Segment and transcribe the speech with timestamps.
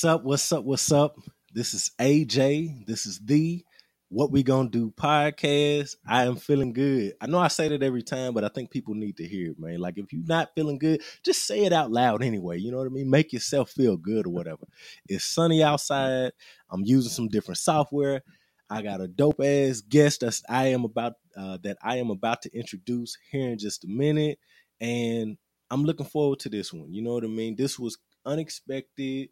[0.00, 0.24] What's up?
[0.24, 0.64] What's up?
[0.64, 1.16] What's up?
[1.52, 2.86] This is AJ.
[2.86, 3.62] This is the
[4.08, 5.96] What We Gonna Do podcast.
[6.08, 7.12] I am feeling good.
[7.20, 9.58] I know I say that every time, but I think people need to hear it,
[9.58, 9.78] man.
[9.78, 12.58] Like if you're not feeling good, just say it out loud anyway.
[12.58, 13.10] You know what I mean?
[13.10, 14.62] Make yourself feel good or whatever.
[15.06, 16.32] It's sunny outside.
[16.70, 18.22] I'm using some different software.
[18.70, 22.40] I got a dope ass guest that I am about uh, that I am about
[22.40, 24.38] to introduce here in just a minute,
[24.80, 25.36] and
[25.70, 26.90] I'm looking forward to this one.
[26.90, 27.54] You know what I mean?
[27.54, 29.28] This was unexpected.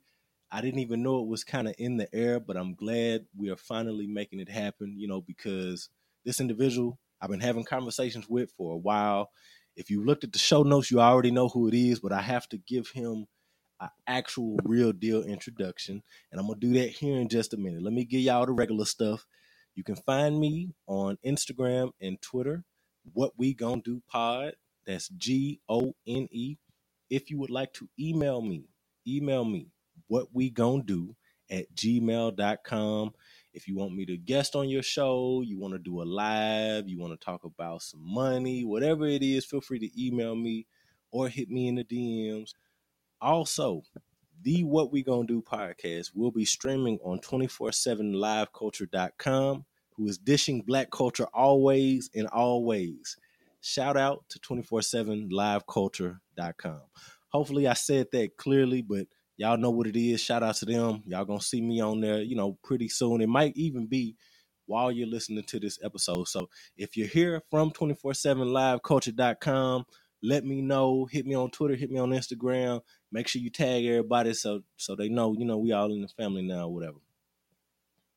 [0.50, 3.50] I didn't even know it was kind of in the air, but I'm glad we
[3.50, 5.90] are finally making it happen, you know, because
[6.24, 9.30] this individual I've been having conversations with for a while.
[9.76, 12.20] If you looked at the show notes, you already know who it is, but I
[12.20, 13.26] have to give him
[13.80, 16.02] an actual real deal introduction.
[16.30, 17.82] And I'm going to do that here in just a minute.
[17.82, 19.26] Let me give y'all the regular stuff.
[19.74, 22.64] You can find me on Instagram and Twitter,
[23.12, 24.54] What We Gonna Do Pod.
[24.86, 26.56] That's G O N E.
[27.10, 28.64] If you would like to email me,
[29.06, 29.68] email me
[30.08, 31.14] what we gonna do
[31.50, 33.12] at gmail.com
[33.54, 36.88] if you want me to guest on your show you want to do a live
[36.88, 40.66] you want to talk about some money whatever it is feel free to email me
[41.10, 42.52] or hit me in the dms
[43.20, 43.82] also
[44.42, 49.64] the what we gonna do podcast will be streaming on 24-7 liveculture.com
[49.96, 53.16] who is dishing black culture always and always.
[53.60, 56.82] Shout out to 24-7 liveculture.com
[57.30, 59.06] hopefully i said that clearly but
[59.38, 60.20] Y'all know what it is.
[60.20, 61.04] Shout out to them.
[61.06, 63.20] Y'all gonna see me on there, you know, pretty soon.
[63.20, 64.16] It might even be
[64.66, 66.26] while you're listening to this episode.
[66.26, 69.84] So if you're here from 247liveculture.com,
[70.22, 71.06] let me know.
[71.06, 72.80] Hit me on Twitter, hit me on Instagram.
[73.12, 76.08] Make sure you tag everybody so so they know, you know, we all in the
[76.08, 76.98] family now, whatever.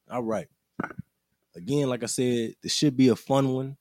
[0.09, 0.47] All right.
[1.55, 3.77] Again, like I said, this should be a fun one.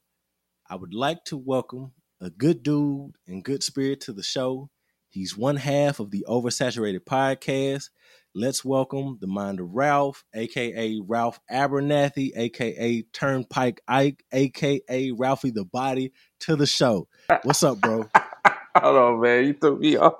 [0.68, 4.68] I would like to welcome a good dude and good spirit to the show.
[5.10, 7.90] He's one half of the Oversaturated podcast.
[8.32, 15.64] Let's welcome the mind of Ralph, aka Ralph Abernathy, aka Turnpike Ike, aka Ralphie the
[15.64, 17.08] Body, to the show.
[17.42, 18.08] What's up, bro?
[18.76, 19.46] Hold on, man.
[19.46, 20.14] You threw me off.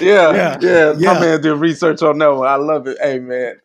[0.00, 1.12] yeah, yeah, yeah.
[1.12, 2.48] My man did research on that one.
[2.48, 2.96] I love it.
[2.98, 3.56] Hey, man.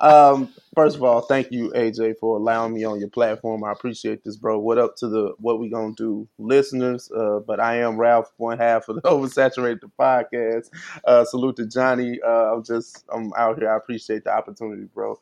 [0.00, 3.64] Um, first of all, thank you, AJ, for allowing me on your platform.
[3.64, 4.58] I appreciate this, bro.
[4.58, 7.10] What up to the what we gonna do, listeners?
[7.10, 10.68] Uh, but I am Ralph, one half of the Oversaturated podcast.
[11.04, 12.20] Uh, salute to Johnny.
[12.24, 13.70] Uh, I'm just I'm out here.
[13.70, 15.18] I appreciate the opportunity, bro.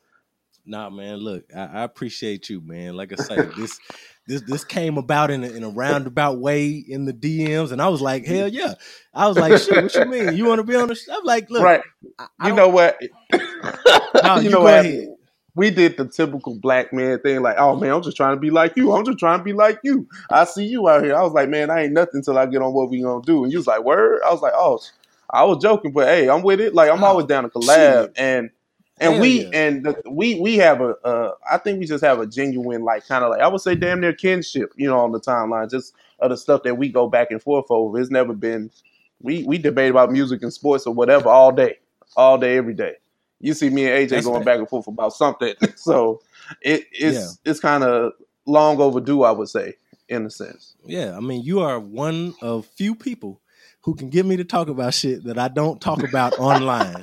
[0.66, 1.19] Nah, man.
[1.19, 2.97] Look, I, I appreciate you, man.
[2.97, 3.78] Like I said, this
[4.26, 7.88] this this came about in a, in a roundabout way in the DMs, and I
[7.88, 8.75] was like, hell yeah.
[9.15, 10.36] I was like, shit, what you mean?
[10.36, 10.97] You want to be on the?
[10.97, 11.15] Show?
[11.15, 11.82] I'm like, look, right.
[12.19, 12.98] I, you know what?
[13.32, 13.38] no,
[14.36, 14.84] you, you know what?
[14.84, 15.15] Ahead
[15.56, 18.50] we did the typical black man thing, like, oh man, I'm just trying to be
[18.50, 18.92] like you.
[18.92, 20.09] I'm just trying to be like you.
[20.31, 21.15] I see you out here.
[21.15, 23.44] I was like, man, I ain't nothing until I get on what we gonna do.
[23.44, 24.20] And you was like, word?
[24.26, 24.81] I was like, oh,
[25.31, 26.75] I was joking, but hey, I'm with it.
[26.75, 28.50] Like, I'm always down to collab, and
[28.98, 29.50] and Hell we yeah.
[29.53, 33.06] and the, we we have a uh, I think we just have a genuine like
[33.06, 35.94] kind of like I would say damn near kinship, you know, on the timeline, just
[36.19, 37.98] of the stuff that we go back and forth over.
[38.00, 38.71] It's never been
[39.21, 41.78] we we debate about music and sports or whatever all day,
[42.16, 42.94] all day, every day
[43.41, 45.55] you see me and AJ That's going back and forth about something.
[45.77, 46.21] So
[46.62, 47.50] it, it's yeah.
[47.50, 48.12] it's kind of
[48.47, 49.75] long overdue, I would say,
[50.09, 50.77] in a sense.
[50.84, 53.41] Yeah, I mean, you are one of few people
[53.83, 57.03] who can get me to talk about shit that I don't talk about online.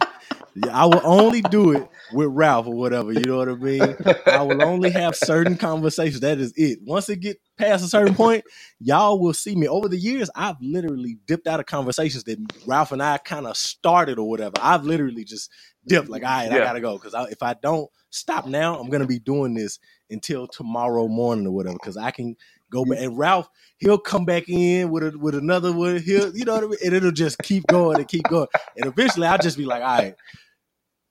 [0.72, 3.14] I will only do it with Ralph or whatever.
[3.14, 3.98] You know what I mean?
[4.30, 6.22] I will only have certain conversations.
[6.22, 6.80] That is it.
[6.84, 8.46] Once it get past a certain point,
[8.80, 9.68] y'all will see me.
[9.68, 13.58] Over the years, I've literally dipped out of conversations that Ralph and I kind of
[13.58, 14.58] started or whatever.
[14.62, 15.52] I've literally just
[15.88, 16.58] dipped like, all right, yeah.
[16.58, 20.48] I gotta go because if I don't stop now, I'm gonna be doing this until
[20.48, 21.76] tomorrow morning or whatever.
[21.82, 22.36] Because I can
[22.72, 26.02] go back and Ralph, he'll come back in with a, with another one.
[26.02, 26.80] He'll, you know what I mean?
[26.86, 28.48] And it'll just keep going and keep going.
[28.78, 30.16] And eventually, I'll just be like, all right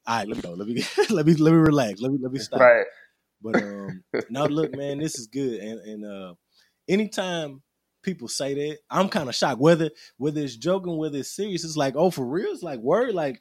[0.07, 0.53] all right, let me go.
[0.55, 2.01] Let me let me let me relax.
[2.01, 2.61] Let me let me stop.
[2.61, 2.87] Right.
[3.43, 5.61] But um now look, man, this is good.
[5.61, 6.35] And and uh
[6.89, 7.63] anytime
[8.03, 9.61] people say that, I'm kind of shocked.
[9.61, 12.51] Whether whether it's joking, whether it's serious, it's like, oh, for real?
[12.53, 13.41] It's like word, like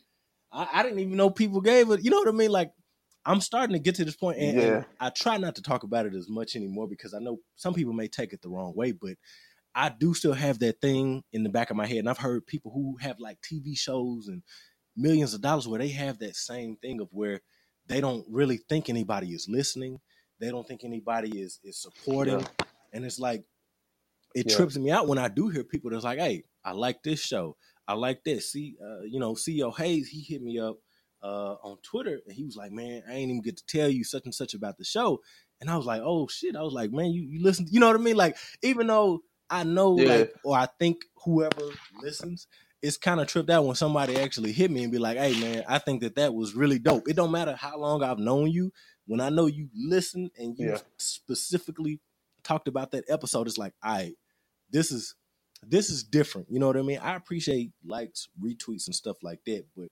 [0.52, 2.04] I, I didn't even know people gave it.
[2.04, 2.52] You know what I mean?
[2.52, 2.72] Like
[3.30, 4.64] I'm starting to get to this point, and, yeah.
[4.64, 7.76] and I try not to talk about it as much anymore because I know some
[7.76, 9.18] people may take it the wrong way, but
[9.76, 12.48] I do still have that thing in the back of my head, and I've heard
[12.48, 14.42] people who have like TV shows and
[14.98, 17.42] millions of dollars where they have that same thing of where
[17.86, 20.00] they don't really think anybody is listening.
[20.40, 22.40] They don't think anybody is is supporting.
[22.40, 22.66] Yeah.
[22.94, 23.44] And it's like
[24.34, 24.56] it yeah.
[24.56, 27.58] trips me out when I do hear people that's like, hey, I like this show.
[27.88, 28.52] I like this.
[28.52, 30.78] See, uh, you know, CEO Hayes, he hit me up
[31.22, 34.04] uh, on Twitter and he was like, Man, I ain't even get to tell you
[34.04, 35.22] such and such about the show.
[35.62, 36.56] And I was like, Oh shit.
[36.56, 38.16] I was like, man, you, you listen, you know what I mean?
[38.16, 40.10] Like, even though I know, yeah.
[40.10, 41.64] like, or I think whoever
[42.02, 42.48] listens
[42.82, 45.64] it's kind of tripped out when somebody actually hit me and be like, "Hey, man,
[45.68, 48.72] I think that that was really dope." It don't matter how long I've known you.
[49.06, 50.78] When I know you listen and you yeah.
[50.98, 52.00] specifically
[52.44, 54.16] talked about that episode, it's like, "I, right,
[54.72, 55.16] this is
[55.62, 57.00] this is different." You know what I mean?
[57.00, 59.90] I appreciate likes, retweets, and stuff like that, but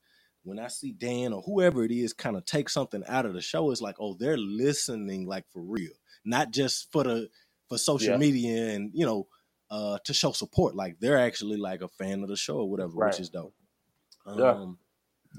[0.48, 3.42] when I see Dan or whoever it is kind of take something out of the
[3.42, 5.92] show, it's like, oh, they're listening like for real,
[6.24, 7.30] not just for the
[7.68, 8.18] for social yeah.
[8.18, 9.28] media and you know
[9.70, 10.74] uh to show support.
[10.74, 13.12] Like they're actually like a fan of the show or whatever, right.
[13.12, 13.54] which is dope.
[14.26, 14.66] Um, yeah.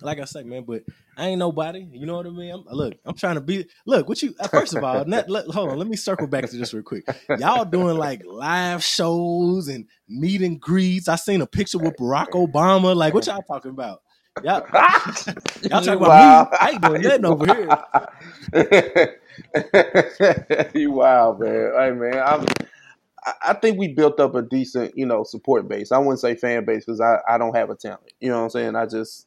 [0.00, 0.82] Like I said, man, but
[1.16, 1.88] I ain't nobody.
[1.90, 2.52] You know what I mean?
[2.52, 3.66] I'm, look, I'm trying to be.
[3.87, 4.34] Look, what you?
[4.38, 5.78] Uh, first of all, not, let, hold on.
[5.78, 7.05] Let me circle back to this real quick.
[7.38, 11.08] Y'all doing like live shows and meet and greets.
[11.08, 12.94] I seen a picture with Barack Obama.
[12.94, 14.02] Like, what y'all talking about?
[14.44, 14.67] Y'all,
[15.62, 16.58] y'all talking about me?
[16.61, 17.46] I ain't doing nothing over
[18.52, 19.20] here.
[20.75, 21.73] you wild, man.
[21.76, 22.46] Hey, man, I'm.
[23.43, 25.93] I think we built up a decent, you know, support base.
[25.93, 28.12] I wouldn't say fan base because I, I don't have a talent.
[28.20, 28.76] You know what I'm saying?
[28.76, 29.26] I just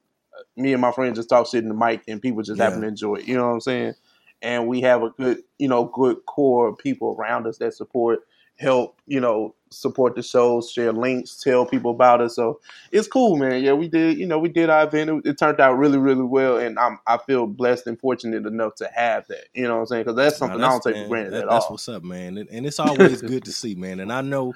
[0.56, 2.66] me and my friend just talk shit in the mic and people just yeah.
[2.66, 3.28] happen to enjoy it.
[3.28, 3.94] You know what I'm saying?
[4.42, 8.22] And we have a good, you know, good core of people around us that support
[8.58, 12.36] help, you know, support the shows, share links, tell people about us.
[12.36, 12.60] So
[12.92, 13.64] it's cool, man.
[13.64, 15.10] Yeah, we did, you know, we did our event.
[15.10, 18.76] It, it turned out really, really well, and I'm I feel blessed and fortunate enough
[18.76, 19.46] to have that.
[19.54, 20.04] You know what I'm saying?
[20.04, 21.72] Because that's something that's, I don't take man, for granted that, at that's all.
[21.72, 22.38] That's what's up, man.
[22.38, 24.00] And, and it's always good to see, man.
[24.00, 24.54] And I know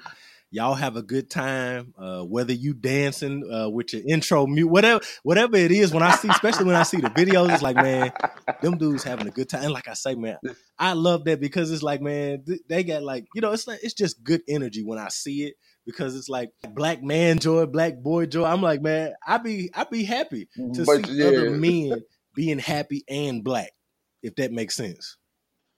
[0.56, 1.94] y'all have a good time.
[1.98, 5.94] Uh, whether you dancing uh, with your intro mute, whatever, whatever it is.
[5.94, 8.14] When I see, especially when I see the videos, it's like, man,
[8.62, 9.64] them dudes having a good time.
[9.64, 10.38] And like I say, man,
[10.80, 13.94] I love that because it's like, man, they got like, you know, it's like it's
[13.94, 15.56] just good energy when I see it
[15.86, 18.46] because it's like black man joy, black boy joy.
[18.46, 21.28] I'm like, man, I be I be happy to but, see yeah.
[21.28, 22.02] other men
[22.34, 23.72] being happy and black,
[24.24, 25.18] if that makes sense.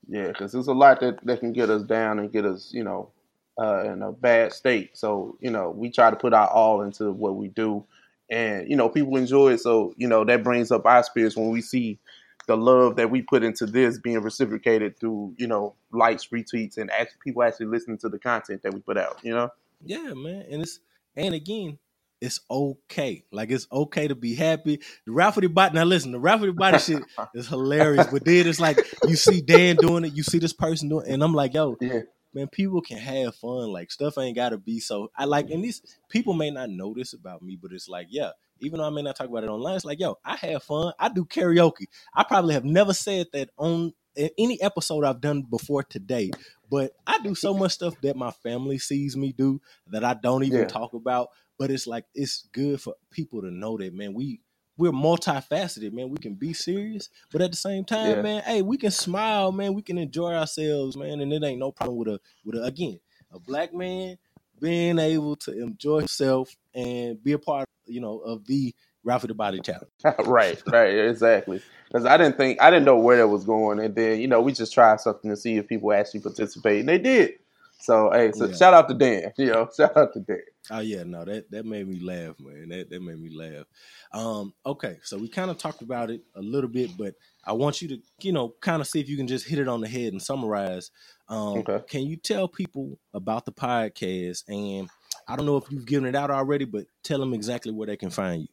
[0.08, 2.84] Yeah, because there's a lot that, that can get us down and get us, you
[2.84, 3.12] know,
[3.60, 4.98] uh, in a bad state.
[4.98, 7.86] So you know, we try to put our all into what we do,
[8.30, 9.62] and you know, people enjoy it.
[9.62, 12.00] So you know, that brings up our spirits when we see
[12.48, 16.92] the love that we put into this being reciprocated through you know likes, retweets, and
[16.92, 19.18] actually people actually listening to the content that we put out.
[19.24, 19.50] You know.
[19.84, 20.80] Yeah, man, and it's
[21.16, 21.80] and again,
[22.22, 23.24] it's okay.
[23.32, 24.82] Like it's okay to be happy.
[25.06, 25.76] The Rafferty body.
[25.76, 28.08] Now listen, the Rafferty body shit is hilarious.
[28.08, 28.78] But then it's like
[29.08, 31.76] you see Dan doing it, you see this person doing, it, and I'm like, yo,
[31.82, 32.02] yeah
[32.38, 33.72] man, people can have fun.
[33.72, 35.12] Like stuff ain't gotta be so.
[35.18, 38.32] I like, and these people may not know this about me, but it's like, yeah.
[38.60, 40.92] Even though I may not talk about it online, it's like, yo, I have fun.
[40.98, 41.86] I do karaoke.
[42.16, 46.32] I probably have never said that on any episode I've done before today,
[46.72, 49.62] but I do so much stuff that my family sees me do
[49.92, 50.68] that I don't even yeah.
[50.68, 51.30] talk about.
[51.60, 54.14] But it's like it's good for people to know that, man.
[54.16, 54.42] We
[54.78, 56.10] we're multifaceted, man.
[56.10, 58.22] We can be serious, but at the same time, yeah.
[58.22, 59.74] man, hey, we can smile, man.
[59.74, 63.00] We can enjoy ourselves, man, and it ain't no problem with a with a again
[63.32, 64.18] a black man
[64.60, 69.34] being able to enjoy himself and be a part, you know, of the Ralph the
[69.34, 69.92] Body Challenge.
[70.26, 71.62] right, right, exactly.
[71.88, 74.42] Because I didn't think I didn't know where that was going, and then you know
[74.42, 77.34] we just tried something to see if people actually participate, and they did.
[77.80, 78.56] So hey, so yeah.
[78.56, 79.32] shout out to Dan.
[79.38, 80.42] You know, shout out to Dan.
[80.72, 82.70] Oh yeah, no, that that made me laugh, man.
[82.70, 83.66] That that made me laugh.
[84.12, 87.16] Um, okay, so we kind of talked about it a little bit, but
[87.46, 89.68] I want you to, you know, kind of see if you can just hit it
[89.68, 90.92] on the head and summarize.
[91.30, 91.82] Um, okay.
[91.88, 94.44] Can you tell people about the podcast?
[94.48, 94.90] And
[95.28, 97.98] I don't know if you've given it out already, but tell them exactly where they
[97.98, 98.48] can find you.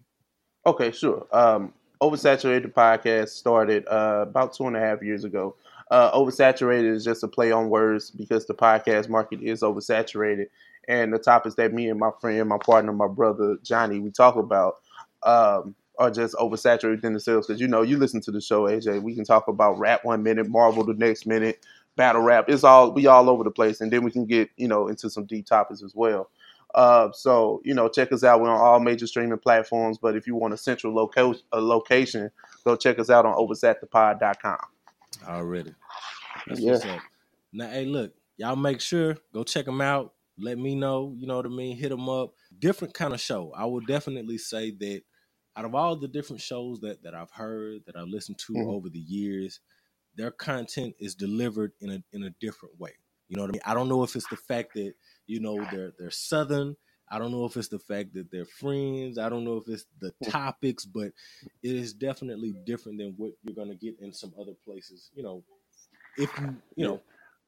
[0.66, 1.26] Okay, sure.
[1.32, 5.56] Um, Oversaturated podcast started uh, about two and a half years ago.
[5.94, 10.46] Uh, oversaturated is just a play on words because the podcast market is oversaturated.
[10.88, 14.34] And the topics that me and my friend, my partner, my brother Johnny, we talk
[14.34, 14.78] about
[15.22, 17.46] um, are just oversaturated within themselves.
[17.46, 19.02] Because you know, you listen to the show, AJ.
[19.02, 22.46] We can talk about rap one minute, Marvel the next minute, battle rap.
[22.48, 25.08] It's all we all over the place, and then we can get you know into
[25.08, 26.28] some deep topics as well.
[26.74, 28.40] Uh, so you know, check us out.
[28.40, 29.98] We're on all major streaming platforms.
[29.98, 32.32] But if you want a central loca- a location,
[32.64, 34.58] go check us out on oversatthepod.com.
[35.28, 35.72] Already.
[36.46, 36.72] That's yeah.
[36.72, 37.00] what's up.
[37.52, 40.14] Now, hey, look, y'all make sure go check them out.
[40.38, 41.14] Let me know.
[41.16, 41.76] You know what I mean.
[41.76, 42.32] Hit them up.
[42.58, 43.52] Different kind of show.
[43.56, 45.02] I would definitely say that
[45.56, 48.70] out of all the different shows that that I've heard that I've listened to mm-hmm.
[48.70, 49.60] over the years,
[50.16, 52.92] their content is delivered in a in a different way.
[53.28, 53.62] You know what I mean?
[53.64, 54.94] I don't know if it's the fact that
[55.26, 56.76] you know they're they're southern.
[57.10, 59.18] I don't know if it's the fact that they're friends.
[59.18, 60.30] I don't know if it's the mm.
[60.30, 61.12] topics, but
[61.62, 65.10] it is definitely different than what you're gonna get in some other places.
[65.14, 65.44] You know,
[66.18, 67.00] if you you know.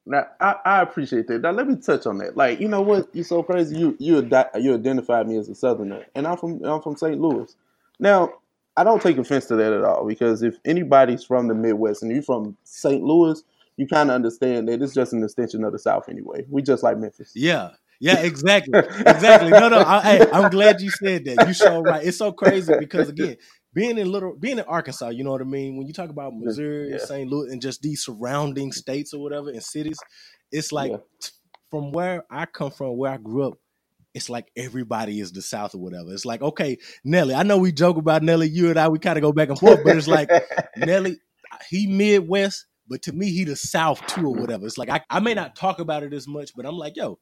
[0.05, 1.41] Now I, I appreciate that.
[1.41, 2.37] Now let me touch on that.
[2.37, 3.77] Like you know what, you're so crazy.
[3.77, 7.19] You you you identified me as a Southerner, and I'm from I'm from St.
[7.19, 7.55] Louis.
[7.99, 8.33] Now
[8.77, 12.11] I don't take offense to that at all because if anybody's from the Midwest and
[12.11, 13.03] you're from St.
[13.03, 13.43] Louis,
[13.75, 16.45] you kind of understand that it's just an extension of the South anyway.
[16.49, 17.31] We just like Memphis.
[17.35, 19.53] Yeah, Yeah, exactly, exactly.
[19.53, 19.79] No, no.
[19.79, 21.41] I, hey, I'm glad you said that.
[21.41, 22.05] You so right.
[22.05, 23.37] It's so crazy because again,
[23.77, 25.77] being in little, being in Arkansas, you know what I mean.
[25.77, 26.97] When you talk about Missouri, yeah.
[26.97, 27.29] St.
[27.29, 29.99] Louis, and just these surrounding states or whatever and cities,
[30.51, 30.97] it's like yeah.
[31.69, 33.53] from where I come from, where I grew up.
[34.15, 36.11] It's like everybody is the South or whatever.
[36.11, 37.35] It's like, okay, Nelly.
[37.35, 38.49] I know we joke about Nelly.
[38.49, 40.31] You and I, we kind of go back and forth, but it's like
[40.75, 41.19] Nelly.
[41.69, 44.65] He Midwest, but to me, he the South too, or whatever.
[44.65, 47.19] It's like I, I may not talk about it as much, but I'm like, yo,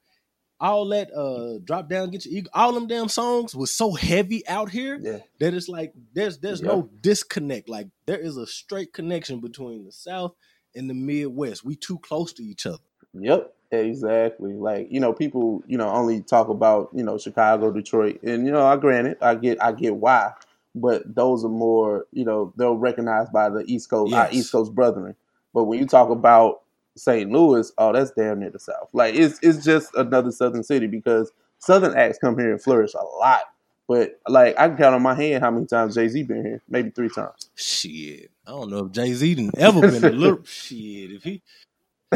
[0.59, 4.47] all that uh drop down, get your ego, all them damn songs was so heavy
[4.47, 5.19] out here yeah.
[5.39, 6.67] that it's like there's there's yeah.
[6.67, 7.69] no disconnect.
[7.69, 10.33] Like there is a straight connection between the South
[10.75, 11.65] and the Midwest.
[11.65, 12.79] We too close to each other.
[13.13, 13.51] Yep.
[13.71, 14.53] Exactly.
[14.53, 18.21] Like, you know, people, you know, only talk about, you know, Chicago, Detroit.
[18.23, 20.33] And, you know, I granted, I get I get why.
[20.73, 24.19] But those are more, you know, they're recognized by the East Coast, yes.
[24.19, 25.15] our East Coast brethren.
[25.53, 26.61] But when you talk about
[26.97, 27.29] St.
[27.31, 28.89] Louis, oh, that's damn near the South.
[28.93, 33.03] Like it's it's just another Southern city because Southern acts come here and flourish a
[33.19, 33.41] lot.
[33.87, 36.61] But like I can count on my hand how many times Jay Z been here,
[36.67, 37.49] maybe three times.
[37.55, 41.11] Shit, I don't know if Jay Z ever been a little shit.
[41.11, 41.41] If he,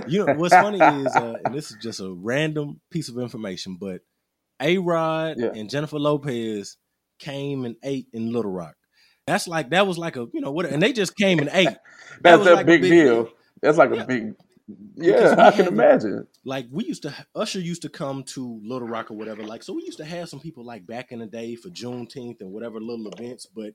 [0.08, 3.76] you know, what's funny is, uh, and this is just a random piece of information,
[3.80, 4.02] but
[4.60, 5.52] A Rod yeah.
[5.54, 6.78] and Jennifer Lopez
[7.20, 8.76] came and ate in Little Rock.
[9.28, 11.68] That's like that was like a you know what, and they just came and ate.
[12.22, 13.24] That's that a, like big a, big deal.
[13.24, 13.34] deal.
[13.62, 14.02] That's like yeah.
[14.02, 14.34] a big.
[14.96, 16.28] Yeah, I can imagine.
[16.44, 19.44] Like we used to, Usher used to come to Little Rock or whatever.
[19.44, 22.42] Like so, we used to have some people like back in the day for Juneteenth
[22.42, 23.74] and whatever little events, but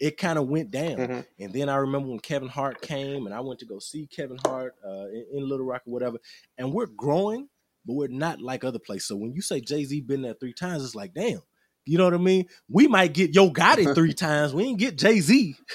[0.00, 0.96] it kind of went down.
[0.96, 1.20] Mm-hmm.
[1.40, 4.38] And then I remember when Kevin Hart came, and I went to go see Kevin
[4.44, 6.18] Hart uh, in, in Little Rock or whatever.
[6.58, 7.48] And we're growing,
[7.86, 9.08] but we're not like other places.
[9.08, 11.40] So when you say Jay Z been there three times, it's like, damn,
[11.86, 12.46] you know what I mean?
[12.68, 14.54] We might get Yo Gotti three times.
[14.54, 15.56] We ain't get Jay Z.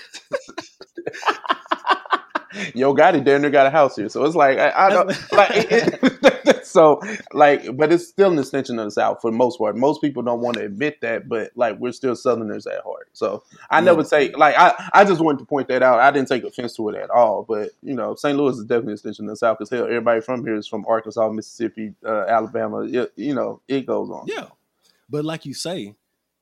[2.75, 5.51] Yo Gotti damn near got a house here, so it's like I, I don't like.
[5.53, 7.01] It, it, so
[7.33, 9.75] like, but it's still an extension of the South for the most part.
[9.75, 13.09] Most people don't want to admit that, but like we're still Southerners at heart.
[13.13, 13.85] So I yeah.
[13.85, 14.89] never say like I.
[14.93, 15.99] I just wanted to point that out.
[15.99, 18.37] I didn't take offense to it at all, but you know, St.
[18.37, 20.85] Louis is definitely an extension of the South because hell, everybody from here is from
[20.87, 22.81] Arkansas, Mississippi, uh, Alabama.
[22.81, 24.25] It, you know, it goes on.
[24.27, 24.47] Yeah,
[25.09, 25.95] but like you say,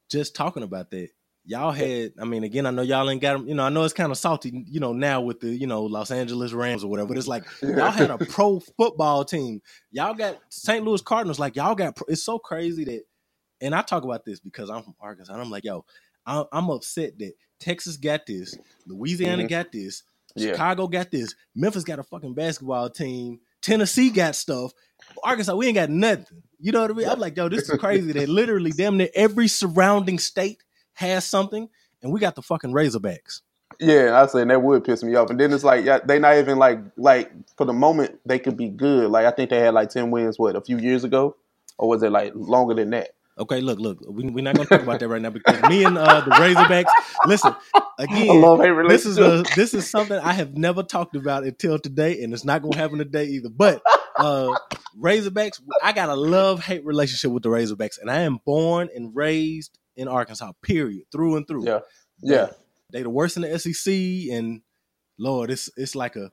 [0.09, 1.09] just talking about that,
[1.47, 2.13] y'all had.
[2.19, 3.47] I mean, again, I know y'all ain't got them.
[3.47, 4.65] You know, I know it's kind of salty.
[4.67, 7.07] You know, now with the you know Los Angeles Rams or whatever.
[7.07, 9.61] But it's like y'all had a pro football team.
[9.91, 10.85] Y'all got St.
[10.85, 11.39] Louis Cardinals.
[11.39, 11.97] Like y'all got.
[12.07, 13.03] It's so crazy that.
[13.59, 15.33] And I talk about this because I'm from Arkansas.
[15.33, 15.83] And I'm like, yo,
[16.27, 19.47] I'm upset that Texas got this, Louisiana mm-hmm.
[19.47, 20.03] got this,
[20.37, 20.99] Chicago yeah.
[20.99, 24.73] got this, Memphis got a fucking basketball team, Tennessee got stuff,
[25.23, 26.43] Arkansas we ain't got nothing.
[26.59, 27.09] You know what I mean?
[27.09, 30.61] I'm like, yo, this is crazy that literally damn near every surrounding state
[30.97, 31.69] has something,
[32.01, 33.41] and we got the fucking Razorbacks.
[33.79, 35.29] Yeah, I say that would piss me off.
[35.29, 38.57] And then it's like yeah, they not even like like for the moment they could
[38.57, 39.11] be good.
[39.11, 41.35] Like I think they had like ten wins what a few years ago,
[41.77, 43.09] or was it like longer than that?
[43.39, 45.95] Okay, look, look, we, are not to talk about that right now because me and
[45.95, 46.89] uh, the Razorbacks.
[47.27, 47.53] Listen,
[47.99, 48.41] again,
[48.87, 52.43] this is a this is something I have never talked about until today, and it's
[52.43, 53.49] not to happen today either.
[53.49, 53.83] But
[54.17, 54.57] uh,
[54.99, 59.15] Razorbacks, I got a love hate relationship with the Razorbacks, and I am born and
[59.15, 60.53] raised in Arkansas.
[60.61, 61.65] Period, through and through.
[61.65, 61.79] Yeah,
[62.21, 62.47] yeah.
[62.91, 63.93] They the worst in the SEC,
[64.31, 64.61] and
[65.19, 66.29] Lord, it's it's like a.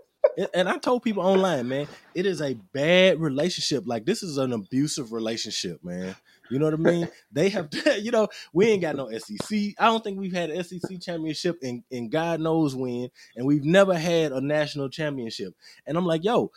[0.52, 3.84] And I told people online, man, it is a bad relationship.
[3.86, 6.16] Like this is an abusive relationship, man.
[6.50, 7.08] You know what I mean?
[7.32, 7.68] they have,
[8.00, 9.74] you know, we ain't got no SEC.
[9.78, 13.64] I don't think we've had an SEC championship in, in God knows when, and we've
[13.64, 15.54] never had a national championship.
[15.86, 16.50] And I'm like, yo,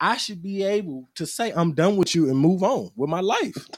[0.00, 3.20] I should be able to say I'm done with you and move on with my
[3.20, 3.68] life.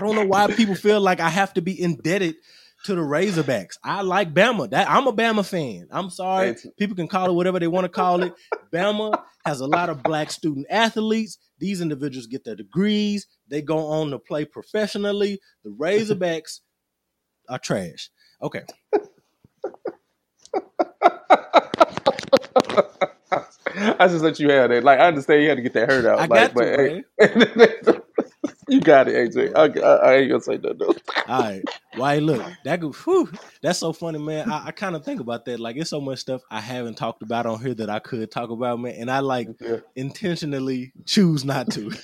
[0.00, 2.36] I don't know why people feel like I have to be indebted
[2.84, 3.76] to the Razorbacks.
[3.84, 4.70] I like Bama.
[4.70, 5.88] That I'm a Bama fan.
[5.90, 6.56] I'm sorry.
[6.78, 8.32] People can call it whatever they want to call it.
[8.72, 11.36] Bama has a lot of black student athletes.
[11.58, 13.26] These individuals get their degrees.
[13.48, 15.38] They go on to play professionally.
[15.64, 16.60] The Razorbacks
[17.50, 18.08] are trash.
[18.42, 18.62] Okay.
[23.76, 24.82] I just let you have that.
[24.82, 26.20] Like I understand you had to get that hurt out.
[26.20, 28.00] I like, got but, to, hey,
[28.70, 29.52] you got it, AJ.
[29.54, 30.94] I, I, I, ain't gonna say that though.
[31.28, 31.62] All right.
[31.96, 33.30] Why look that go, whew,
[33.62, 34.50] that's so funny, man.
[34.50, 35.60] I, I kind of think about that.
[35.60, 38.50] Like it's so much stuff I haven't talked about on here that I could talk
[38.50, 38.94] about, man.
[38.94, 39.78] And I like yeah.
[39.96, 41.90] intentionally choose not to.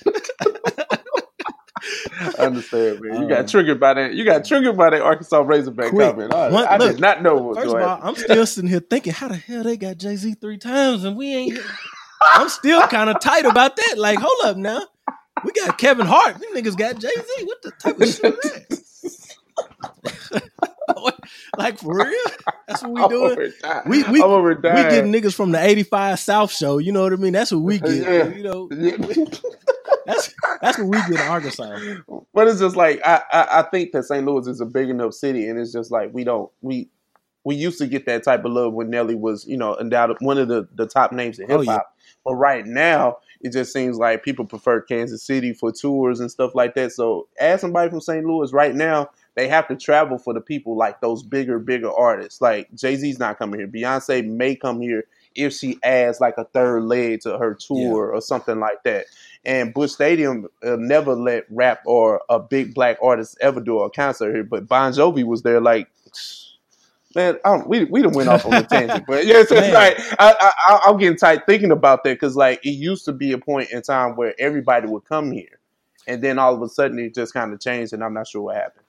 [2.19, 3.13] I understand, man.
[3.13, 4.13] You um, got triggered by that.
[4.13, 6.33] You got triggered by that Arkansas Razorback quick, comment.
[6.33, 8.79] I, one, I look, did not know what First of all, I'm still sitting here
[8.79, 11.59] thinking, how the hell they got Jay Z three times and we ain't.
[12.33, 13.95] I'm still kind of tight about that.
[13.97, 14.81] Like, hold up now.
[15.43, 16.39] We got Kevin Hart.
[16.39, 17.45] These niggas got Jay Z.
[17.45, 18.87] What the type of shit is that?
[21.57, 22.31] like for real?
[22.67, 23.53] That's what we doing.
[23.87, 26.77] We we we getting niggas from the eighty five South show.
[26.77, 27.33] You know what I mean?
[27.33, 27.91] That's what we get.
[27.91, 28.27] Yeah.
[28.27, 28.69] You know.
[30.05, 31.79] That's that's what we get in Arkansas.
[32.33, 34.25] But it's just like I, I, I think that St.
[34.25, 36.89] Louis is a big enough city, and it's just like we don't we
[37.43, 40.37] we used to get that type of love when Nelly was you know undoubted one
[40.37, 41.67] of the the top names in hip hop.
[41.67, 41.79] Oh, yeah.
[42.23, 46.55] But right now, it just seems like people prefer Kansas City for tours and stuff
[46.55, 46.91] like that.
[46.91, 48.25] So ask somebody from St.
[48.25, 52.41] Louis right now, they have to travel for the people like those bigger, bigger artists.
[52.41, 53.67] Like Jay Z's not coming here.
[53.67, 58.17] Beyonce may come here if she adds like a third leg to her tour yeah.
[58.17, 59.05] or something like that.
[59.45, 63.89] And Busch Stadium uh, never let rap or a big black artist ever do a
[63.89, 64.43] concert here.
[64.43, 65.87] But Bon Jovi was there like
[67.15, 69.97] man, I don't, we we done went off on a tangent, but yeah, it's like
[70.19, 73.37] I, I I'm getting tight thinking about that because like it used to be a
[73.37, 75.59] point in time where everybody would come here,
[76.07, 78.41] and then all of a sudden it just kind of changed, and I'm not sure
[78.41, 78.85] what happened.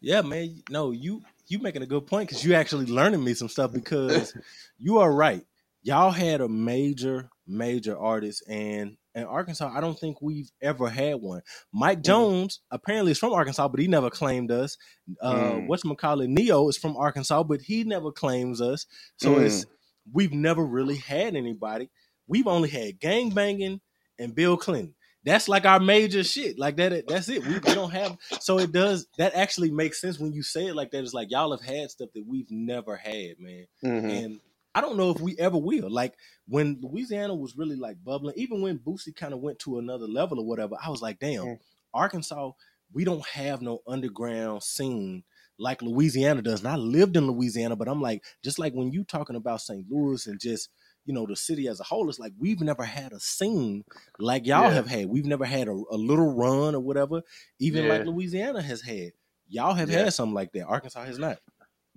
[0.00, 0.62] Yeah, man.
[0.70, 4.34] No, you you making a good point because you actually learning me some stuff because
[4.78, 5.44] you are right.
[5.82, 11.16] Y'all had a major major artist, and in Arkansas, I don't think we've ever had
[11.16, 11.42] one.
[11.72, 12.04] Mike mm.
[12.04, 14.78] Jones apparently is from Arkansas, but he never claimed us.
[15.20, 15.66] Uh, mm.
[15.66, 18.86] What's McCall Ne-Yo is from Arkansas, but he never claims us.
[19.16, 19.42] So mm.
[19.42, 19.66] it's
[20.12, 21.90] we've never really had anybody.
[22.26, 23.80] We've only had gang banging
[24.18, 24.94] and Bill Clinton.
[25.24, 26.58] That's like our major shit.
[26.58, 27.06] Like that.
[27.06, 27.44] That's it.
[27.44, 28.16] We, we don't have.
[28.40, 29.06] So it does.
[29.18, 31.02] That actually makes sense when you say it like that.
[31.02, 33.66] It's like y'all have had stuff that we've never had, man.
[33.84, 34.10] Mm-hmm.
[34.10, 34.40] And
[34.78, 35.90] I don't know if we ever will.
[35.90, 36.14] Like
[36.46, 40.38] when Louisiana was really like bubbling, even when Boosie kind of went to another level
[40.38, 41.58] or whatever, I was like, damn, mm.
[41.92, 42.52] Arkansas,
[42.92, 45.24] we don't have no underground scene
[45.58, 46.60] like Louisiana does.
[46.60, 49.84] And I lived in Louisiana, but I'm like, just like when you talking about St.
[49.90, 50.68] Louis and just
[51.04, 53.82] you know the city as a whole, it's like we've never had a scene
[54.20, 54.74] like y'all yeah.
[54.74, 55.08] have had.
[55.08, 57.22] We've never had a, a little run or whatever,
[57.58, 57.94] even yeah.
[57.94, 59.10] like Louisiana has had.
[59.48, 60.66] Y'all have had something like that.
[60.66, 61.38] Arkansas has not.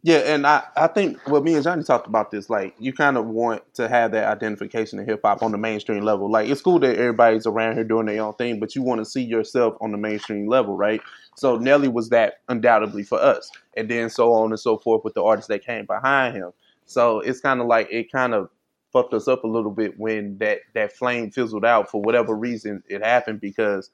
[0.04, 3.18] Yeah, and I, I think well me and Johnny talked about this, like you kind
[3.18, 6.32] of want to have that identification in hip hop on the mainstream level.
[6.32, 9.06] Like it's cool that everybody's around here doing their own thing, but you want to
[9.06, 11.02] see yourself on the mainstream level, right?
[11.36, 13.52] So Nelly was that undoubtedly for us.
[13.78, 16.52] And then so on and so forth with the artists that came behind him.
[16.86, 18.50] So it's kind of like it kind of
[18.92, 22.82] fucked us up a little bit when that that flame fizzled out for whatever reason
[22.90, 23.92] it happened because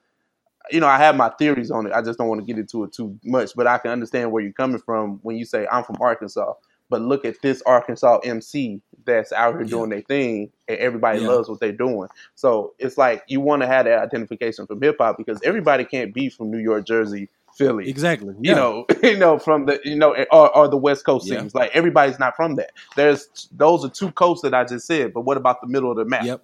[0.72, 1.94] you know, I have my theories on it.
[1.94, 4.44] I just don't want to get into it too much, but I can understand where
[4.44, 6.54] you're coming from when you say I'm from Arkansas.
[6.90, 9.68] But look at this Arkansas MC that's out here yeah.
[9.68, 11.28] doing their thing, and everybody yeah.
[11.28, 12.08] loves what they're doing.
[12.36, 16.14] So it's like you want to have that identification from hip hop because everybody can't
[16.14, 17.28] be from New York, Jersey,
[17.58, 17.90] Philly.
[17.90, 18.36] Exactly.
[18.40, 18.52] Yeah.
[18.52, 21.46] You know, you know, from the you know, or, or the West Coast yeah.
[21.54, 22.72] Like everybody's not from that.
[22.96, 25.98] There's those are two coasts that I just said, but what about the middle of
[25.98, 26.24] the map?
[26.24, 26.42] Yep.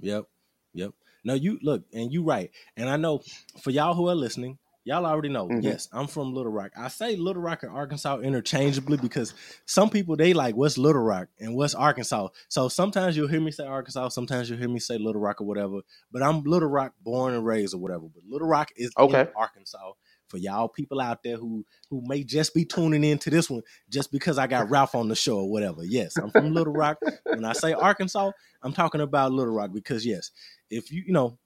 [0.00, 0.24] Yep.
[0.74, 0.92] Yep.
[1.24, 2.50] No, you look, and you right.
[2.76, 3.22] And I know
[3.62, 5.48] for y'all who are listening, y'all already know.
[5.48, 5.60] Mm-hmm.
[5.60, 6.72] Yes, I'm from Little Rock.
[6.76, 9.34] I say Little Rock and Arkansas interchangeably because
[9.66, 12.28] some people they like what's Little Rock and what's Arkansas.
[12.48, 15.46] So sometimes you'll hear me say Arkansas, sometimes you'll hear me say Little Rock or
[15.46, 15.80] whatever.
[16.10, 18.06] But I'm Little Rock, born and raised or whatever.
[18.12, 19.28] But Little Rock is okay.
[19.36, 19.92] Arkansas
[20.32, 24.10] for y'all people out there who who may just be tuning into this one just
[24.10, 25.84] because I got Ralph on the show or whatever.
[25.84, 26.98] Yes, I'm from Little Rock.
[27.26, 28.30] When I say Arkansas,
[28.62, 30.30] I'm talking about Little Rock because yes,
[30.72, 31.38] if you you know,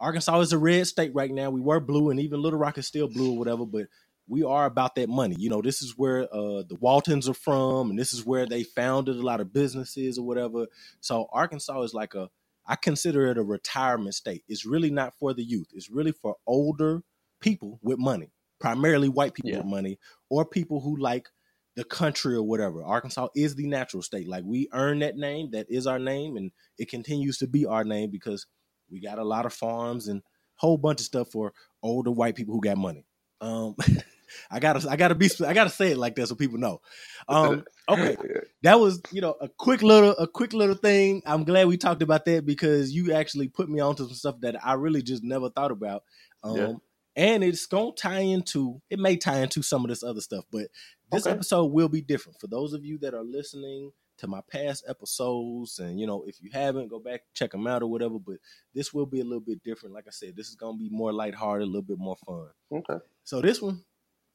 [0.00, 1.50] Arkansas is a red state right now.
[1.50, 3.86] We were blue, and even Little Rock is still blue or whatever, but
[4.28, 5.36] we are about that money.
[5.38, 8.64] You know, this is where uh, the Waltons are from, and this is where they
[8.64, 10.66] founded a lot of businesses or whatever.
[11.00, 12.28] So Arkansas is like a
[12.66, 14.42] I consider it a retirement state.
[14.48, 15.68] It's really not for the youth.
[15.72, 17.02] It's really for older
[17.40, 19.58] people with money, primarily white people yeah.
[19.58, 19.98] with money,
[20.30, 21.28] or people who like
[21.76, 22.82] the country or whatever.
[22.82, 24.28] Arkansas is the natural state.
[24.28, 27.84] Like we earn that name, that is our name, and it continues to be our
[27.84, 28.46] name because
[28.90, 30.22] we got a lot of farms and
[30.54, 33.04] whole bunch of stuff for older white people who got money.
[33.40, 33.76] Um,
[34.50, 36.80] I gotta, I gotta be, I gotta say it like that so people know.
[37.28, 38.16] Um, okay,
[38.62, 41.22] that was you know a quick little, a quick little thing.
[41.26, 44.64] I'm glad we talked about that because you actually put me onto some stuff that
[44.64, 46.02] I really just never thought about.
[46.42, 46.72] Um, yeah
[47.16, 50.68] and it's gonna tie into it may tie into some of this other stuff but
[51.10, 51.34] this okay.
[51.34, 55.78] episode will be different for those of you that are listening to my past episodes
[55.78, 58.36] and you know if you haven't go back check them out or whatever but
[58.74, 59.94] this will be a little bit different.
[59.94, 62.48] Like i said this is gonna be more lighthearted a little bit more fun.
[62.72, 63.04] Okay.
[63.24, 63.84] So this one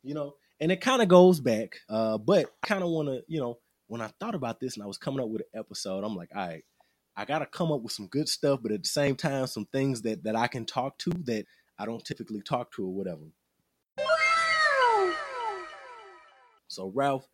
[0.03, 3.23] you know and it kind of goes back uh but I kind of want to
[3.27, 6.03] you know when i thought about this and i was coming up with an episode
[6.03, 6.63] i'm like all right
[7.15, 10.01] i gotta come up with some good stuff but at the same time some things
[10.01, 11.45] that that i can talk to that
[11.81, 13.23] I don't typically talk to or whatever.
[16.67, 17.27] So Ralph,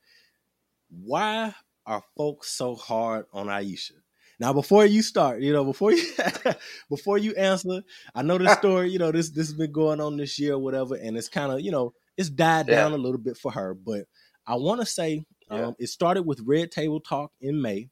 [0.89, 1.53] why
[1.87, 3.93] are folks so hard on Ayesha?
[4.39, 6.03] Now, before you start, you know, before you
[6.89, 7.81] before you answer,
[8.13, 8.91] I know this story.
[8.91, 11.51] You know, this this has been going on this year or whatever, and it's kind
[11.51, 13.73] of you know it's died down a little bit for her.
[13.73, 14.05] But
[14.45, 17.89] I want to say um, it started with Red Table Talk in May,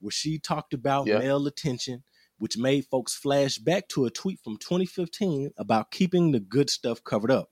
[0.00, 1.18] where she talked about yeah.
[1.18, 2.02] male attention
[2.38, 7.02] which made folks flash back to a tweet from 2015 about keeping the good stuff
[7.04, 7.50] covered up.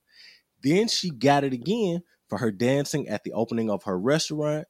[0.62, 4.66] Then she got it again for her dancing at the opening of her restaurant.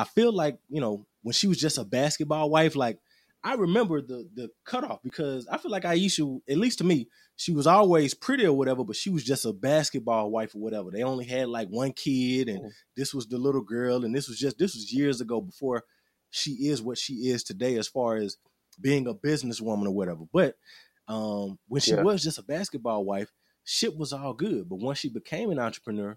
[0.00, 2.98] I feel like, you know, when she was just a basketball wife, like
[3.44, 7.52] I remember the the cutoff because I feel like Ayesha, at least to me, she
[7.52, 10.90] was always pretty or whatever, but she was just a basketball wife or whatever.
[10.90, 12.70] They only had like one kid, and mm.
[12.96, 15.84] this was the little girl, and this was just this was years ago before
[16.30, 18.36] she is what she is today as far as
[18.80, 20.24] being a businesswoman or whatever.
[20.32, 20.56] But
[21.08, 22.02] um, when she yeah.
[22.02, 23.30] was just a basketball wife,
[23.64, 24.68] shit was all good.
[24.68, 26.16] But once she became an entrepreneur,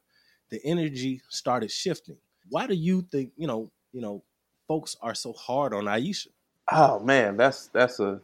[0.49, 2.17] the energy started shifting.
[2.49, 4.23] Why do you think you know you know
[4.67, 6.29] folks are so hard on Ayesha?
[6.71, 8.21] Oh man, that's that's a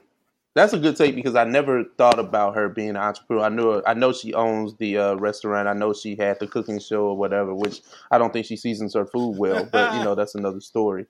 [0.55, 3.43] that's a good take because I never thought about her being an entrepreneur.
[3.45, 5.67] I knew I know she owns the uh, restaurant.
[5.67, 8.93] I know she had the cooking show or whatever, which I don't think she seasons
[8.95, 9.67] her food well.
[9.71, 11.05] But you know that's another story.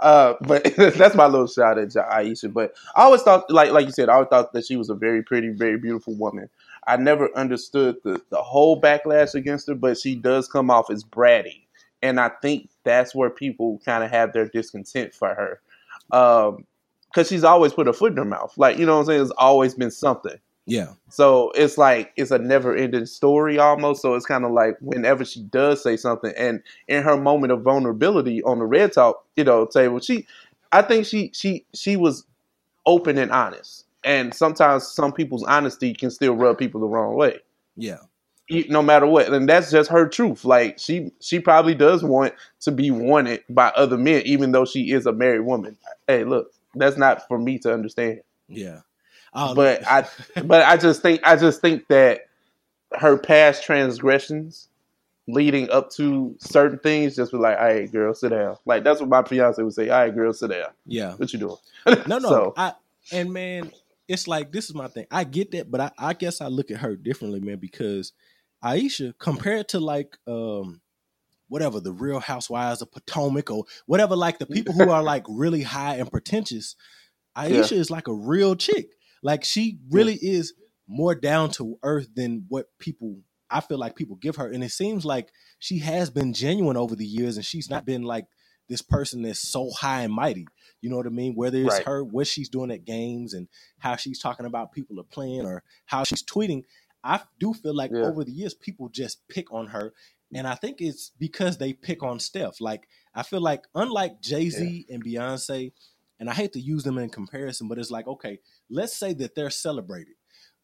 [0.00, 2.48] Uh, but that's my little shout at Ayesha.
[2.50, 4.94] But I always thought, like like you said, I always thought that she was a
[4.94, 6.48] very pretty, very beautiful woman.
[6.86, 11.04] I never understood the the whole backlash against her, but she does come off as
[11.04, 11.61] bratty,
[12.02, 15.60] and I think that's where people kind of have their discontent for her.
[16.16, 16.66] Um,
[17.12, 18.54] because she's always put a foot in her mouth.
[18.56, 19.22] Like, you know what I'm saying?
[19.22, 20.38] It's always been something.
[20.66, 20.92] Yeah.
[21.08, 24.00] So it's like it's a never ending story almost.
[24.00, 27.62] So it's kind of like whenever she does say something and in her moment of
[27.62, 30.26] vulnerability on the red talk, you know, table, she
[30.70, 32.24] I think she she she was
[32.86, 33.86] open and honest.
[34.04, 37.40] And sometimes some people's honesty can still rub people the wrong way.
[37.76, 37.98] Yeah.
[38.68, 39.32] No matter what.
[39.32, 40.44] And that's just her truth.
[40.44, 44.92] Like she she probably does want to be wanted by other men, even though she
[44.92, 45.76] is a married woman.
[46.06, 48.20] Hey, look, that's not for me to understand.
[48.48, 48.80] Yeah.
[49.34, 50.06] Um, but I
[50.44, 52.28] but I just think I just think that
[52.92, 54.68] her past transgressions
[55.28, 58.56] leading up to certain things just be like, all right, girl, sit down.
[58.64, 60.68] Like that's what my fiance would say, all right, girl, sit down.
[60.86, 61.14] Yeah.
[61.14, 61.56] What you doing?
[62.06, 62.28] no, no.
[62.28, 62.72] so, I
[63.12, 63.70] and man,
[64.08, 65.06] it's like this is my thing.
[65.10, 68.12] I get that, but I, I guess I look at her differently, man, because
[68.62, 70.80] Ayesha, compared to like um
[71.48, 75.62] whatever the real housewives of Potomac or whatever, like the people who are like really
[75.62, 76.76] high and pretentious,
[77.36, 77.80] Ayesha yeah.
[77.80, 78.88] is like a real chick.
[79.22, 80.38] Like she really yeah.
[80.38, 80.54] is
[80.88, 83.18] more down to earth than what people
[83.50, 84.50] I feel like people give her.
[84.50, 88.02] And it seems like she has been genuine over the years and she's not been
[88.02, 88.26] like
[88.68, 90.46] this person that's so high and mighty.
[90.80, 91.34] You know what I mean?
[91.34, 91.86] Whether it's right.
[91.86, 93.48] her, what she's doing at games and
[93.78, 96.64] how she's talking about people are playing or how she's tweeting.
[97.04, 98.02] I do feel like yeah.
[98.02, 99.92] over the years, people just pick on her
[100.34, 102.60] and I think it's because they pick on Steph.
[102.60, 104.94] Like I feel like unlike Jay Z yeah.
[104.94, 105.72] and Beyonce,
[106.18, 108.38] and I hate to use them in comparison, but it's like okay,
[108.70, 110.14] let's say that they're celebrated,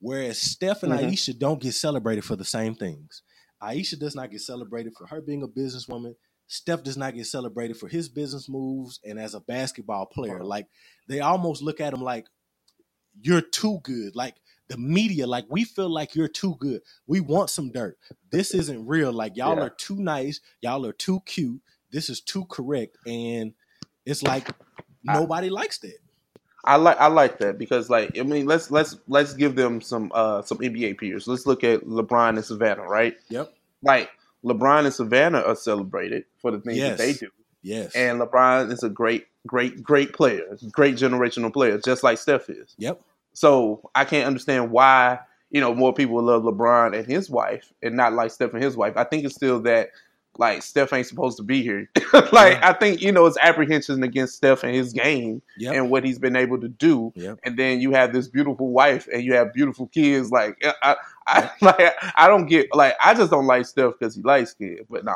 [0.01, 1.07] whereas Steph and mm-hmm.
[1.07, 3.23] Ayesha don't get celebrated for the same things.
[3.61, 6.15] Ayesha does not get celebrated for her being a businesswoman.
[6.47, 10.43] Steph does not get celebrated for his business moves and as a basketball player.
[10.43, 10.67] Like
[11.07, 12.27] they almost look at him like
[13.21, 14.17] you're too good.
[14.17, 14.37] Like
[14.69, 16.83] the media, like we feel like you're too good.
[17.07, 17.99] We want some dirt.
[18.31, 19.13] This isn't real.
[19.13, 19.65] Like y'all yeah.
[19.65, 20.41] are too nice.
[20.61, 21.61] Y'all are too cute.
[21.91, 22.97] This is too correct.
[23.07, 23.55] And
[24.05, 24.49] it's like
[25.03, 25.99] nobody I, likes that.
[26.65, 30.13] I like I like that because like I mean let's let's let's give them some
[30.15, 31.27] uh some NBA peers.
[31.27, 33.17] Let's look at LeBron and Savannah, right?
[33.31, 33.53] Yep.
[33.83, 34.11] Like
[34.45, 36.99] LeBron and Savannah are celebrated for the things yes.
[36.99, 37.29] that they do.
[37.63, 37.95] Yes.
[37.95, 42.75] And LeBron is a great, great, great player, great generational player, just like Steph is.
[42.79, 43.01] Yep.
[43.39, 45.21] So I can't understand why
[45.51, 48.77] you know more people love LeBron and his wife and not like Steph and his
[48.77, 48.97] wife.
[48.97, 49.91] I think it's still that
[50.39, 51.89] like Steph ain't supposed to be here.
[52.33, 52.61] like yeah.
[52.69, 55.77] I think you know it's apprehension against Steph and his game yep.
[55.77, 57.13] and what he's been able to do.
[57.15, 57.39] Yep.
[57.45, 60.33] And then you have this beautiful wife and you have beautiful kids.
[60.33, 60.97] Like I,
[61.29, 64.81] I like I don't get like I just don't like Steph because he likes skin.
[64.91, 65.15] But no,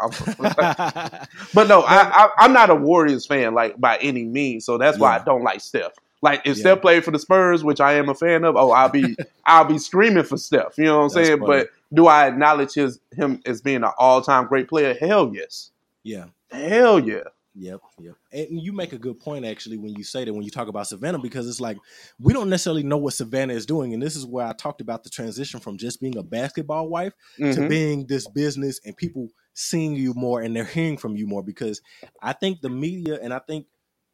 [1.54, 4.64] but no, I, I am not a Warriors fan like by any means.
[4.64, 5.94] So that's why I don't like Steph.
[6.22, 6.61] Like if yeah.
[6.61, 9.64] Steph played for the Spurs, which I am a fan of, oh, I'll be I'll
[9.64, 10.78] be screaming for Steph.
[10.78, 11.40] You know what I'm That's saying?
[11.40, 11.64] Funny.
[11.64, 14.94] But do I acknowledge his him as being an all time great player?
[14.94, 15.70] Hell yes.
[16.04, 16.26] Yeah.
[16.50, 17.24] Hell yeah.
[17.54, 18.14] Yep, yep.
[18.32, 20.87] And you make a good point actually when you say that when you talk about
[20.87, 21.76] Savannah because it's like
[22.18, 25.04] we don't necessarily know what Savannah is doing, and this is where I talked about
[25.04, 27.61] the transition from just being a basketball wife mm-hmm.
[27.61, 31.42] to being this business and people seeing you more and they're hearing from you more
[31.42, 31.82] because
[32.22, 33.66] I think the media and I think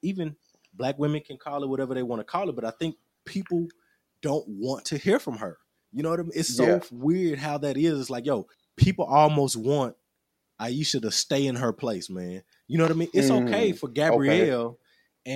[0.03, 0.35] even
[0.79, 3.67] black women can call it whatever they want to call it, but I think people
[4.23, 5.59] don't want to hear from her.
[5.93, 6.33] You know what I mean?
[6.35, 6.81] It's so yeah.
[6.91, 7.99] weird how that is.
[8.01, 9.97] It's like, yo, people almost want
[10.59, 12.43] Ayesha to stay in her place, man.
[12.67, 13.09] You know what I mean?
[13.15, 14.77] It's mm, okay for Gabrielle okay.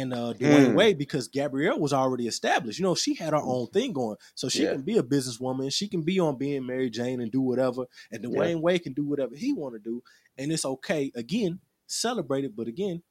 [0.00, 0.74] and uh, Dwyane mm.
[0.74, 2.78] Wade because Gabrielle was already established.
[2.78, 4.72] You know, she had her own thing going, so she yeah.
[4.72, 5.72] can be a businesswoman.
[5.72, 8.56] She can be on being Mary Jane and do whatever, and Dwyane yeah.
[8.56, 10.02] Wade can do whatever he want to do,
[10.36, 11.12] and it's okay.
[11.14, 13.02] Again, celebrate it, but again,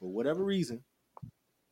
[0.00, 0.82] for whatever reason,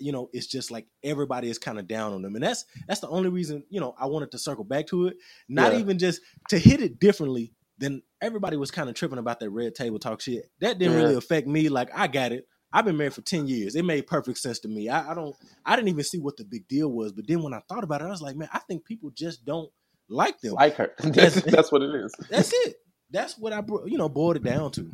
[0.00, 2.34] you know, it's just like everybody is kind of down on them.
[2.34, 5.16] And that's that's the only reason, you know, I wanted to circle back to it.
[5.48, 5.78] Not yeah.
[5.80, 9.74] even just to hit it differently than everybody was kind of tripping about that red
[9.74, 10.50] table talk shit.
[10.60, 11.02] That didn't yeah.
[11.02, 11.68] really affect me.
[11.68, 12.46] Like I got it.
[12.72, 13.74] I've been married for 10 years.
[13.74, 14.88] It made perfect sense to me.
[14.88, 15.34] I, I, don't
[15.66, 17.12] I didn't even see what the big deal was.
[17.12, 19.44] But then when I thought about it, I was like, man, I think people just
[19.44, 19.70] don't
[20.08, 20.54] like them.
[20.54, 20.92] Like her.
[21.02, 22.14] That's, that's what it is.
[22.28, 22.76] That's it.
[23.10, 24.92] That's what I you know boiled it down to.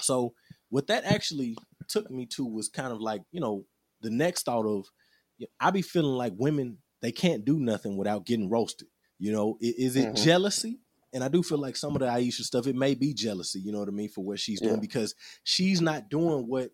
[0.00, 0.34] So
[0.70, 1.56] what that actually
[1.88, 3.64] took me to was kind of like, you know,
[4.00, 4.86] the next thought of
[5.60, 8.88] I be feeling like women, they can't do nothing without getting roasted.
[9.18, 10.24] You know, is, it mm-hmm.
[10.24, 10.80] jealousy?
[11.12, 13.72] And I do feel like some of the Ayesha stuff, it may be jealousy, you
[13.72, 16.70] know what I mean, for what she's doing because she's not doing what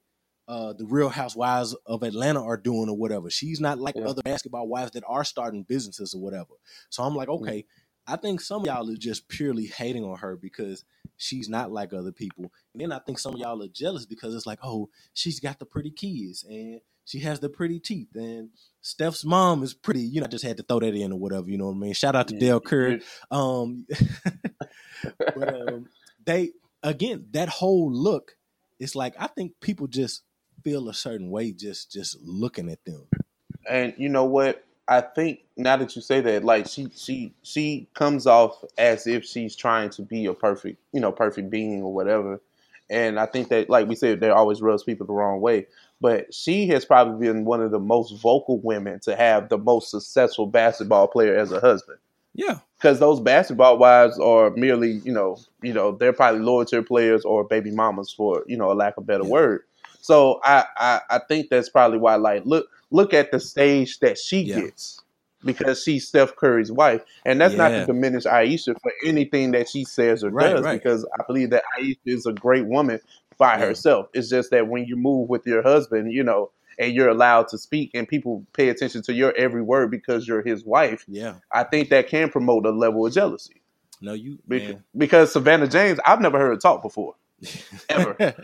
[0.49, 3.31] uh, the Real Housewives of Atlanta are doing or whatever.
[3.31, 4.05] She's not like yeah.
[4.05, 6.55] other basketball wives that are starting businesses or whatever.
[6.91, 7.45] So I'm like, mm-hmm.
[7.45, 7.82] okay, mm-hmm.
[8.07, 10.85] I think some of y'all are just purely hating on her because
[11.17, 12.53] she's not like other people.
[12.73, 15.59] And then I think some of y'all are jealous because it's like, oh, she's got
[15.59, 20.01] the pretty kids and she has the pretty teeth and Steph's mom is pretty.
[20.01, 21.49] You know, I just had to throw that in or whatever.
[21.49, 21.95] You know what I mean?
[21.95, 22.41] Shout out to yeah.
[22.41, 23.03] Dell Curry.
[23.31, 23.87] Um,
[25.19, 25.87] but um,
[26.25, 26.51] they
[26.83, 28.37] again that whole look.
[28.79, 30.23] It's like I think people just
[30.65, 33.07] feel a certain way just just looking at them.
[33.69, 34.65] And you know what?
[34.89, 39.25] I think now that you say that, like she she she comes off as if
[39.25, 42.41] she's trying to be a perfect, you know, perfect being or whatever.
[42.91, 45.67] And I think that, like we said, they always rubs people the wrong way.
[46.01, 49.91] But she has probably been one of the most vocal women to have the most
[49.91, 51.99] successful basketball player as a husband.
[52.35, 56.83] Yeah, because those basketball wives are merely, you know, you know, they're probably lower tier
[56.83, 59.31] players or baby mamas for, you know, a lack of better yeah.
[59.31, 59.63] word.
[60.01, 62.17] So I, I I think that's probably why.
[62.17, 64.61] Like, look look at the stage that she yeah.
[64.61, 65.01] gets
[65.45, 67.59] because she's Steph Curry's wife, and that's yeah.
[67.59, 70.81] not to diminish Ayesha for anything that she says or right, does, right.
[70.81, 73.01] because I believe that Ayesha is a great woman
[73.39, 73.67] by yeah.
[73.67, 74.09] herself.
[74.15, 77.59] It's just that when you move with your husband, you know, and you're allowed to
[77.59, 81.05] speak, and people pay attention to your every word because you're his wife.
[81.09, 83.63] Yeah, I think that can promote a level of jealousy.
[84.01, 87.15] No, you because, because Savannah James, I've never heard her talk before
[87.89, 88.17] ever.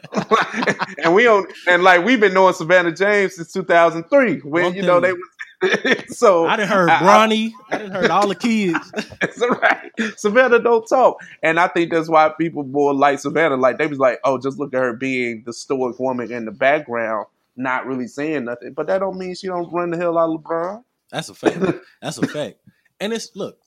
[1.04, 4.82] and we don't and like we've been knowing Savannah James since 2003 when One you
[4.82, 5.28] know they was
[6.08, 8.92] so I didn't heard Bronny, I, I, didn't heard all the kids.
[9.20, 9.90] That's right.
[10.16, 13.56] Savannah don't talk, and I think that's why people more like Savannah.
[13.56, 16.52] Like they was like, oh, just look at her being the stoic woman in the
[16.52, 18.72] background, not really saying nothing.
[18.72, 20.84] But that don't mean she don't run the hell out of LeBron.
[21.10, 21.58] That's a fact.
[22.00, 22.58] That's a fact.
[23.00, 23.58] And it's look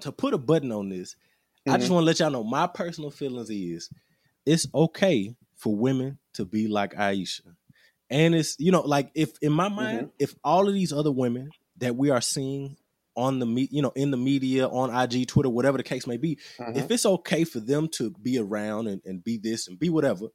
[0.00, 1.14] to put a button on this.
[1.14, 1.70] Mm-hmm.
[1.70, 1.94] I just mm-hmm.
[1.94, 3.88] want to let y'all know my personal feelings is
[4.48, 7.42] it's okay for women to be like Ayesha.
[8.10, 10.16] And it's, you know, like if in my mind, mm-hmm.
[10.18, 12.76] if all of these other women that we are seeing
[13.14, 16.16] on the me, you know, in the media, on IG, Twitter, whatever the case may
[16.16, 16.78] be, mm-hmm.
[16.78, 20.28] if it's okay for them to be around and, and be this and be whatever,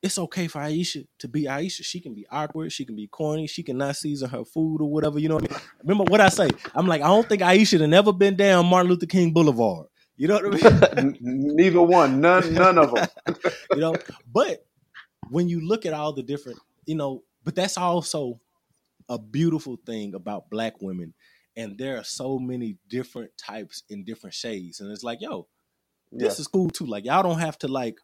[0.00, 1.82] it's okay for Ayesha to be Ayesha.
[1.82, 4.90] She can be awkward, she can be corny, she can not season her food or
[4.90, 5.18] whatever.
[5.18, 5.62] You know what I mean?
[5.82, 6.48] Remember what I say?
[6.74, 9.88] I'm like, I don't think Ayesha had never been down Martin Luther King Boulevard.
[10.22, 10.62] You know what
[10.96, 11.18] I mean?
[11.20, 13.08] Neither one, none, none of them.
[13.72, 13.96] you know,
[14.32, 14.64] but
[15.30, 18.40] when you look at all the different, you know, but that's also
[19.08, 21.12] a beautiful thing about black women,
[21.56, 25.48] and there are so many different types in different shades, and it's like, yo,
[26.12, 26.42] this yeah.
[26.42, 26.86] is cool too.
[26.86, 27.96] Like y'all don't have to like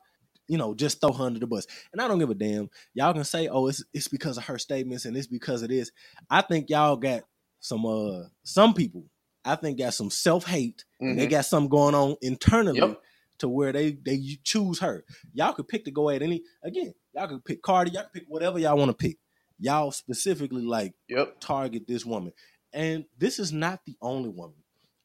[0.48, 1.68] you know, just throw her under the bus.
[1.92, 2.68] And I don't give a damn.
[2.94, 5.92] Y'all can say, oh, it's it's because of her statements and it's because of this.
[6.28, 7.22] I think y'all got
[7.60, 9.04] some uh some people
[9.48, 10.84] I think got some self hate.
[11.02, 11.16] Mm-hmm.
[11.16, 13.00] They got something going on internally yep.
[13.38, 15.04] to where they they choose her.
[15.32, 16.92] Y'all could pick to go at any again.
[17.14, 17.92] Y'all could pick Cardi.
[17.92, 19.16] Y'all could pick whatever y'all want to pick.
[19.58, 21.40] Y'all specifically like yep.
[21.40, 22.32] target this woman,
[22.72, 24.62] and this is not the only woman.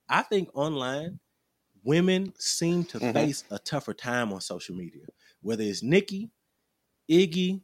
[0.10, 1.20] I think online
[1.84, 3.14] women seem to mm-hmm.
[3.14, 5.06] face a tougher time on social media.
[5.42, 6.32] Whether it's Nicki,
[7.10, 7.62] Iggy,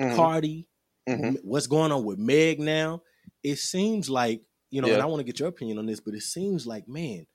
[0.00, 0.16] mm-hmm.
[0.16, 0.68] Cardi,
[1.08, 1.34] mm-hmm.
[1.42, 3.02] what's going on with Meg now,
[3.42, 4.94] it seems like you know, yeah.
[4.94, 7.26] and I want to get your opinion on this, but it seems like, man,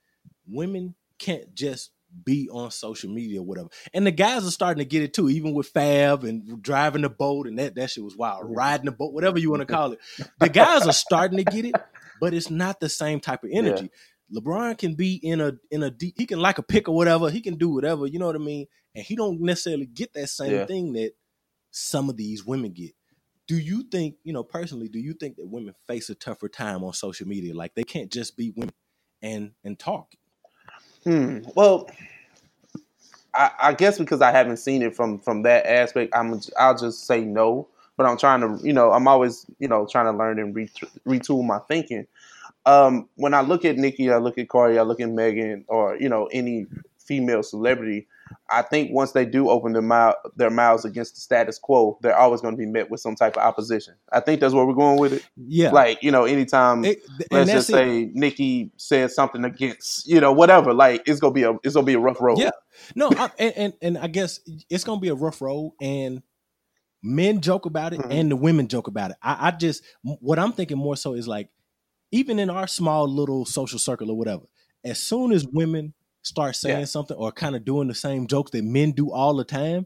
[0.48, 1.92] women can't just
[2.26, 3.70] be on social media or whatever.
[3.94, 7.10] And the guys are starting to get it too, even with Fab and driving the
[7.10, 8.44] boat and that that shit was wild.
[8.46, 10.00] Riding the boat, whatever you want to call it.
[10.40, 11.76] The guys are starting to get it,
[12.20, 13.90] but it's not the same type of energy.
[14.30, 14.40] Yeah.
[14.40, 17.30] LeBron can be in a in a deep, he can like a pick or whatever,
[17.30, 18.68] he can do whatever, you know what I mean?
[18.96, 20.66] And he don't necessarily get that same yeah.
[20.66, 21.14] thing that
[21.72, 22.92] some of these women get
[23.48, 26.84] do you think, you know, personally, do you think that women face a tougher time
[26.84, 27.54] on social media?
[27.56, 28.74] Like they can't just be women
[29.22, 30.14] and and talk.
[31.04, 31.40] Hmm.
[31.56, 31.90] Well,
[33.34, 37.06] I, I guess because I haven't seen it from from that aspect, I'm I'll just
[37.06, 37.68] say no.
[37.96, 41.46] But I'm trying to, you know, I'm always, you know, trying to learn and retool
[41.46, 42.08] my thinking.
[42.66, 45.96] Um, when I look at Nicki I look at Cardi, I look at Megan, or
[45.98, 46.66] you know, any
[46.98, 48.08] female celebrity,
[48.50, 52.18] I think once they do open their mouth, their mouths against the status quo, they're
[52.18, 53.96] always going to be met with some type of opposition.
[54.12, 55.28] I think that's where we're going with it.
[55.36, 58.16] Yeah, like you know, anytime it, let's just say it.
[58.16, 61.96] Nicki says something against you know whatever, like it's gonna be a it's gonna be
[61.96, 62.38] a rough road.
[62.38, 62.52] Yeah,
[62.96, 66.22] no, I, and, and and I guess it's gonna be a rough road, and
[67.02, 68.12] men joke about it, mm-hmm.
[68.12, 69.18] and the women joke about it.
[69.22, 71.50] I, I just what I'm thinking more so is like
[72.12, 74.44] even in our small little social circle or whatever,
[74.84, 76.86] as soon as women start saying yeah.
[76.86, 79.86] something or kind of doing the same jokes that men do all the time,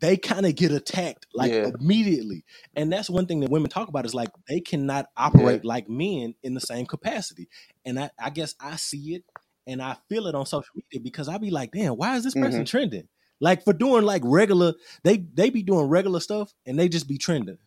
[0.00, 1.70] they kind of get attacked like yeah.
[1.80, 2.44] immediately.
[2.74, 5.68] And that's one thing that women talk about is like they cannot operate yeah.
[5.68, 7.48] like men in the same capacity.
[7.84, 9.24] And I, I, guess I see it
[9.66, 12.34] and I feel it on social media because I be like, damn, why is this
[12.34, 12.64] person mm-hmm.
[12.64, 13.08] trending?
[13.40, 17.18] Like for doing like regular, they they be doing regular stuff and they just be
[17.18, 17.58] trending.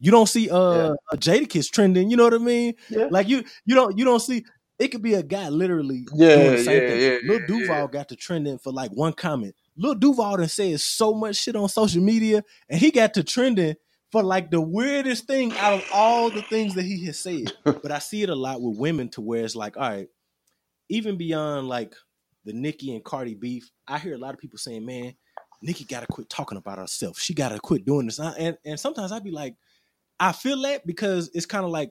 [0.00, 0.94] You don't see uh yeah.
[1.12, 2.74] a Jadakiss trending, you know what I mean?
[2.88, 3.08] Yeah.
[3.10, 4.44] Like you you don't you don't see
[4.78, 7.00] it could be a guy literally yeah, doing the same yeah, thing.
[7.00, 9.54] Yeah, Lil Duval got to trending for like one comment.
[9.76, 13.76] Lil Duval done said so much shit on social media, and he got to trending
[14.10, 17.52] for like the weirdest thing out of all the things that he has said.
[17.64, 20.08] but I see it a lot with women to where it's like, all right,
[20.88, 21.94] even beyond like
[22.44, 25.14] the Nicki and Cardi beef, I hear a lot of people saying, man,
[25.60, 27.18] Nicki got to quit talking about herself.
[27.18, 28.18] She got to quit doing this.
[28.20, 29.54] And, and sometimes I'd be like,
[30.20, 31.90] I feel that because it's kind of like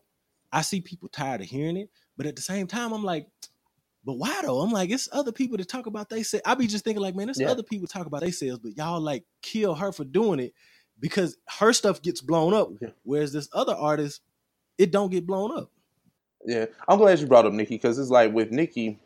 [0.51, 3.27] I see people tired of hearing it, but at the same time, I'm like,
[4.03, 4.61] but why though?
[4.61, 6.41] I'm like, it's other people that talk about they say.
[6.45, 7.49] I be just thinking like, man, it's yeah.
[7.49, 10.53] other people talk about they sales, but y'all like kill her for doing it
[10.99, 12.89] because her stuff gets blown up, yeah.
[13.03, 14.21] whereas this other artist,
[14.77, 15.71] it don't get blown up.
[16.45, 18.99] Yeah, I'm glad you brought up Nicki because it's like with Nicki,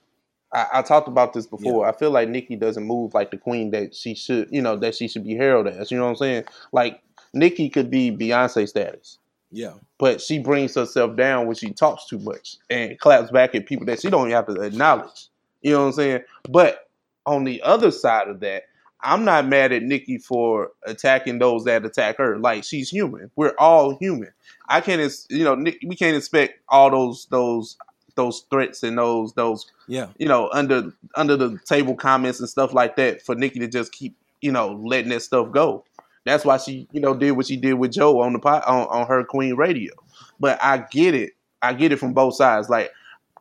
[0.54, 1.86] I, I talked about this before.
[1.86, 1.90] Yeah.
[1.90, 4.96] I feel like Nicki doesn't move like the queen that she should, you know, that
[4.96, 5.92] she should be heralded as.
[5.92, 6.44] You know what I'm saying?
[6.72, 7.02] Like
[7.34, 9.18] Nicki could be Beyonce status.
[9.52, 9.74] Yeah.
[9.98, 13.86] But she brings herself down when she talks too much and claps back at people
[13.88, 15.28] that she don't even have to acknowledge.
[15.62, 16.22] You know what I'm saying?
[16.50, 16.90] But
[17.26, 18.64] on the other side of that,
[19.04, 22.38] I'm not mad at Nicki for attacking those that attack her.
[22.38, 23.32] Like she's human.
[23.36, 24.32] We're all human.
[24.70, 27.78] I can't, you know, we can't expect all those those
[28.16, 32.74] those threats and those those yeah you know under under the table comments and stuff
[32.74, 35.84] like that for Nicki to just keep you know letting that stuff go.
[36.26, 38.88] That's why she, you know, did what she did with Joe on the pot on,
[38.88, 39.94] on her Queen Radio.
[40.40, 41.32] But I get it.
[41.62, 42.70] I get it from both sides.
[42.70, 42.92] Like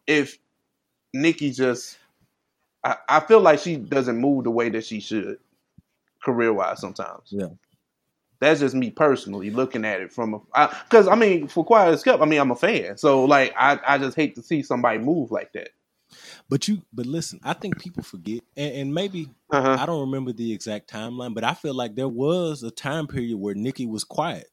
[0.07, 0.39] if
[1.13, 1.99] Nicki just
[2.85, 5.39] I, I feel like she doesn't move the way that she should
[6.23, 7.29] career wise sometimes.
[7.29, 7.49] Yeah.
[8.41, 12.03] That's just me personally looking at it from a because I, I, mean for Quiet
[12.03, 14.99] Kept, I mean I'm a fan, so like I, I just hate to see somebody
[14.99, 15.71] move like that.
[16.49, 19.77] But you, but listen, I think people forget, and, and maybe uh-huh.
[19.81, 23.37] I don't remember the exact timeline, but I feel like there was a time period
[23.37, 24.49] where Nicki was quiet.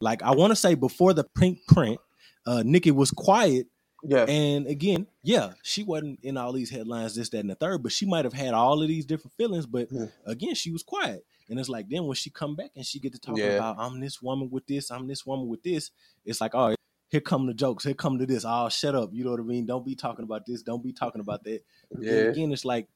[0.00, 1.98] Like I want to say before the Pinkprint,
[2.46, 3.66] uh, Nicki was quiet.
[4.04, 4.24] Yeah.
[4.24, 7.92] And again, yeah, she wasn't in all these headlines, this, that, and the third, but
[7.92, 9.64] she might have had all of these different feelings.
[9.64, 10.06] But yeah.
[10.26, 11.24] again, she was quiet.
[11.48, 13.56] And it's like then when she come back and she get to talk yeah.
[13.56, 15.90] about I'm this woman with this, I'm this woman with this,
[16.24, 16.74] it's like, oh,
[17.12, 18.46] here come the jokes, here come to this.
[18.48, 19.10] Oh, shut up.
[19.12, 19.66] You know what I mean?
[19.66, 20.62] Don't be talking about this.
[20.62, 21.60] Don't be talking about that.
[22.00, 22.12] Yeah.
[22.12, 22.88] And again, it's like,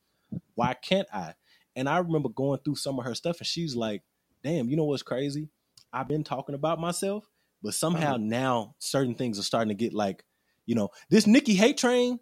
[0.54, 1.34] why can't I?
[1.76, 4.02] And I remember going through some of her stuff, and she's like,
[4.42, 5.50] damn, you know what's crazy?
[5.92, 7.28] I've been talking about myself,
[7.62, 8.22] but somehow uh-huh.
[8.22, 10.24] now certain things are starting to get like,
[10.64, 12.18] you know, this Nicki hate train.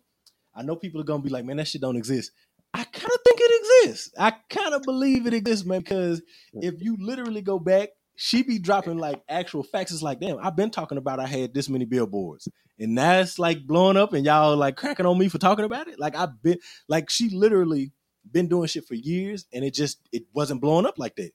[0.52, 2.32] I know people are gonna be like, man, that shit don't exist.
[2.74, 4.12] I kind of think it exists.
[4.18, 6.22] I kind of believe it exists, man, because
[6.54, 9.92] if you literally go back she be dropping like actual facts.
[9.92, 12.48] It's like, damn, I've been talking about I had this many billboards,
[12.78, 15.98] and that's like blowing up, and y'all like cracking on me for talking about it.
[15.98, 17.92] Like I've been, like she literally
[18.30, 21.32] been doing shit for years, and it just it wasn't blowing up like that.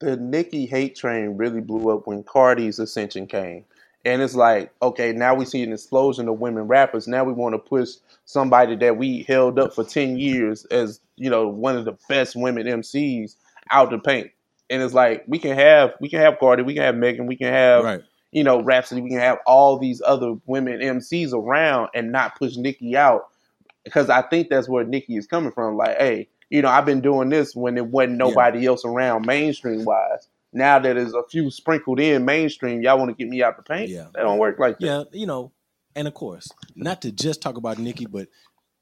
[0.00, 3.64] The Nicki hate train really blew up when Cardi's ascension came.
[4.04, 7.08] And it's like, okay, now we see an explosion of women rappers.
[7.08, 7.94] Now we want to push
[8.26, 12.36] somebody that we held up for 10 years as, you know, one of the best
[12.36, 13.34] women MCs
[13.72, 14.30] out the paint
[14.70, 17.36] and it's like we can have we can have Cardi, we can have Megan, we
[17.36, 18.02] can have right.
[18.32, 22.56] you know Rapsody, we can have all these other women MCs around and not push
[22.56, 23.28] Nicki out
[23.84, 25.76] because I think that's where Nicki is coming from.
[25.76, 28.70] Like, hey, you know, I've been doing this when there wasn't nobody yeah.
[28.70, 30.28] else around mainstream wise.
[30.52, 33.62] Now that there's a few sprinkled in mainstream, y'all want to get me out the
[33.62, 33.90] paint?
[33.90, 34.86] Yeah, that don't work like that.
[34.86, 35.52] Yeah, you know,
[35.94, 38.28] and of course, not to just talk about Nicki, but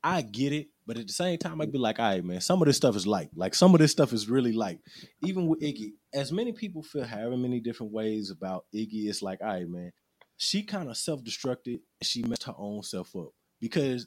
[0.03, 0.69] I get it.
[0.87, 2.95] But at the same time, I'd be like, all right, man, some of this stuff
[2.95, 3.31] is light.
[3.35, 4.79] Like some of this stuff is really light.
[5.25, 9.41] Even with Iggy, as many people feel however many different ways about Iggy, it's like,
[9.41, 9.93] all right, man,
[10.37, 11.81] she kind of self-destructed.
[12.03, 13.31] She messed her own self up
[13.61, 14.07] because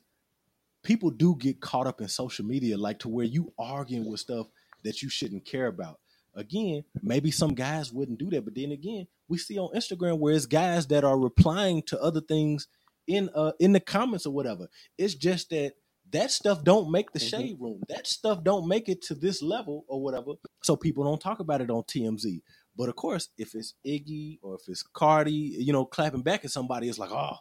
[0.84, 4.48] people do get caught up in social media, like to where you arguing with stuff
[4.86, 6.00] that you shouldn't care about.
[6.36, 10.34] Again, maybe some guys wouldn't do that, but then again, we see on Instagram where
[10.34, 12.68] it's guys that are replying to other things
[13.08, 14.68] in uh in the comments or whatever.
[14.98, 15.74] It's just that
[16.12, 17.42] that stuff don't make the mm-hmm.
[17.42, 17.82] shade room.
[17.88, 20.34] That stuff don't make it to this level or whatever.
[20.64, 22.42] So people don't talk about it on TMZ.
[22.76, 26.52] But of course, if it's Iggy or if it's Cardi, you know, clapping back at
[26.52, 27.36] somebody, it's like, oh,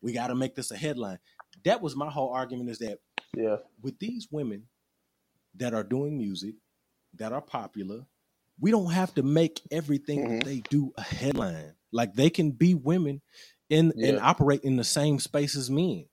[0.00, 1.18] we got to make this a headline.
[1.64, 2.98] That was my whole argument is that
[3.34, 4.64] yeah, with these women
[5.56, 6.54] that are doing music,
[7.14, 8.06] that are popular,
[8.60, 10.38] we don't have to make everything mm-hmm.
[10.40, 11.74] they do a headline.
[11.92, 13.22] Like they can be women
[13.68, 13.90] yeah.
[14.08, 16.06] and operate in the same space as men.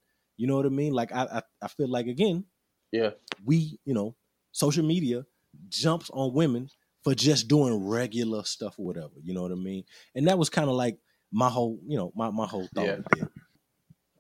[0.44, 0.92] You know what I mean?
[0.92, 2.44] Like I, I, I feel like again,
[2.92, 3.12] yeah,
[3.46, 4.14] we you know
[4.52, 5.26] social media
[5.70, 6.68] jumps on women
[7.02, 9.14] for just doing regular stuff or whatever.
[9.24, 9.86] You know what I mean?
[10.14, 10.98] And that was kind of like
[11.32, 13.26] my whole you know my my whole thought yeah.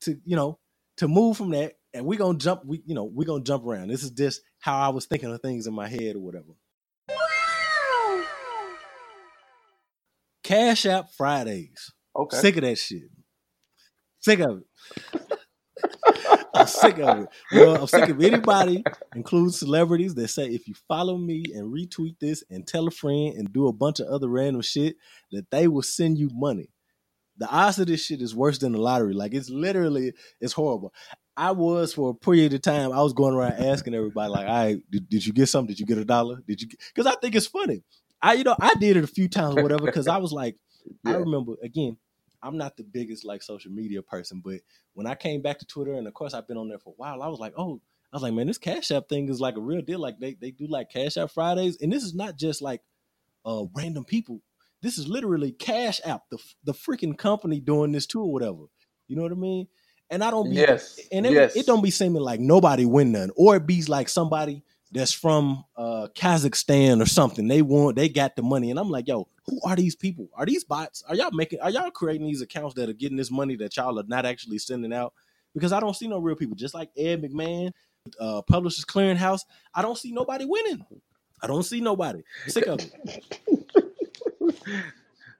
[0.03, 0.59] To you know
[0.95, 2.63] to move from that, and we're gonna jump.
[2.63, 3.89] We you know we're gonna jump around.
[3.89, 6.53] This is just how I was thinking of things in my head or whatever.
[10.41, 11.91] Cash App Fridays.
[12.15, 12.37] Okay.
[12.37, 13.09] Sick of that shit.
[14.21, 15.39] Sick of it.
[16.53, 17.29] I'm sick of it.
[17.51, 18.83] Well, I'm sick of anybody,
[19.15, 23.35] including celebrities, that say if you follow me and retweet this and tell a friend
[23.35, 24.97] and do a bunch of other random shit,
[25.31, 26.69] that they will send you money.
[27.37, 29.13] The odds of this shit is worse than the lottery.
[29.13, 30.93] Like it's literally, it's horrible.
[31.35, 32.91] I was for a period of time.
[32.91, 35.73] I was going around asking everybody, like, "I right, did, did you get something?
[35.73, 36.43] Did you get a dollar?
[36.47, 37.81] Did you?" Because I think it's funny.
[38.21, 39.85] I, you know, I did it a few times, or whatever.
[39.85, 40.55] Because I was like,
[41.03, 41.13] yeah.
[41.13, 41.97] I remember again.
[42.43, 44.59] I'm not the biggest like social media person, but
[44.93, 46.97] when I came back to Twitter, and of course I've been on there for a
[46.97, 47.81] while, I was like, oh,
[48.11, 49.99] I was like, man, this Cash App thing is like a real deal.
[49.99, 52.81] Like they they do like Cash App Fridays, and this is not just like
[53.45, 54.41] uh random people.
[54.81, 58.65] This is literally Cash App, the the freaking company doing this too, or whatever.
[59.07, 59.67] You know what I mean?
[60.09, 61.55] And I don't be yes, and it, yes.
[61.55, 64.63] it don't be seeming like nobody win none, or it be like somebody
[64.93, 67.47] that's from uh, Kazakhstan or something.
[67.47, 70.29] They want they got the money, and I'm like, yo, who are these people?
[70.35, 71.03] Are these bots?
[71.07, 71.59] Are y'all making?
[71.59, 74.59] Are y'all creating these accounts that are getting this money that y'all are not actually
[74.59, 75.13] sending out?
[75.53, 76.55] Because I don't see no real people.
[76.55, 77.71] Just like Ed McMahon,
[78.19, 80.85] uh, Publishers Clearing House, I don't see nobody winning.
[81.41, 82.21] I don't see nobody.
[82.47, 83.39] Sick of it.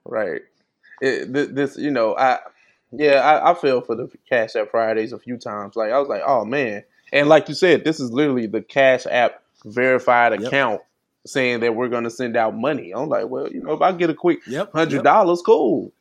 [0.04, 0.42] right.
[1.00, 2.38] It, this, you know, I
[2.92, 5.76] yeah, I, I for the Cash App Fridays a few times.
[5.76, 9.06] Like I was like, oh man, and like you said, this is literally the Cash
[9.10, 10.86] App verified account yep.
[11.26, 12.92] saying that we're going to send out money.
[12.92, 14.40] I'm like, well, you know, if I get a quick
[14.74, 15.46] hundred dollars, yep.
[15.46, 15.92] cool.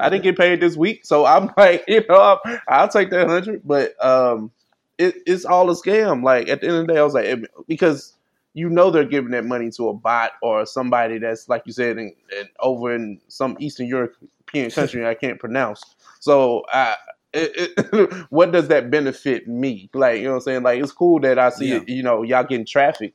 [0.00, 3.28] I didn't get paid this week, so I'm like, you know, I'll, I'll take that
[3.28, 3.62] hundred.
[3.64, 4.50] But um,
[4.98, 6.22] it, it's all a scam.
[6.22, 8.14] Like at the end of the day, I was like, because
[8.54, 11.98] you know they're giving that money to a bot or somebody that's like you said
[11.98, 15.82] in, in, over in some Eastern European country I can't pronounce.
[16.20, 16.96] So I,
[17.32, 19.90] it, it, what does that benefit me?
[19.94, 20.62] Like, you know what I'm saying?
[20.62, 21.80] Like, it's cool that I see, yeah.
[21.86, 23.14] you know, y'all getting traffic.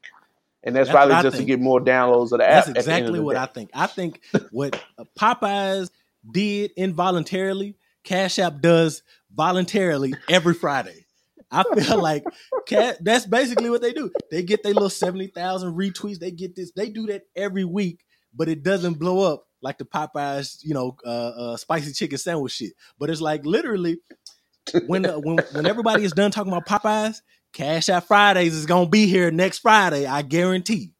[0.64, 1.48] And that's, that's probably just think.
[1.48, 2.76] to get more downloads of the that's app.
[2.76, 3.36] That's exactly what.
[3.38, 3.70] I think.
[3.74, 4.84] I think what
[5.18, 5.90] Popeyes
[6.30, 9.04] did involuntarily, Cash App does
[9.34, 11.06] voluntarily every Friday.
[11.50, 12.26] I feel like
[12.66, 14.12] cat, that's basically what they do.
[14.30, 16.20] They get their little 70,000 retweets.
[16.20, 16.72] They get this.
[16.72, 18.04] They do that every week,
[18.36, 22.54] but it doesn't blow up like the Popeyes, you know, uh, uh, spicy chicken sandwich
[22.54, 22.74] shit.
[23.00, 24.00] But it's like literally
[24.88, 27.22] when uh, when when everybody is done talking about Popeyes,
[27.54, 30.06] Cash App Fridays is gonna be here next Friday.
[30.06, 30.92] I guarantee.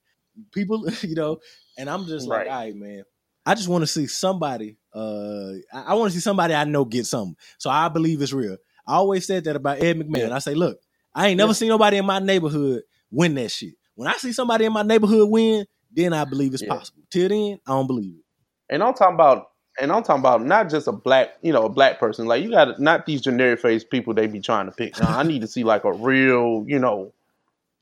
[0.54, 1.38] People, you know,
[1.78, 2.48] and I'm just like, right.
[2.48, 3.04] all right, man.
[3.46, 4.78] I just want to see somebody.
[4.94, 7.38] Uh, I, I want to see somebody I know get something.
[7.58, 8.58] So I believe it's real.
[8.86, 10.30] I always said that about Ed McMahon.
[10.30, 10.36] Yeah.
[10.36, 10.80] I say, look,
[11.16, 11.54] I ain't never yeah.
[11.54, 13.76] seen nobody in my neighborhood win that shit.
[13.96, 16.70] When I see somebody in my neighborhood win, then I believe it's yeah.
[16.70, 17.04] possible.
[17.10, 18.26] Till then, I don't believe it.
[18.70, 19.50] And I'm talking about
[19.80, 22.26] and I'm talking about not just a black, you know, a black person.
[22.26, 25.00] Like you got not these generic face people they be trying to pick.
[25.00, 27.14] Now, I need to see like a real, you know,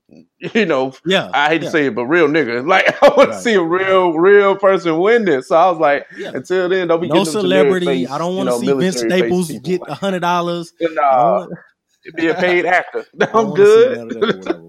[0.54, 1.32] you know, yeah.
[1.34, 1.68] I hate yeah.
[1.68, 2.66] to say it, but real nigga.
[2.68, 3.36] Like I want right.
[3.36, 5.48] to see a real, real person win this.
[5.48, 6.32] So I was like, yeah.
[6.34, 7.86] until then, don't be no celebrity.
[7.86, 10.74] Face, I don't want to you know, see Vince Staples get a hundred dollars.
[10.80, 11.48] Nah,
[12.16, 13.06] be a paid actor.
[13.34, 14.60] I'm good.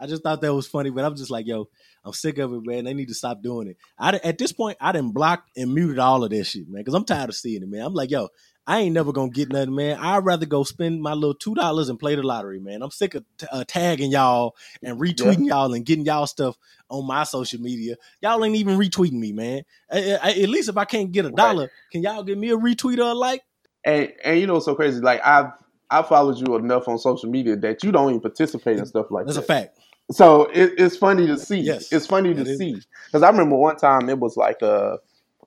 [0.00, 1.68] I just thought that was funny, but I'm just like, yo,
[2.04, 2.84] I'm sick of it, man.
[2.84, 3.76] They need to stop doing it.
[3.98, 6.94] I at this point, I didn't block and muted all of this shit, man, because
[6.94, 7.82] I'm tired of seeing it, man.
[7.82, 8.28] I'm like, yo,
[8.66, 9.98] I ain't never gonna get nothing, man.
[9.98, 12.82] I'd rather go spend my little two dollars and play the lottery, man.
[12.82, 15.54] I'm sick of t- uh, tagging y'all and retweeting yeah.
[15.54, 16.56] y'all and getting y'all stuff
[16.88, 17.96] on my social media.
[18.20, 19.62] Y'all ain't even retweeting me, man.
[19.90, 21.70] I, I, at least if I can't get a dollar, right.
[21.90, 23.42] can y'all give me a retweet or a like?
[23.84, 25.00] And and you know what's so crazy?
[25.00, 25.52] Like I've
[25.90, 29.26] I followed you enough on social media that you don't even participate in stuff like
[29.26, 29.46] That's that.
[29.46, 29.78] That's a fact.
[30.12, 31.58] So it, it's funny to see.
[31.58, 34.98] Yes, it's funny to see because I remember one time it was like a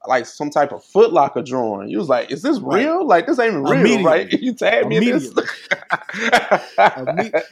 [0.07, 1.89] like some type of Footlocker drawing.
[1.89, 2.99] You was like, "Is this real?
[2.99, 3.05] Right.
[3.05, 5.26] Like this ain't real, right?" You tagged me in this.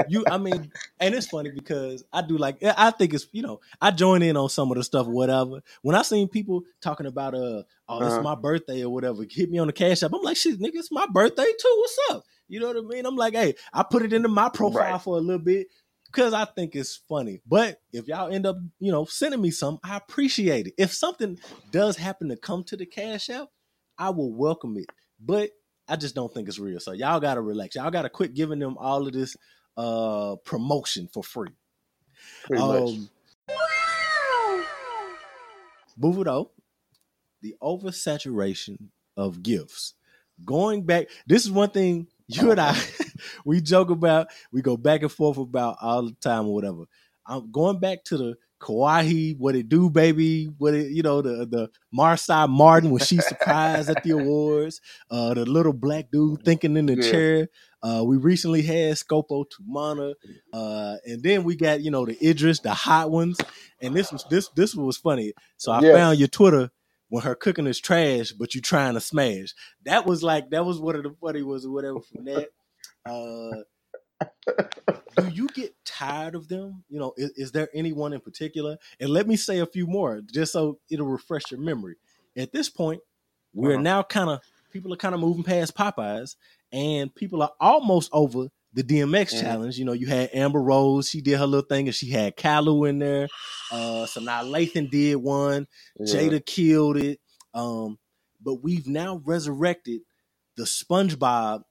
[0.08, 3.62] you, I mean, and it's funny because I do like I think it's you know
[3.82, 5.62] I join in on some of the stuff, whatever.
[5.82, 8.22] When I seen people talking about uh, oh, it's uh-huh.
[8.22, 10.12] my birthday or whatever, hit me on the cash app.
[10.14, 11.76] I'm like, shit, nigga, it's my birthday too.
[11.78, 12.24] What's up?
[12.48, 13.06] You know what I mean?
[13.06, 15.02] I'm like, hey, I put it into my profile right.
[15.02, 15.68] for a little bit
[16.14, 17.42] because I think it's funny.
[17.48, 20.74] But if y'all end up, you know, sending me some, I appreciate it.
[20.78, 21.40] If something
[21.72, 23.48] does happen to come to the cash app,
[23.98, 24.86] I will welcome it.
[25.20, 25.52] But
[25.88, 26.80] I just don't think it's real.
[26.80, 27.76] So y'all gotta relax.
[27.76, 29.36] Y'all gotta quit giving them all of this
[29.76, 31.50] uh promotion for free.
[32.46, 33.58] Pretty um, much.
[36.00, 36.50] Buvudo,
[37.42, 38.78] the oversaturation
[39.18, 39.94] of gifs.
[40.46, 42.78] Going back, this is one thing you and I
[43.46, 46.84] we joke about, we go back and forth about all the time or whatever.
[47.26, 51.46] I'm going back to the Kawhi, what it do, baby, what it, you know, the
[51.46, 54.80] the Marsai Martin when she surprised at the awards,
[55.12, 57.12] uh, the little black dude thinking in the yeah.
[57.12, 57.50] chair.
[57.82, 60.14] Uh, we recently had Scopo Tumana,
[60.54, 63.38] uh, and then we got you know the Idris, the hot ones,
[63.82, 65.34] and this was this this was funny.
[65.58, 65.94] So I yes.
[65.94, 66.72] found your Twitter
[67.10, 69.54] when her cooking is trash, but you trying to smash.
[69.84, 72.50] That was like that was one of the funny was or whatever from that.
[73.06, 73.64] Uh,
[75.18, 76.84] do you get tired of them?
[76.90, 78.78] You know, is, is, there anyone in particular?
[79.00, 81.96] And let me say a few more just so it'll refresh your memory.
[82.36, 83.02] At this point,
[83.54, 83.82] we're uh-huh.
[83.82, 84.40] now kind of
[84.72, 86.36] people are kind of moving past Popeyes,
[86.72, 89.42] and people are almost over the DMX mm-hmm.
[89.42, 89.78] challenge.
[89.78, 92.90] You know, you had Amber Rose, she did her little thing, and she had Kalu
[92.90, 93.28] in there.
[93.72, 95.68] Uh, so now Lathan did one,
[96.00, 96.16] yeah.
[96.16, 97.20] Jada killed it.
[97.54, 98.00] Um,
[98.42, 100.02] but we've now resurrected
[100.58, 101.64] the SpongeBob.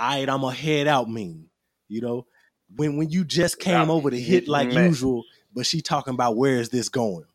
[0.00, 1.50] All right, I'm gonna head out mean.
[1.88, 2.26] You know,
[2.74, 4.86] when when you just came over to hit like man.
[4.86, 5.24] usual,
[5.54, 7.26] but she talking about where is this going?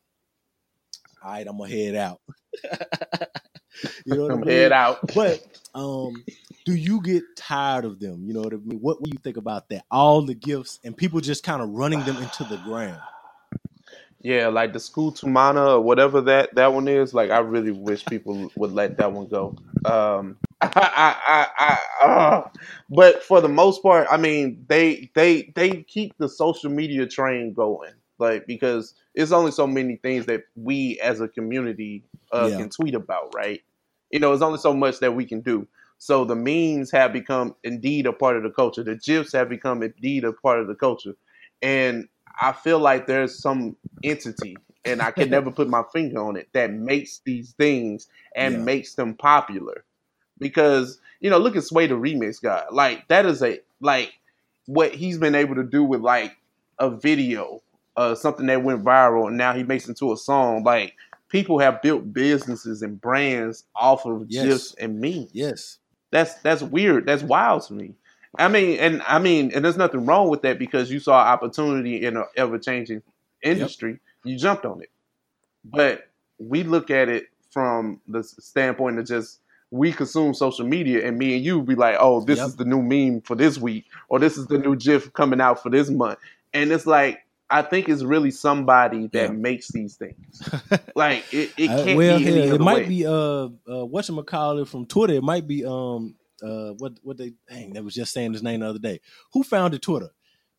[1.22, 2.20] All right, I'm gonna head out.
[4.04, 4.48] you know what I'm I mean?
[4.48, 4.98] head out.
[5.14, 5.44] But
[5.76, 6.24] um,
[6.64, 8.24] do you get tired of them?
[8.24, 8.80] You know what I mean?
[8.80, 9.84] What do you think about that?
[9.88, 13.00] All the gifs and people just kind of running them into the ground.
[14.22, 17.14] Yeah, like the school Tumana or whatever that that one is.
[17.14, 19.54] Like, I really wish people would let that one go.
[19.84, 22.48] Um, I, I, I, uh,
[22.88, 27.52] but for the most part, I mean, they they they keep the social media train
[27.52, 32.56] going, like because it's only so many things that we as a community uh, yeah.
[32.56, 33.60] can tweet about, right?
[34.10, 35.68] You know, it's only so much that we can do.
[35.98, 38.82] So the memes have become indeed a part of the culture.
[38.82, 41.16] The gifs have become indeed a part of the culture,
[41.60, 42.08] and
[42.40, 46.48] I feel like there's some entity, and I can never put my finger on it,
[46.54, 48.60] that makes these things and yeah.
[48.62, 49.84] makes them popular
[50.38, 52.64] because you know, look at Sway the remix guy.
[52.70, 54.12] Like that is a like
[54.66, 56.36] what he's been able to do with like
[56.78, 57.62] a video,
[57.96, 60.62] uh, something that went viral, and now he makes into a song.
[60.62, 60.94] Like
[61.28, 64.44] people have built businesses and brands off of yes.
[64.44, 65.28] gifs and me.
[65.32, 65.78] Yes,
[66.10, 67.06] that's that's weird.
[67.06, 67.94] That's wild to me.
[68.38, 72.04] I mean, and I mean, and there's nothing wrong with that because you saw opportunity
[72.04, 73.02] in an ever changing
[73.42, 73.92] industry.
[73.92, 74.00] Yep.
[74.24, 74.90] You jumped on it,
[75.64, 76.08] but
[76.38, 79.40] we look at it from the standpoint of just
[79.70, 82.48] we consume social media and me and you be like, oh, this yep.
[82.48, 85.62] is the new meme for this week, or this is the new GIF coming out
[85.62, 86.18] for this month.
[86.54, 89.36] And it's like, I think it's really somebody that yeah.
[89.36, 90.48] makes these things.
[90.96, 92.88] like it, it can't uh, well, be any it might way.
[92.88, 93.12] be uh
[93.68, 95.14] uh what you from Twitter.
[95.14, 98.60] It might be um uh what what they dang that was just saying his name
[98.60, 99.00] the other day.
[99.32, 100.10] Who founded Twitter?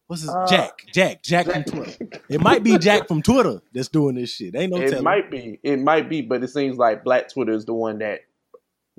[0.07, 0.85] What's his uh, Jack?
[0.93, 2.07] Jack, Jack from Twitter.
[2.29, 4.55] it might be Jack from Twitter that's doing this shit.
[4.55, 4.77] Ain't no.
[4.77, 5.03] It telling.
[5.03, 5.59] might be.
[5.63, 8.21] It might be, but it seems like Black Twitter is the one that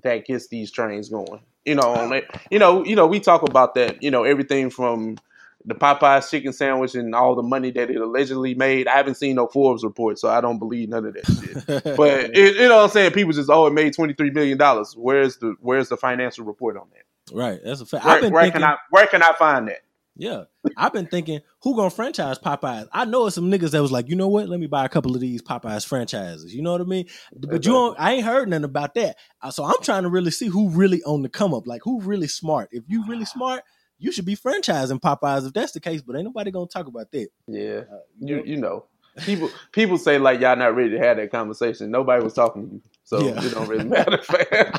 [0.03, 1.41] that gets these trains going.
[1.65, 2.21] You know.
[2.51, 4.03] You know, you know, we talk about that.
[4.03, 5.17] You know, everything from
[5.65, 8.89] the Popeyes chicken sandwich and all the money that it allegedly made.
[8.89, 11.97] I haven't seen no Forbes report, so I don't believe none of that shit.
[11.97, 13.13] but it, you know what I'm saying?
[13.13, 14.95] People just oh, it made twenty three million dollars.
[14.97, 17.35] Where's the Where's the financial report on that?
[17.35, 18.05] Right, that's a fact.
[18.05, 19.83] Where, where thinking, can I Where can I find that?
[20.19, 20.45] Yeah,
[20.77, 22.89] I've been thinking who gonna franchise Popeyes.
[22.93, 24.49] I know some niggas that was like, you know what?
[24.49, 26.53] Let me buy a couple of these Popeyes franchises.
[26.53, 27.07] You know what I mean?
[27.37, 27.99] But you don't.
[28.01, 29.17] I ain't heard nothing about that.
[29.41, 31.69] Uh, so I'm trying to really see who really on the come up.
[31.69, 32.69] Like who really smart.
[32.73, 33.63] If you really smart,
[33.99, 36.03] you should be franchising Popeyes if that's the case.
[36.03, 37.29] But ain't nobody gonna talk about that.
[37.47, 38.87] Yeah, uh, you you know.
[39.25, 41.91] People people say like y'all not ready to have that conversation.
[41.91, 43.45] Nobody was talking to you, so yeah.
[43.45, 44.73] it don't really matter, fam.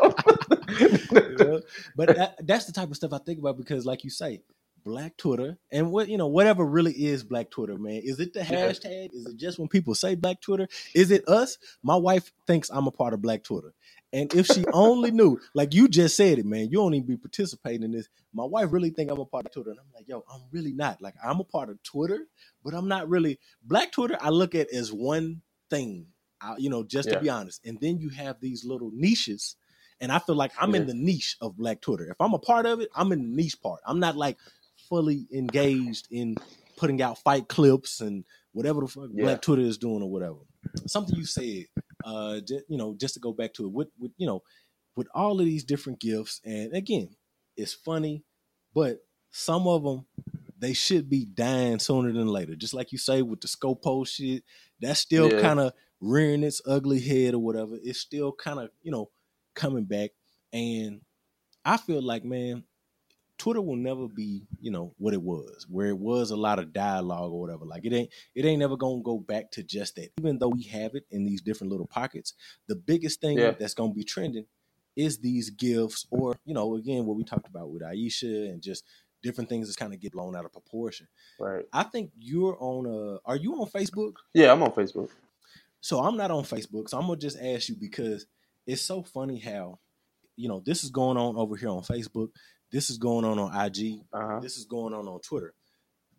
[1.95, 4.41] But that, that's the type of stuff I think about because, like you say,
[4.84, 8.01] Black Twitter and what you know, whatever really is Black Twitter, man.
[8.03, 9.09] Is it the hashtag?
[9.13, 10.67] Is it just when people say Black Twitter?
[10.93, 11.57] Is it us?
[11.84, 13.73] My wife thinks I'm a part of Black Twitter.
[14.11, 17.17] And if she only knew, like you just said it, man, you don't even be
[17.17, 18.09] participating in this.
[18.34, 19.71] My wife really think I'm a part of Twitter.
[19.71, 21.01] And I'm like, yo, I'm really not.
[21.01, 22.25] Like I'm a part of Twitter,
[22.63, 26.07] but I'm not really Black Twitter, I look at as one thing.
[26.41, 27.15] I, you know, just yeah.
[27.15, 27.65] to be honest.
[27.65, 29.57] And then you have these little niches
[30.01, 30.82] and I feel like I'm yeah.
[30.82, 32.05] in the niche of Black Twitter.
[32.09, 33.82] If I'm a part of it, I'm in the niche part.
[33.86, 34.38] I'm not like
[34.89, 36.35] fully engaged in
[36.77, 38.23] putting out fight clips and
[38.53, 39.23] whatever the fuck yeah.
[39.23, 40.39] Black Twitter is doing or whatever.
[40.87, 41.65] Something you said,
[42.03, 44.41] uh, j- you know, just to go back to it with, with you know,
[44.95, 47.09] with all of these different gifs, and again,
[47.55, 48.23] it's funny.
[48.73, 48.97] but
[49.31, 50.05] some of them
[50.57, 52.55] they should be dying sooner than later.
[52.55, 54.43] Just like you say with the Scopo shit,
[54.79, 55.41] that's still yeah.
[55.41, 57.77] kind of rearing its ugly head or whatever.
[57.81, 59.09] It's still kind of you know
[59.55, 60.11] coming back,
[60.51, 61.01] and
[61.63, 62.63] I feel like man,
[63.39, 66.73] Twitter will never be, you know, what it was, where it was a lot of
[66.73, 67.65] dialogue or whatever.
[67.65, 70.09] Like it ain't it ain't never gonna go back to just that.
[70.19, 72.33] Even though we have it in these different little pockets,
[72.67, 73.51] the biggest thing yeah.
[73.51, 74.45] that's gonna be trending
[74.95, 78.83] is these gifs, or, you know, again, what we talked about with Ayesha and just
[79.23, 81.07] different things that kind of get blown out of proportion.
[81.39, 81.63] Right.
[81.71, 84.15] I think you're on a are you on Facebook?
[84.33, 85.09] Yeah, I'm on Facebook.
[85.79, 86.89] So I'm not on Facebook.
[86.89, 88.25] So I'm gonna just ask you because
[88.67, 89.79] it's so funny how,
[90.35, 92.31] you know, this is going on over here on Facebook
[92.72, 94.01] this is going on on IG.
[94.13, 94.39] Uh-huh.
[94.39, 95.53] This is going on on Twitter.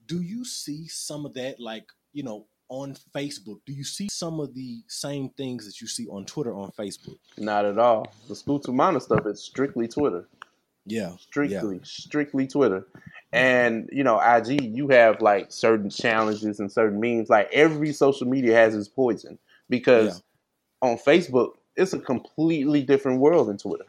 [0.06, 3.60] Do you see some of that, like you know, on Facebook?
[3.66, 7.18] Do you see some of the same things that you see on Twitter on Facebook?
[7.38, 8.06] Not at all.
[8.28, 10.26] The School to Mana stuff is strictly Twitter.
[10.86, 11.82] Yeah, strictly, yeah.
[11.84, 12.86] strictly Twitter.
[13.32, 17.28] And you know, IG, you have like certain challenges and certain memes.
[17.28, 19.38] Like every social media has its poison
[19.68, 20.22] because
[20.82, 20.90] yeah.
[20.90, 23.84] on Facebook, it's a completely different world than Twitter.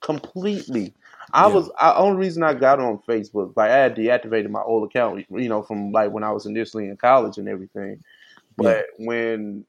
[0.00, 0.94] Completely.
[1.32, 1.54] I yeah.
[1.54, 3.52] was the only reason I got on Facebook.
[3.56, 6.88] Like I had deactivated my old account, you know, from like when I was initially
[6.88, 8.02] in college and everything.
[8.56, 9.06] But yeah.
[9.06, 9.64] when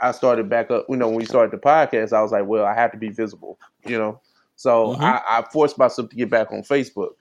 [0.00, 2.64] I started back up, you know, when we started the podcast, I was like, well,
[2.64, 4.20] I have to be visible, you know.
[4.56, 5.02] So mm-hmm.
[5.02, 7.12] I, I forced myself to get back on Facebook.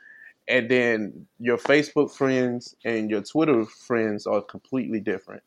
[0.47, 5.41] And then your Facebook friends and your Twitter friends are completely different.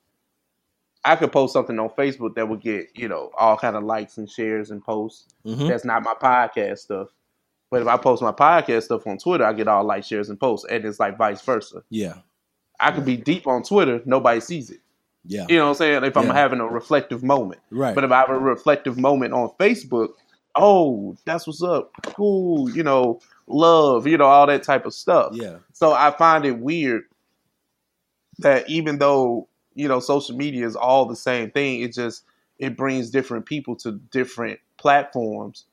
[1.05, 4.19] I could post something on Facebook that would get, you know, all kind of likes
[4.19, 5.27] and shares and posts.
[5.45, 5.69] Mm-hmm.
[5.69, 7.09] That's not my podcast stuff.
[7.71, 10.39] But if I post my podcast stuff on Twitter, I get all like shares and
[10.39, 11.83] posts, and it's like vice versa.
[11.91, 12.15] Yeah,
[12.81, 14.81] I could be deep on Twitter, nobody sees it.
[15.25, 16.05] Yeah, you know what I'm saying.
[16.05, 17.95] If I'm having a reflective moment, right?
[17.95, 20.11] But if I have a reflective moment on Facebook,
[20.55, 21.91] oh, that's what's up.
[22.05, 25.33] Cool, you know, love, you know, all that type of stuff.
[25.35, 25.59] Yeah.
[25.73, 27.05] So I find it weird
[28.39, 32.25] that even though you know social media is all the same thing, it just
[32.59, 35.65] it brings different people to different platforms,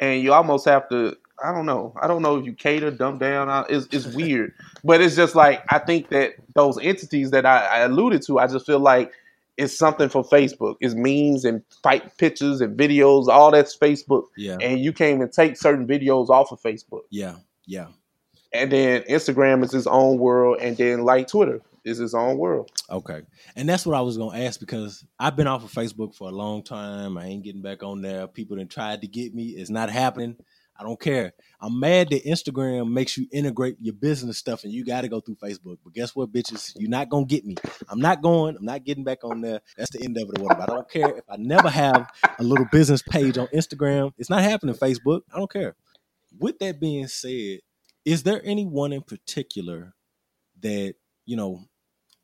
[0.00, 1.92] and you almost have to I don't know.
[2.00, 3.66] I don't know if you cater, dumb down.
[3.68, 4.54] It's, it's weird,
[4.84, 8.46] but it's just like I think that those entities that I, I, alluded to, I
[8.46, 9.12] just feel like
[9.56, 10.76] it's something for Facebook.
[10.80, 13.28] It's memes and fight pictures and videos.
[13.28, 14.24] All that's Facebook.
[14.36, 14.58] Yeah.
[14.60, 17.02] And you can't even take certain videos off of Facebook.
[17.10, 17.36] Yeah.
[17.66, 17.88] Yeah.
[18.52, 22.70] And then Instagram is its own world, and then like Twitter is its own world.
[22.90, 23.22] Okay,
[23.56, 26.32] and that's what I was gonna ask because I've been off of Facebook for a
[26.32, 27.18] long time.
[27.18, 28.26] I ain't getting back on there.
[28.26, 29.48] People that tried to get me.
[29.50, 30.36] It's not happening.
[30.76, 31.32] I don't care.
[31.60, 35.20] I'm mad that Instagram makes you integrate your business stuff and you got to go
[35.20, 35.78] through Facebook.
[35.84, 36.72] But guess what, bitches?
[36.76, 37.54] You're not going to get me.
[37.88, 38.56] I'm not going.
[38.56, 39.60] I'm not getting back on there.
[39.76, 40.62] That's the end of it whatever.
[40.62, 44.12] I don't care if I never have a little business page on Instagram.
[44.18, 45.20] It's not happening Facebook.
[45.32, 45.76] I don't care.
[46.38, 47.60] With that being said,
[48.04, 49.94] is there anyone in particular
[50.60, 50.94] that,
[51.24, 51.64] you know,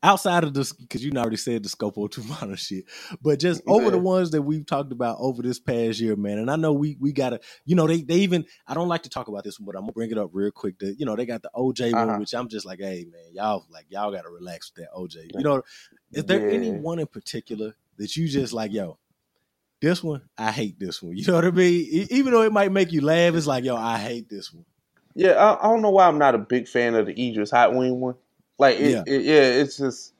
[0.03, 2.85] outside of this, because you already said the Scopo Tumana shit,
[3.21, 6.37] but just over the ones that we've talked about over this past year, man.
[6.37, 9.09] And I know we we gotta, you know, they they even I don't like to
[9.09, 10.79] talk about this one, but I'm gonna bring it up real quick.
[10.79, 12.05] The, you know, they got the OJ uh-huh.
[12.05, 15.31] one, which I'm just like, hey man, y'all like y'all gotta relax with that OJ.
[15.35, 15.61] You know,
[16.11, 16.55] is there yeah.
[16.55, 18.97] any one in particular that you just like, yo?
[19.81, 21.17] This one, I hate this one.
[21.17, 22.07] You know what I mean?
[22.11, 24.65] Even though it might make you laugh, it's like, yo, I hate this one.
[25.15, 27.73] Yeah, I, I don't know why I'm not a big fan of the Idris Hot
[27.73, 28.15] Wing one.
[28.61, 29.03] Like, it, yeah.
[29.05, 30.13] It, yeah, it's just,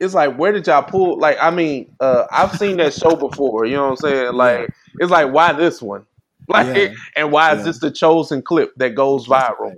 [0.00, 1.18] it's like, where did y'all pull?
[1.18, 3.66] Like, I mean, uh, I've seen that show before.
[3.66, 4.32] You know what I'm saying?
[4.32, 4.66] Like, yeah.
[5.00, 6.04] it's like, why this one?
[6.50, 6.94] Like, yeah.
[7.14, 9.74] and why is this the chosen clip that goes viral?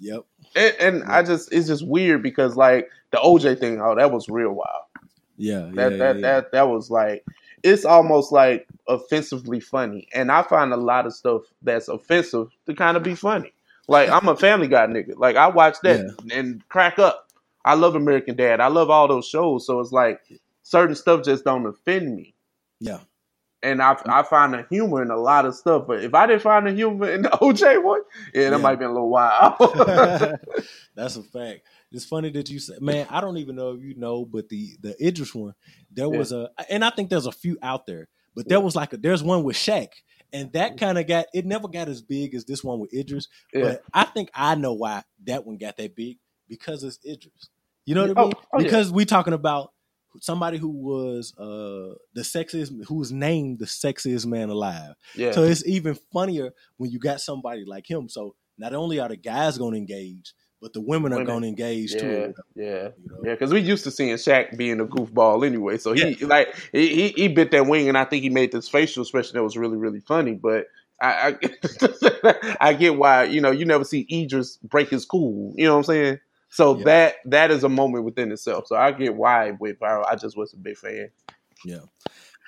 [0.00, 0.24] Yep.
[0.56, 1.08] And, and yep.
[1.10, 4.84] I just, it's just weird because like the OJ thing, oh, that was real wild.
[5.36, 6.22] Yeah, that yeah, that yeah.
[6.22, 7.26] that that was like
[7.62, 12.74] it's almost like offensively funny, and I find a lot of stuff that's offensive to
[12.74, 13.52] kind of be funny.
[13.88, 15.16] Like I'm a Family Guy nigga.
[15.16, 16.38] Like I watch that yeah.
[16.38, 17.23] and crack up.
[17.64, 18.60] I love American Dad.
[18.60, 19.66] I love all those shows.
[19.66, 20.20] So it's like
[20.62, 22.34] certain stuff just don't offend me.
[22.80, 23.00] Yeah.
[23.62, 25.84] And I, I find the humor in a lot of stuff.
[25.86, 28.02] But if I didn't find the humor in the OJ one,
[28.34, 28.62] yeah, that yeah.
[28.62, 29.54] might have been a little wild.
[30.94, 31.62] That's a fact.
[31.90, 34.76] It's funny that you said, man, I don't even know if you know, but the
[34.80, 35.54] the Idris one,
[35.90, 36.18] there yeah.
[36.18, 38.96] was a, and I think there's a few out there, but there was like a,
[38.96, 39.88] there's one with Shaq,
[40.32, 40.84] and that mm-hmm.
[40.84, 43.62] kind of got, it never got as big as this one with Idris, yeah.
[43.62, 47.48] but I think I know why that one got that big because it's Idris.
[47.86, 48.32] You know what I mean?
[48.36, 48.96] Oh, oh, because yeah.
[48.96, 49.70] we talking about
[50.20, 54.94] somebody who was uh the sexiest who was named the sexiest man alive.
[55.14, 55.32] Yeah.
[55.32, 58.08] So it's even funnier when you got somebody like him.
[58.08, 61.22] So not only are the guys gonna engage, but the women, women.
[61.22, 62.34] are gonna engage yeah, too.
[62.54, 63.20] Yeah, you know?
[63.24, 65.76] yeah, because we used to seeing Shaq being a goofball anyway.
[65.76, 66.26] So he yeah.
[66.26, 69.42] like he, he bit that wing, and I think he made this facial expression that
[69.42, 70.32] was really really funny.
[70.32, 70.66] But
[71.02, 75.52] I I, I, get why you know you never see Idris break his cool.
[75.56, 76.20] You know what I'm saying?
[76.54, 76.84] So yeah.
[76.84, 78.68] that that is a moment within itself.
[78.68, 80.06] So I get why with viral.
[80.08, 81.10] I just was a big fan.
[81.64, 81.80] Yeah,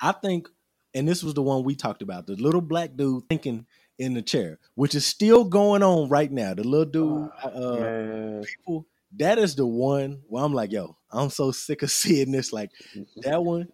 [0.01, 0.47] I think,
[0.93, 2.25] and this was the one we talked about.
[2.25, 3.65] The little black dude thinking
[3.99, 6.53] in the chair, which is still going on right now.
[6.53, 8.87] The little dude, oh, uh, uh people.
[9.17, 12.53] That is the one where I'm like, yo, I'm so sick of seeing this.
[12.53, 13.29] Like mm-hmm.
[13.29, 13.67] that one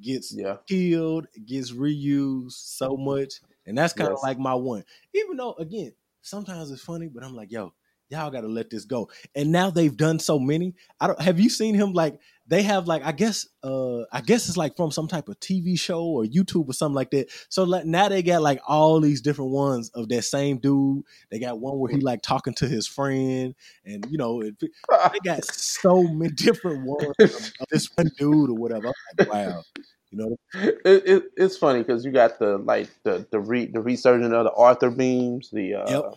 [0.00, 0.56] gets yeah.
[0.66, 3.34] killed, gets reused so much,
[3.66, 4.22] and that's kind of yes.
[4.22, 4.84] like my one.
[5.14, 7.74] Even though, again, sometimes it's funny, but I'm like, yo,
[8.10, 9.08] y'all got to let this go.
[9.34, 10.74] And now they've done so many.
[11.00, 11.20] I don't.
[11.20, 11.92] Have you seen him?
[11.92, 15.40] Like they have like I guess uh I guess it's like from some type of
[15.40, 17.30] TV show or YouTube or something like that.
[17.48, 21.04] So like now they got like all these different ones of that same dude.
[21.30, 25.18] They got one where he like talking to his friend, and you know it, they
[25.24, 28.92] got so many different ones of, this one dude or whatever.
[29.18, 29.62] Like, wow.
[30.10, 33.80] You know, it, it, it's funny because you got the like the the re, the
[33.80, 36.14] resurgence of the Arthur beams, the uh, yep.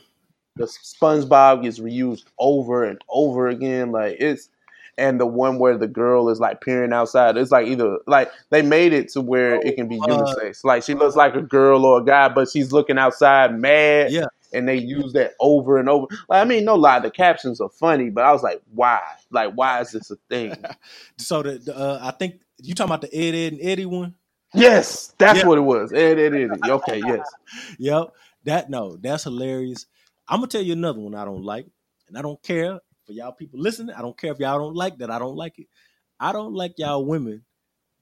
[0.57, 3.91] The SpongeBob gets reused over and over again.
[3.91, 4.49] Like it's
[4.97, 7.37] and the one where the girl is like peering outside.
[7.37, 10.63] It's like either like they made it to where it can be uh, unisex.
[10.63, 14.11] Like she looks like a girl or a guy, but she's looking outside mad.
[14.11, 14.25] Yeah.
[14.53, 16.07] And they use that over and over.
[16.29, 19.01] Like, I mean, no lie, the captions are funny, but I was like, why?
[19.29, 20.55] Like, why is this a thing?
[21.17, 24.15] so the, the uh, I think you talking about the Ed, Edd and Eddy one?
[24.53, 25.91] Yes, that's what it was.
[25.91, 26.49] Ed, Edd, Eddy.
[26.65, 27.27] Okay, yes.
[27.77, 28.13] yep.
[28.45, 29.85] That no, that's hilarious.
[30.27, 31.67] I'm gonna tell you another one I don't like,
[32.07, 34.97] and I don't care for y'all people listening, I don't care if y'all don't like
[34.97, 35.09] that.
[35.09, 35.67] I don't like it.
[36.19, 37.43] I don't like y'all women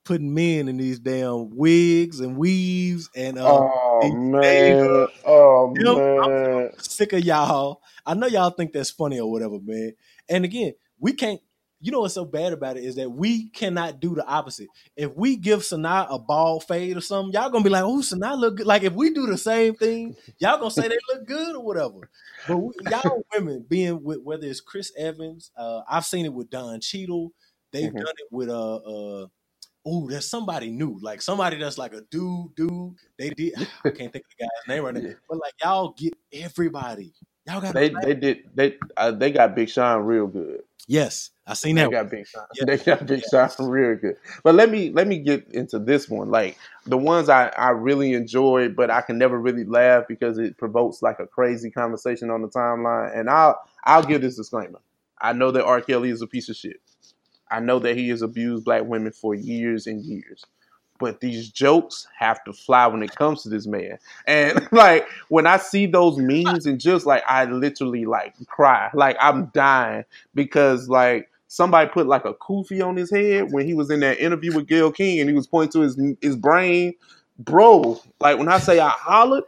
[0.04, 5.96] putting men in these damn wigs and weaves and uh, oh man, oh you know,
[5.96, 7.82] man, I'm sick of y'all.
[8.06, 9.94] I know y'all think that's funny or whatever, man.
[10.30, 11.42] And again, we can't
[11.86, 14.70] you know what's so bad about it is that we cannot do the opposite.
[14.96, 18.40] If we give Sanaa a ball fade or something, y'all gonna be like, "Oh, Sanaa
[18.40, 21.56] look good." Like if we do the same thing, y'all gonna say they look good
[21.56, 22.10] or whatever.
[22.48, 26.50] But we, y'all women being with whether it's Chris Evans, uh, I've seen it with
[26.50, 27.32] Don Cheadle.
[27.72, 27.98] They've mm-hmm.
[27.98, 29.28] done it with uh uh
[29.86, 32.96] oh, there's somebody new, like somebody that's like a dude, dude.
[33.20, 33.54] They did.
[33.86, 37.14] I can't think of the guy's name right now, but like y'all get everybody.
[37.48, 40.64] Y'all got they they did they uh, they got Big Sean real good.
[40.88, 41.86] Yes, I seen that.
[41.86, 42.46] They got Big Sean.
[42.56, 42.66] Yeah.
[42.66, 44.18] They got Big Sean real good.
[44.44, 46.30] But let me let me get into this one.
[46.30, 50.58] Like the ones I I really enjoy, but I can never really laugh because it
[50.58, 53.18] provokes like a crazy conversation on the timeline.
[53.18, 54.80] And I'll I'll give this disclaimer.
[55.20, 55.82] I know that R.
[55.82, 56.82] Kelly is a piece of shit.
[57.50, 60.44] I know that he has abused black women for years and years
[61.00, 63.98] but these jokes have to fly when it comes to this man.
[64.28, 68.90] And like when I see those memes and just like I literally like cry.
[68.94, 73.74] Like I'm dying because like somebody put like a kufi on his head when he
[73.74, 76.94] was in that interview with Gayle King and he was pointing to his his brain.
[77.40, 79.44] Bro, like when I say I hollered,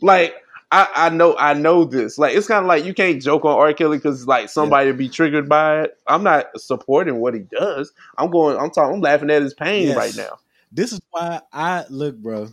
[0.00, 0.34] like
[0.72, 2.16] I, I know I know this.
[2.16, 3.74] Like it's kind of like you can't joke on R.
[3.74, 4.96] Kelly because like somebody yeah.
[4.96, 5.98] be triggered by it.
[6.06, 7.92] I'm not supporting what he does.
[8.16, 8.56] I'm going.
[8.56, 8.94] I'm talking.
[8.94, 9.96] I'm laughing at his pain yes.
[9.96, 10.38] right now.
[10.72, 12.48] This is why I look, bro.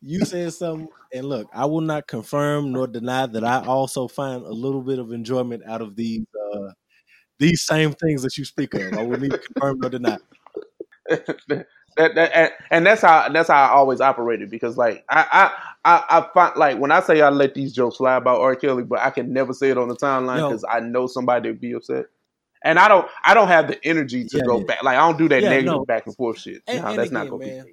[0.00, 4.42] You said something, and look, I will not confirm nor deny that I also find
[4.42, 6.24] a little bit of enjoyment out of these
[6.54, 6.70] uh
[7.38, 8.94] these same things that you speak of.
[8.94, 10.18] I will neither confirm nor deny.
[11.96, 16.04] That, that, and, that's how that's how I always operated because like I, I I
[16.18, 18.56] I find like when I say I let these jokes fly about R.
[18.56, 21.60] Kelly, but I can never say it on the timeline because I know somebody would
[21.60, 22.06] be upset,
[22.64, 24.64] and I don't I don't have the energy to yeah, go yeah.
[24.64, 24.82] back.
[24.82, 25.84] Like I don't do that yeah, negative no.
[25.84, 26.62] back and forth shit.
[26.66, 27.64] And, no, and that's again, not gonna man,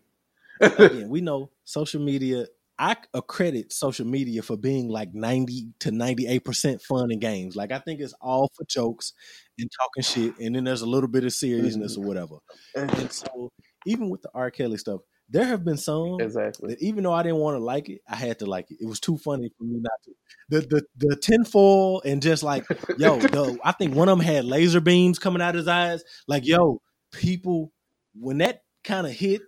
[0.59, 0.65] be.
[0.84, 2.45] again, we know social media.
[2.82, 7.55] I accredit social media for being like ninety to ninety eight percent fun and games.
[7.55, 9.13] Like I think it's all for jokes
[9.57, 12.03] and talking shit, and then there's a little bit of seriousness mm-hmm.
[12.03, 12.36] or whatever.
[12.76, 13.51] And so
[13.86, 14.52] even with the R.
[14.52, 17.90] Kelly stuff, there have been some exactly that even though I didn't want to like
[17.90, 18.78] it, I had to like it.
[18.82, 20.12] It was too funny for me not to.
[20.50, 22.66] The the the tinfoil and just like
[22.98, 26.04] yo, the, I think one of them had laser beams coming out of his eyes.
[26.28, 27.72] Like yo, people
[28.20, 29.42] when that kind of hit,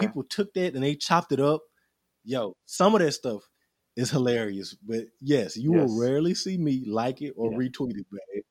[0.00, 1.62] people took that and they chopped it up.
[2.24, 3.42] Yo, some of that stuff
[3.96, 5.88] is hilarious, but yes, you yes.
[5.88, 7.58] will rarely see me like it or yeah.
[7.58, 8.44] retweet it,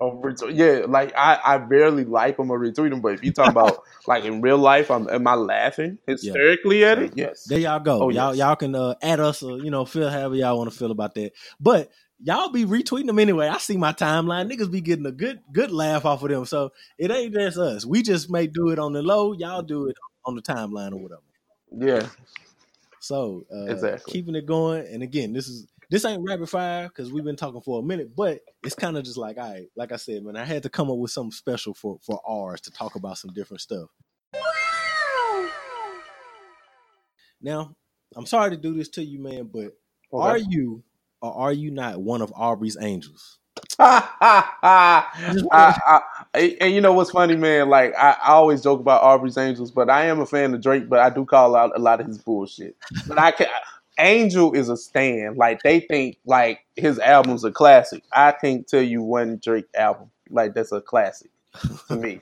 [0.00, 3.50] man yeah, like I, I barely like them or retweet them, but if you talk
[3.50, 6.90] about like in real life, I'm am I laughing hysterically yeah.
[6.90, 7.12] at it?
[7.16, 7.44] Yes.
[7.44, 8.02] There y'all go.
[8.02, 8.38] Oh, y'all yes.
[8.38, 11.14] y'all can uh, add us or you know feel however y'all want to feel about
[11.14, 11.32] that.
[11.60, 11.90] But
[12.22, 13.48] y'all be retweeting them anyway.
[13.48, 14.50] I see my timeline.
[14.50, 16.44] Niggas be getting a good good laugh off of them.
[16.44, 17.84] So it ain't just us.
[17.84, 19.32] We just may do it on the low.
[19.32, 21.22] Y'all do it on the timeline or whatever.
[21.70, 22.08] Yeah.
[23.00, 24.12] So uh, exactly.
[24.12, 24.86] keeping it going.
[24.86, 28.16] And again, this is this ain't rapid fire because we've been talking for a minute,
[28.16, 30.70] but it's kind of just like, all right, like I said, man, I had to
[30.70, 33.90] come up with something special for for ours to talk about some different stuff.
[37.42, 37.76] Now,
[38.16, 39.76] I'm sorry to do this to you, man, but
[40.14, 40.30] okay.
[40.30, 40.82] are you
[41.20, 43.38] or are you not one of Aubrey's angels?
[43.78, 45.04] I,
[46.34, 47.68] I, and you know what's funny, man?
[47.68, 50.88] Like I, I, always joke about Aubrey's Angels, but I am a fan of Drake.
[50.88, 52.76] But I do call out a lot of his bullshit.
[53.06, 53.48] But I can
[53.98, 55.36] Angel is a stand.
[55.36, 58.02] Like they think like his album's a classic.
[58.12, 61.30] I can't tell you one Drake album like that's a classic
[61.88, 62.20] to me.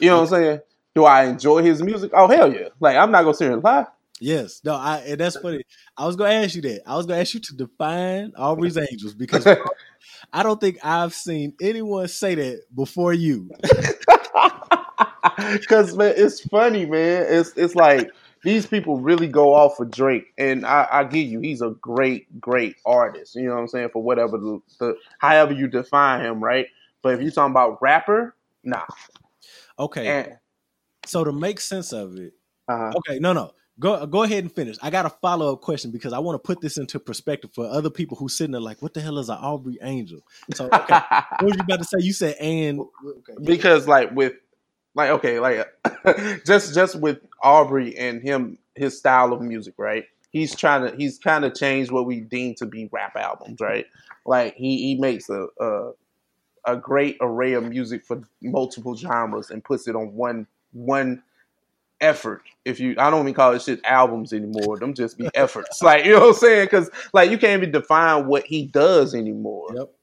[0.00, 0.60] You know what I'm saying?
[0.94, 2.10] Do I enjoy his music?
[2.14, 2.68] Oh hell yeah!
[2.80, 3.86] Like I'm not gonna sit here and lie.
[4.20, 5.62] Yes, no, I and that's funny.
[5.96, 6.82] I was gonna ask you that.
[6.86, 9.46] I was gonna ask you to define Aubrey's Angels because
[10.32, 13.50] I don't think I've seen anyone say that before you.
[15.52, 17.26] Because man, it's funny, man.
[17.28, 18.10] It's it's like
[18.42, 22.40] these people really go off for Drake, and I, I get you, he's a great,
[22.40, 23.36] great artist.
[23.36, 23.90] You know what I'm saying?
[23.92, 26.66] For whatever the, the however you define him, right?
[27.02, 28.34] But if you're talking about rapper,
[28.64, 28.84] nah.
[29.78, 30.06] Okay.
[30.06, 30.38] And,
[31.06, 32.32] so to make sense of it,
[32.68, 32.92] uh-huh.
[32.96, 33.52] okay, no, no.
[33.80, 34.76] Go go ahead and finish.
[34.82, 37.66] I got a follow up question because I want to put this into perspective for
[37.66, 40.20] other people who sitting there like, what the hell is an Aubrey Angel?
[40.54, 41.96] So okay, what were you about to say?
[42.00, 43.32] You said and okay.
[43.42, 44.34] because like with
[44.94, 45.66] like okay, like
[46.46, 50.04] just just with Aubrey and him, his style of music, right?
[50.30, 53.86] He's trying to he's kind of changed what we deem to be rap albums, right?
[54.24, 55.92] Like he he makes a, a
[56.66, 61.22] a great array of music for multiple genres and puts it on one one
[62.00, 62.42] effort.
[62.64, 64.78] If you, I don't even call it shit albums anymore.
[64.78, 65.82] Them just be efforts.
[65.82, 66.66] like you know what I'm saying?
[66.66, 69.68] Because like you can't even define what he does anymore.
[69.74, 69.94] Yep.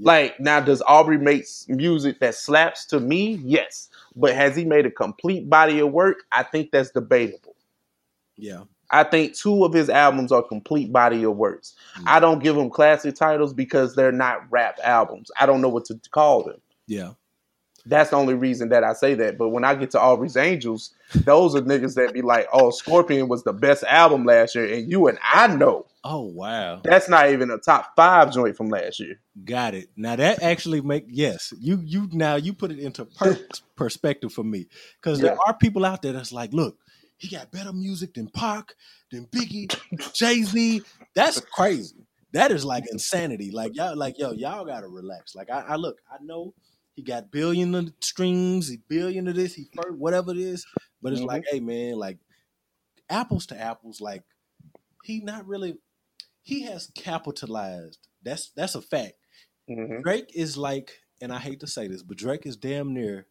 [0.00, 3.40] Like now, does Aubrey make music that slaps to me?
[3.42, 6.18] Yes, but has he made a complete body of work?
[6.30, 7.56] I think that's debatable.
[8.36, 8.64] Yeah.
[8.90, 11.74] I think two of his albums are complete body of works.
[11.96, 12.04] Mm-hmm.
[12.08, 15.30] I don't give them classic titles because they're not rap albums.
[15.38, 16.60] I don't know what to call them.
[16.86, 17.12] Yeah.
[17.84, 19.36] That's the only reason that I say that.
[19.36, 23.28] But when I get to Aubrey's Angels, those are niggas that be like, "Oh, Scorpion
[23.28, 25.86] was the best album last year," and you and I know.
[26.10, 29.20] Oh wow, that's not even a top five joint from last year.
[29.44, 29.90] Got it.
[29.94, 33.38] Now that actually make yes, you you now you put it into per-
[33.76, 34.68] perspective for me
[35.02, 35.30] because yeah.
[35.30, 36.78] there are people out there that's like, look,
[37.18, 38.74] he got better music than Pac,
[39.10, 39.78] than Biggie,
[40.14, 40.80] Jay Z.
[41.14, 42.06] That's crazy.
[42.32, 43.50] That is like insanity.
[43.50, 45.34] Like y'all, like yo, y'all gotta relax.
[45.34, 46.54] Like I, I look, I know
[46.94, 50.64] he got billion of streams, he billion of this, he whatever it is.
[51.02, 51.28] But it's mm-hmm.
[51.28, 52.16] like, hey man, like
[53.10, 54.22] apples to apples, like
[55.04, 55.76] he not really
[56.48, 58.08] he has capitalized.
[58.22, 59.18] That's that's a fact.
[59.68, 60.00] Mm-hmm.
[60.00, 63.26] Drake is like, and I hate to say this, but Drake is damn near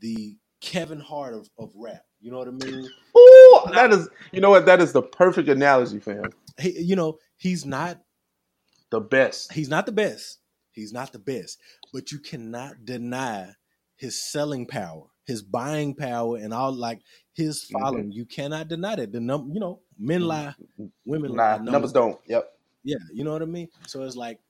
[0.00, 2.02] the Kevin Hart of, of rap.
[2.20, 2.90] You know what I mean?
[3.16, 4.66] Ooh, that is you know what?
[4.66, 6.24] That is the perfect analogy for him.
[6.58, 8.00] He, you know, he's not
[8.90, 9.52] the best.
[9.52, 10.40] He's not the best.
[10.72, 11.56] He's not the best,
[11.92, 13.52] but you cannot deny
[13.96, 17.00] his selling power, his buying power, and all like
[17.34, 18.06] his following.
[18.06, 18.18] Mm-hmm.
[18.18, 19.12] You cannot deny that.
[19.12, 20.26] The number, you know, men mm.
[20.26, 20.54] lie,
[21.04, 21.56] women nah, lie.
[21.56, 22.18] Numbers, numbers don't.
[22.26, 22.52] Yep.
[22.82, 23.68] Yeah, you know what I mean.
[23.86, 24.40] So it's like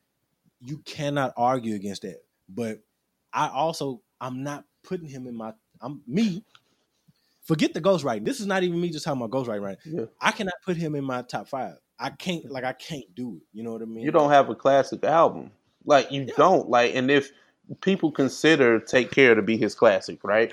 [0.61, 2.23] you cannot argue against that.
[2.49, 2.81] But
[3.33, 6.45] I also I'm not putting him in my I'm me.
[7.43, 8.25] Forget the ghostwriting.
[8.25, 9.63] This is not even me just talking about ghostwriting.
[9.63, 9.79] Right?
[9.85, 10.05] Yeah.
[10.21, 11.77] I cannot put him in my top five.
[11.99, 13.43] I can't like I can't do it.
[13.53, 14.05] You know what I mean?
[14.05, 15.51] You don't have a classic album.
[15.85, 16.35] Like you yeah.
[16.37, 17.33] don't like, and if
[17.81, 20.53] people consider "Take Care" to be his classic, right?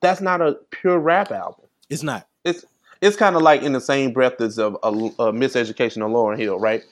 [0.00, 1.66] That's not a pure rap album.
[1.88, 2.26] It's not.
[2.44, 2.64] It's
[3.04, 6.38] it's kind of like in the same breath as a, a, a Miseducation of Lauryn
[6.38, 6.82] Hill, right?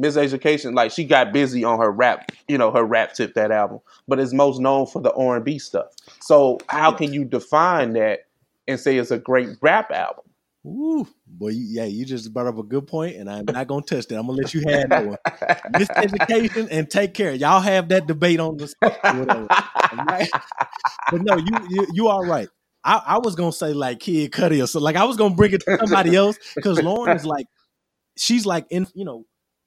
[0.00, 3.78] Miseducation, like she got busy on her rap, you know, her rap tip that album,
[4.08, 5.86] but is most known for the R and B stuff.
[6.20, 8.26] So how can you define that
[8.66, 10.24] and say it's a great rap album?
[10.66, 14.06] Ooh, boy, yeah, you just brought up a good point, and I'm not gonna touch
[14.08, 14.18] that.
[14.18, 15.18] I'm gonna let you have that one.
[15.74, 17.32] Miseducation and take care.
[17.34, 18.72] Y'all have that debate on the
[20.06, 20.30] right?
[21.10, 22.48] But no, you you you are right.
[22.84, 25.52] I, I was gonna say like Kid Cudi or so, like I was gonna bring
[25.52, 27.46] it to somebody else because Lauryn is like,
[28.16, 29.24] she's like in you know,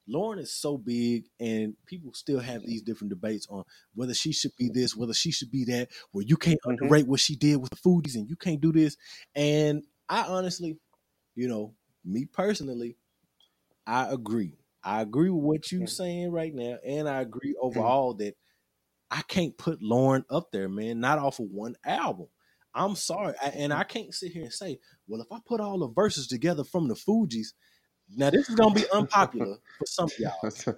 [0.08, 3.64] Lauryn is so big, and people still have these different debates on
[3.94, 5.88] whether she should be this, whether she should be that.
[6.12, 6.82] Where you can't mm-hmm.
[6.82, 8.96] underrate what she did with the Fugees, and you can't do this.
[9.34, 10.78] And I honestly,
[11.34, 12.96] you know, me personally,
[13.86, 14.58] I agree.
[14.84, 18.34] I agree with what you're saying right now, and I agree overall that
[19.10, 21.00] I can't put Lauryn up there, man.
[21.00, 22.28] Not off of one album.
[22.76, 25.78] I'm sorry, I, and I can't sit here and say, well, if I put all
[25.78, 27.48] the verses together from the Fugees,
[28.14, 30.74] now this is gonna be unpopular for some y'all.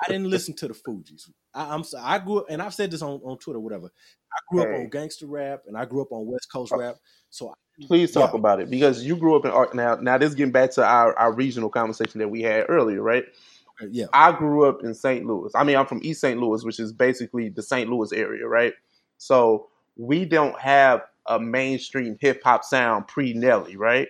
[0.00, 1.30] I didn't listen to the Fugees.
[1.54, 3.86] I, am sorry, I grew up, and I've said this on, on Twitter, whatever.
[4.32, 4.74] I grew hey.
[4.74, 6.96] up on gangster rap, and I grew up on West Coast rap.
[7.30, 7.54] So
[7.86, 8.38] Please talk yeah.
[8.38, 9.74] about it because you grew up in art.
[9.74, 13.24] Now, now this getting back to our, our regional conversation that we had earlier, right?
[13.90, 14.06] Yeah.
[14.12, 15.24] I grew up in St.
[15.24, 15.52] Louis.
[15.54, 16.40] I mean, I'm from East St.
[16.40, 17.88] Louis, which is basically the St.
[17.88, 18.72] Louis area, right?
[19.18, 24.08] So we don't have a mainstream hip hop sound pre Nelly, right?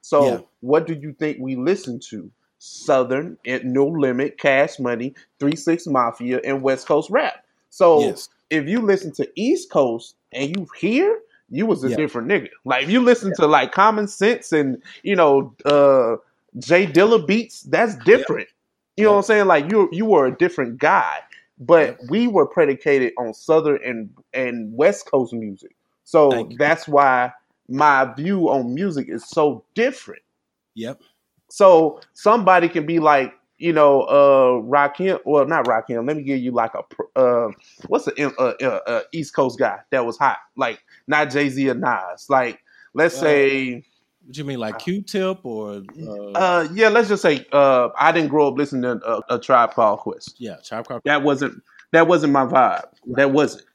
[0.00, 0.40] So, yeah.
[0.60, 2.30] what do you think we listen to?
[2.58, 7.44] Southern, and No Limit, Cash Money, Three Six Mafia, and West Coast rap.
[7.70, 8.28] So, yes.
[8.50, 11.96] if you listen to East Coast and you hear, you was a yeah.
[11.96, 12.48] different nigga.
[12.64, 13.44] Like if you listen yeah.
[13.44, 16.16] to like Common Sense and you know uh
[16.58, 18.48] J Dilla beats, that's different.
[18.96, 19.46] You know what I'm saying?
[19.46, 21.18] Like you you were a different guy.
[21.58, 25.75] But we were predicated on Southern and and West Coast music.
[26.06, 27.32] So that's why
[27.68, 30.22] my view on music is so different.
[30.76, 31.02] Yep.
[31.48, 35.18] So somebody can be like, you know, uh, Rakim.
[35.24, 36.06] Well, not Rakim.
[36.06, 37.50] Let me give you like a uh,
[37.88, 40.38] what's the uh, uh, uh, East Coast guy that was hot?
[40.56, 42.30] Like not Jay Z or Nas.
[42.30, 42.60] Like
[42.94, 43.74] let's say.
[43.74, 45.82] What do you mean, like Q-Tip or?
[46.00, 49.38] Uh, uh, yeah, let's just say uh, I didn't grow up listening to a, a
[49.38, 50.34] Tribe Called Quest.
[50.38, 51.02] Yeah, Tribe Called.
[51.04, 52.50] That wasn't that wasn't my vibe.
[52.52, 53.16] Right.
[53.16, 53.65] That wasn't.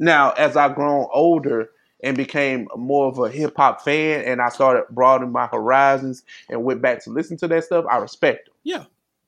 [0.00, 1.70] Now, as I grown older,
[2.02, 6.64] and became more of a hip hop fan and I started broadening my horizons and
[6.64, 8.54] went back to listen to that stuff, I respect them.
[8.64, 8.84] Yeah.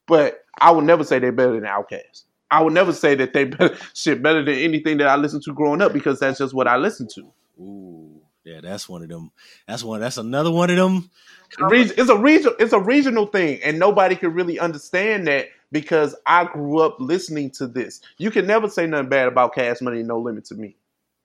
[0.06, 2.24] But I would never say they're better than Outkast.
[2.50, 5.52] I would never say that they better shit better than anything that I listened to
[5.52, 7.32] growing up because that's just what I listened to.
[7.60, 9.30] Ooh, yeah, that's one of them.
[9.66, 10.00] That's one.
[10.00, 11.10] That's another one of them.
[11.50, 11.60] It's
[12.08, 12.52] a region.
[12.58, 17.50] It's a regional thing, and nobody can really understand that because I grew up listening
[17.52, 18.00] to this.
[18.18, 20.76] You can never say nothing bad about Cash Money, No Limit to me,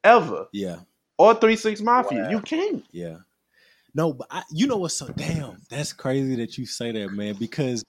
[0.03, 0.47] ever.
[0.51, 0.77] Yeah
[1.17, 2.23] or Three Six Mafia.
[2.23, 2.29] Wow.
[2.29, 2.85] You can't.
[2.91, 3.17] Yeah.
[3.93, 5.61] No, but I, you know what's so damn?
[5.69, 7.35] That's crazy that you say that, man.
[7.35, 7.83] Because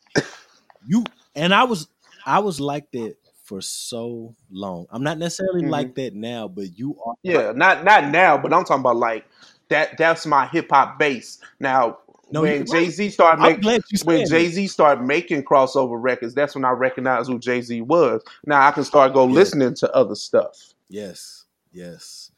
[0.87, 1.05] you
[1.35, 1.89] and I was
[2.25, 4.87] I was like that for so long.
[4.91, 5.71] I'm not necessarily mm-hmm.
[5.71, 7.15] like that now, but you are.
[7.23, 9.27] Yeah, not not now, but I'm talking about like
[9.69, 9.99] that.
[9.99, 11.39] That's my hip hop base.
[11.61, 11.99] Now,
[12.31, 16.65] no, when Jay Z started making when Jay Z started making crossover records, that's when
[16.65, 18.23] I recognized who Jay Z was.
[18.47, 19.35] Now I can start go yeah.
[19.35, 20.75] listening to other stuff.
[20.89, 22.31] Yes, yes.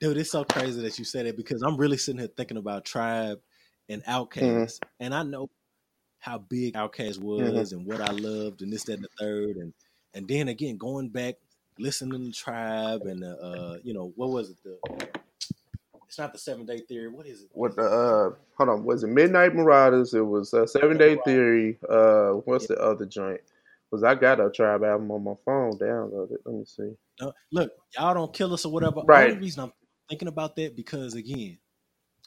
[0.00, 2.84] Dude, it's so crazy that you said it because I'm really sitting here thinking about
[2.84, 3.40] Tribe
[3.88, 4.88] and Outkast, mm-hmm.
[5.00, 5.50] and I know
[6.18, 7.76] how big Outkast was mm-hmm.
[7.76, 9.72] and what I loved and this, that, and the third, and
[10.14, 11.34] and then again going back
[11.78, 15.08] listening to Tribe and uh you know what was it the
[16.14, 17.08] it's not the seven day theory.
[17.08, 17.48] What is it?
[17.50, 20.14] What the uh hold on, was it Midnight Marauders?
[20.14, 21.76] It was uh, seven day theory.
[21.88, 22.76] Uh what's yeah.
[22.76, 23.40] the other joint?
[23.90, 26.36] Because I got a tribe album on my phone downloaded.
[26.44, 26.92] Let me see.
[27.20, 29.00] Uh, look, y'all don't kill us or whatever.
[29.04, 29.24] Right.
[29.24, 29.72] The only reason I'm
[30.08, 31.58] thinking about that because again,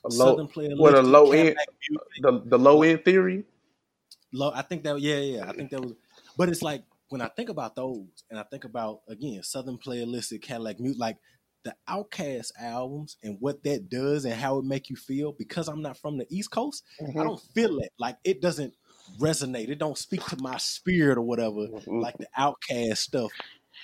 [0.03, 0.71] a low, Southern player.
[0.75, 1.55] What a low end,
[2.21, 3.45] the the low end theory.
[4.33, 5.93] Low, I think that yeah yeah I think that was,
[6.37, 10.41] but it's like when I think about those and I think about again Southern playlistic
[10.41, 11.17] Cadillac music like
[11.67, 15.81] the Outkast albums and what that does and how it make you feel because I'm
[15.81, 17.19] not from the East Coast mm-hmm.
[17.19, 18.73] I don't feel it like it doesn't
[19.19, 21.99] resonate it don't speak to my spirit or whatever mm-hmm.
[21.99, 23.31] like the Outkast stuff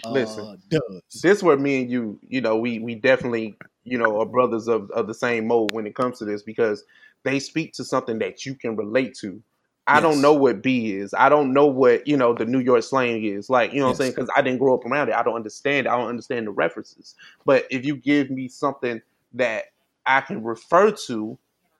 [0.05, 1.21] Listen, uh, does.
[1.21, 4.89] This where me and you, you know, we we definitely, you know, are brothers of,
[4.91, 6.84] of the same mold when it comes to this because
[7.23, 9.41] they speak to something that you can relate to.
[9.86, 10.03] I yes.
[10.03, 11.13] don't know what B is.
[11.13, 13.49] I don't know what, you know, the New York slang is.
[13.49, 13.95] Like, you know yes.
[13.95, 14.11] I'm saying?
[14.11, 15.15] Because I didn't grow up around it.
[15.15, 15.89] I don't understand it.
[15.89, 17.15] I don't understand the references.
[17.45, 19.01] But if you give me something
[19.34, 19.65] that
[20.05, 21.38] I can refer to,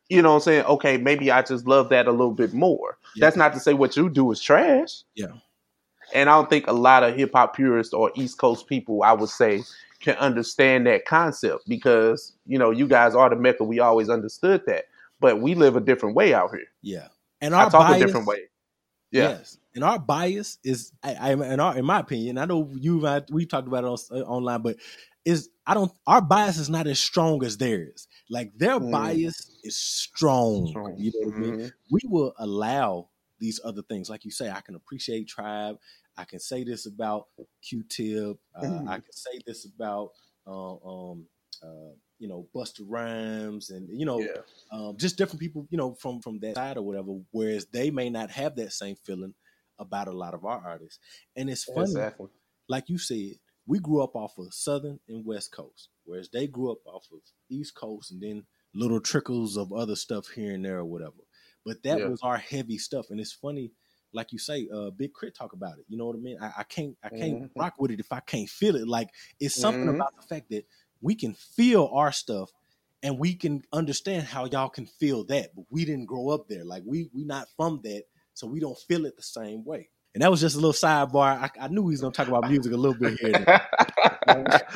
[0.10, 0.66] you know what I'm saying?
[0.66, 2.97] Okay, maybe I just love that a little bit more.
[3.16, 3.26] Yeah.
[3.26, 5.04] That's not to say what you do is trash.
[5.16, 5.28] Yeah.
[6.14, 9.14] And I don't think a lot of hip hop purists or East Coast people, I
[9.14, 9.64] would say,
[10.01, 13.64] can understand that concept because, you know, you guys are the Mecca.
[13.64, 14.86] We always understood that.
[15.22, 16.68] But we live a different way out here.
[16.82, 17.08] Yeah.
[17.44, 18.50] And our I talk bias, a different way.
[19.12, 19.30] Yeah.
[19.30, 19.58] Yes.
[19.76, 23.48] And our bias is, I, I in, our, in my opinion, I know you we've
[23.48, 24.78] talked about it on, uh, online, but
[25.26, 28.08] is I don't our bias is not as strong as theirs.
[28.30, 28.91] Like their mm.
[28.91, 30.68] bias is strong.
[30.68, 30.96] strong.
[30.98, 31.44] You know what mm-hmm.
[31.44, 31.60] I mean?
[31.60, 31.68] Mm-hmm.
[31.91, 34.10] We will allow these other things.
[34.10, 35.78] Like you say, I can appreciate tribe.
[36.18, 37.28] I can say this about
[37.68, 38.38] Q-Tip.
[38.56, 38.88] Uh, mm.
[38.88, 40.12] I can say this about
[40.46, 41.26] uh, um,
[41.64, 44.41] uh, you know Busta Rhymes and you know yeah.
[44.72, 47.11] um, just different people you know from from that side or whatever.
[47.32, 49.34] Whereas they may not have that same feeling
[49.80, 50.99] about a lot of our artists.
[51.36, 52.28] And it's funny, exactly.
[52.70, 53.34] like you said,
[53.66, 57.20] we grew up off of Southern and West Coast, whereas they grew up off of
[57.49, 58.45] East Coast and then
[58.76, 61.24] little trickles of other stuff here and there or whatever.
[61.66, 62.07] But that yeah.
[62.07, 63.72] was our heavy stuff, and it's funny
[64.14, 65.36] like you say, uh, Big K.R.I.T.
[65.38, 65.86] talk about it.
[65.88, 66.38] You know what I mean?
[66.39, 67.59] I, I can't, I can't mm-hmm.
[67.59, 68.88] rock with it if I can't feel it.
[68.88, 69.09] Like
[69.39, 69.95] it's something mm-hmm.
[69.95, 70.66] about the fact that
[71.04, 72.49] we can feel our stuff,
[73.04, 76.64] and we can understand how y'all can feel that, but we didn't grow up there.
[76.64, 79.89] Like we, we not from that, so we don't feel it the same way.
[80.16, 81.39] And that was just a little sidebar.
[81.41, 83.62] I, I knew he was gonna talk about music a little bit here.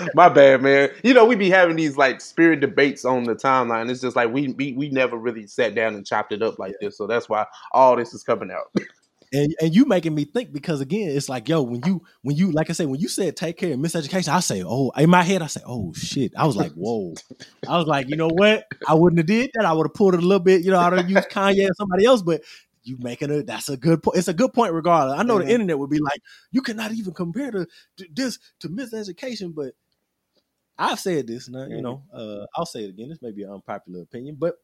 [0.15, 0.89] My bad, man.
[1.03, 3.89] You know, we be having these like spirit debates on the timeline.
[3.89, 6.71] It's just like we we, we never really sat down and chopped it up like
[6.81, 6.87] yeah.
[6.87, 6.97] this.
[6.97, 8.71] So that's why all this is coming out.
[9.33, 12.51] and and you making me think because again, it's like yo, when you when you
[12.51, 15.23] like I said, when you said take care of miseducation, I say, oh, in my
[15.23, 16.33] head, I say, oh shit.
[16.37, 17.13] I was like, whoa.
[17.67, 18.65] I was like, you know what?
[18.87, 19.65] I wouldn't have did that.
[19.65, 20.63] I would have pulled it a little bit.
[20.63, 22.41] You know, I'd have used Kanye or somebody else, but
[22.83, 24.17] you making a that's a good point.
[24.17, 25.19] It's a good point regardless.
[25.19, 25.47] I know mm-hmm.
[25.47, 26.21] the internet would be like,
[26.51, 27.67] you cannot even compare to,
[27.97, 29.73] to this to miseducation, but
[30.79, 33.09] I've said this, now, you know, uh, I'll say it again.
[33.09, 34.55] This may be an unpopular opinion, but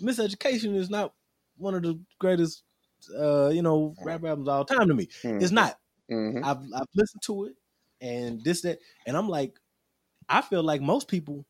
[0.00, 1.12] miseducation is not
[1.56, 2.62] one of the greatest,
[3.08, 5.06] uh, you know, rap albums all time to me.
[5.22, 5.42] Mm-hmm.
[5.42, 5.78] It's not.
[6.10, 6.44] Mm-hmm.
[6.44, 7.54] I've I've listened to it
[8.00, 9.58] and this that, and I'm like,
[10.28, 11.44] I feel like most people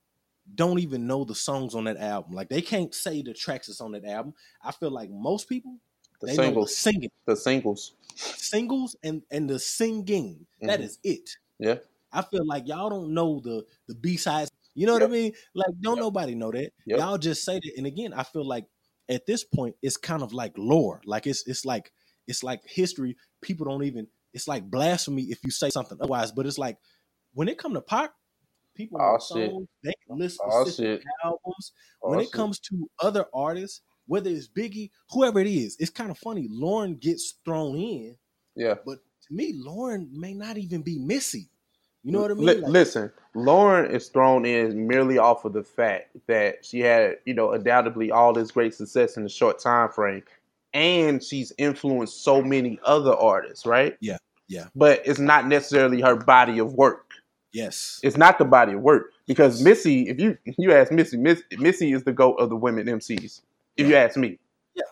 [0.54, 2.32] don't even know the songs on that album.
[2.32, 4.34] Like they can't say the tracks that's on that album.
[4.62, 5.76] I feel like most people
[6.20, 10.46] the they singles, the singing, the singles, singles, and and the singing.
[10.58, 10.66] Mm-hmm.
[10.66, 11.30] That is it.
[11.58, 11.76] Yeah.
[12.12, 14.50] I feel like y'all don't know the the B sides.
[14.74, 15.02] You know yep.
[15.02, 15.32] what I mean?
[15.54, 16.04] Like don't yep.
[16.04, 16.72] nobody know that.
[16.86, 16.98] Yep.
[16.98, 17.72] Y'all just say that.
[17.76, 18.66] And again, I feel like
[19.10, 21.00] at this point it's kind of like lore.
[21.04, 21.92] Like it's it's like
[22.26, 23.16] it's like history.
[23.42, 24.06] People don't even.
[24.32, 26.30] It's like blasphemy if you say something otherwise.
[26.30, 26.76] But it's like
[27.34, 28.14] when it come to pop,
[28.74, 31.72] people oh, songs, they can listen oh, to albums.
[32.02, 32.32] Oh, when it shit.
[32.32, 36.48] comes to other artists, whether it's Biggie, whoever it is, it's kind of funny.
[36.48, 38.16] Lauryn gets thrown in.
[38.54, 38.74] Yeah.
[38.86, 41.50] But to me, Lauryn may not even be Missy.
[42.02, 42.48] You know what I mean?
[42.48, 47.18] L- like, listen, Lauryn is thrown in merely off of the fact that she had,
[47.24, 50.22] you know, undoubtedly all this great success in a short time frame,
[50.72, 53.96] and she's influenced so many other artists, right?
[54.00, 54.16] Yeah,
[54.48, 54.66] yeah.
[54.74, 57.10] But it's not necessarily her body of work.
[57.52, 61.16] Yes, it's not the body of work because Missy, if you if you ask Missy,
[61.16, 63.42] Miss, Missy is the goat of the women MCs.
[63.76, 63.86] If yeah.
[63.86, 64.38] you ask me,
[64.74, 64.84] yeah,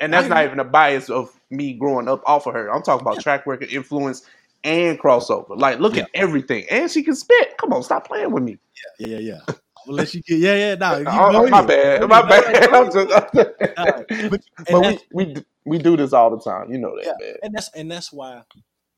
[0.00, 2.72] and that's not even a bias of me growing up off of her.
[2.72, 3.22] I'm talking about yeah.
[3.22, 4.26] track record, influence,
[4.64, 5.58] and crossover.
[5.58, 6.02] Like, look yeah.
[6.02, 7.56] at everything, and she can spit.
[7.58, 8.58] Come on, stop playing with me.
[8.98, 9.54] Yeah, yeah, yeah.
[9.86, 10.38] I'll let you get.
[10.38, 10.74] Yeah, yeah.
[10.74, 12.68] No, you oh, my bad, my bad.
[12.74, 14.40] I'm just, but,
[14.70, 16.70] but we, we we do this all the time.
[16.70, 17.26] You know that, yeah.
[17.26, 17.36] man.
[17.42, 18.42] And that's and that's why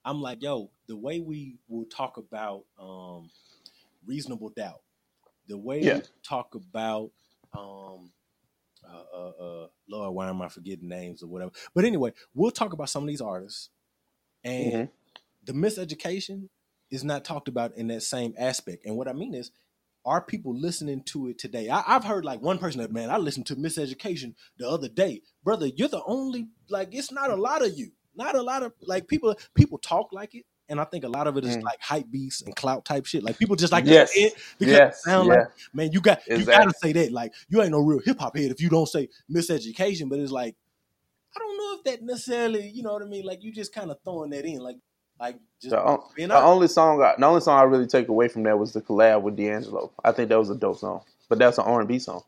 [0.05, 3.31] I'm like, yo, the way we will talk about um
[4.07, 4.81] reasonable doubt,
[5.49, 5.97] the way yeah.
[5.97, 7.11] we talk about
[7.57, 8.11] um
[8.85, 11.53] uh, uh, uh, Lord, why am I forgetting names or whatever?
[11.73, 13.71] But anyway, we'll talk about some of these artists,
[14.43, 14.85] and mm-hmm
[15.45, 16.49] the miseducation
[16.91, 18.85] is not talked about in that same aspect.
[18.85, 19.51] And what I mean is,
[20.05, 21.69] are people listening to it today?
[21.69, 25.23] I, have heard like one person that man, I listened to miseducation the other day,
[25.45, 25.67] brother.
[25.67, 29.07] You're the only like it's not a lot of you, not a lot of like
[29.07, 29.37] people.
[29.55, 31.63] People talk like it, and I think a lot of it is mm.
[31.63, 33.23] like hype beats and clout type shit.
[33.23, 34.11] Like people just like yes.
[34.17, 34.99] it because yes.
[34.99, 35.35] it sound yeah.
[35.35, 36.39] like man, you got exactly.
[36.41, 37.13] you gotta say that.
[37.13, 40.09] Like you ain't no real hip hop head if you don't say miseducation.
[40.09, 40.57] But it's like
[41.37, 43.25] I don't know if that necessarily, you know what I mean.
[43.25, 44.59] Like you just kind of throwing that in.
[44.59, 44.77] Like
[45.23, 48.43] like just the, the only song, I, the only song I really take away from
[48.43, 49.93] that was the collab with D'Angelo.
[50.05, 52.23] I think that was a dope song, but that's an R and B song.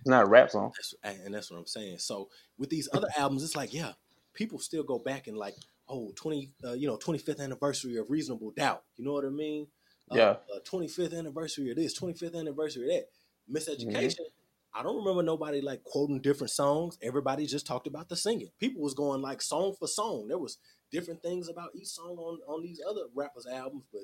[0.00, 0.72] It's not a rap song.
[0.74, 1.98] That's, and that's what I'm saying.
[1.98, 3.92] So with these other albums, it's like yeah,
[4.32, 5.54] people still go back and like
[5.90, 8.82] oh 20 uh, you know 25th anniversary of Reasonable Doubt.
[8.96, 9.66] You know what I mean?
[10.10, 10.30] Uh, yeah.
[10.54, 13.08] Uh, 25th anniversary of this, 25th anniversary of that.
[13.60, 14.20] Miseducation.
[14.20, 14.74] Mm-hmm.
[14.74, 16.96] I don't remember nobody like quoting different songs.
[17.02, 18.48] Everybody just talked about the singing.
[18.58, 20.28] People was going like song for song.
[20.28, 20.56] There was
[20.92, 24.02] different things about each song on, on these other rappers' albums, but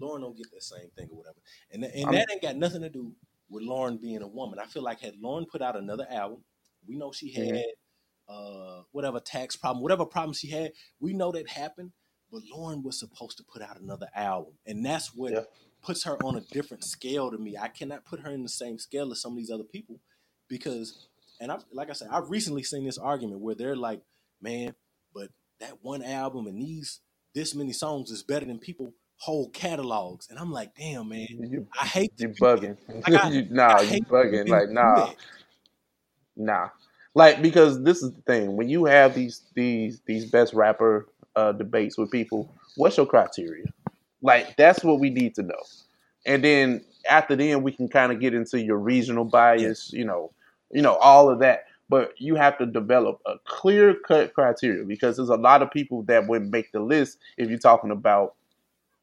[0.00, 1.38] Lauryn don't get that same thing or whatever.
[1.72, 3.12] And, and that ain't got nothing to do
[3.48, 4.58] with Lauryn being a woman.
[4.58, 6.44] I feel like had Lauryn put out another album,
[6.86, 7.60] we know she had mm-hmm.
[8.28, 11.92] uh, whatever tax problem, whatever problem she had, we know that happened.
[12.30, 15.40] But Lauryn was supposed to put out another album, and that's what yeah.
[15.82, 17.58] puts her on a different scale to me.
[17.58, 20.00] I cannot put her in the same scale as some of these other people
[20.48, 21.08] because,
[21.42, 24.00] and I like I said, I've recently seen this argument where they're like,
[24.40, 24.74] "Man,
[25.14, 25.28] but
[25.62, 27.00] that one album and these
[27.34, 30.28] this many songs is better than people whole catalogs.
[30.28, 32.76] And I'm like, damn, man, you, I hate you bugging.
[32.88, 34.48] Like I, you, nah, you bugging.
[34.48, 35.12] Like, nah,
[36.36, 36.68] nah.
[37.14, 41.52] Like because this is the thing when you have these these these best rapper uh,
[41.52, 43.66] debates with people, what's your criteria?
[44.22, 45.62] Like that's what we need to know.
[46.26, 50.32] And then after then, we can kind of get into your regional bias, you know,
[50.72, 55.18] you know all of that but you have to develop a clear cut criteria because
[55.18, 58.34] there's a lot of people that would make the list if you're talking about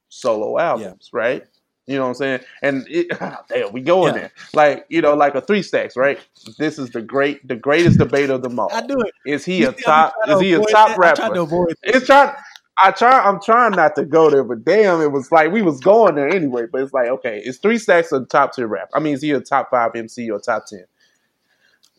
[0.07, 1.20] solo albums, yeah.
[1.20, 1.44] right?
[1.86, 2.40] You know what I'm saying?
[2.64, 4.22] And it, ah, damn, we going yeah.
[4.22, 4.32] there.
[4.56, 6.18] Like, you know, like a three stacks, right?
[6.57, 8.74] This is the great the greatest debate of them all.
[8.74, 9.14] I do it.
[9.24, 10.98] Is he a top is he a top that.
[10.98, 11.68] rapper?
[11.84, 12.34] It's trying
[12.82, 15.80] I try I'm trying not to go there, but damn, it was like we was
[15.80, 16.64] going there anyway.
[16.72, 18.90] But it's like, okay, is three stacks a top tier rap?
[18.95, 20.86] I mean, is he a top five MC or top ten?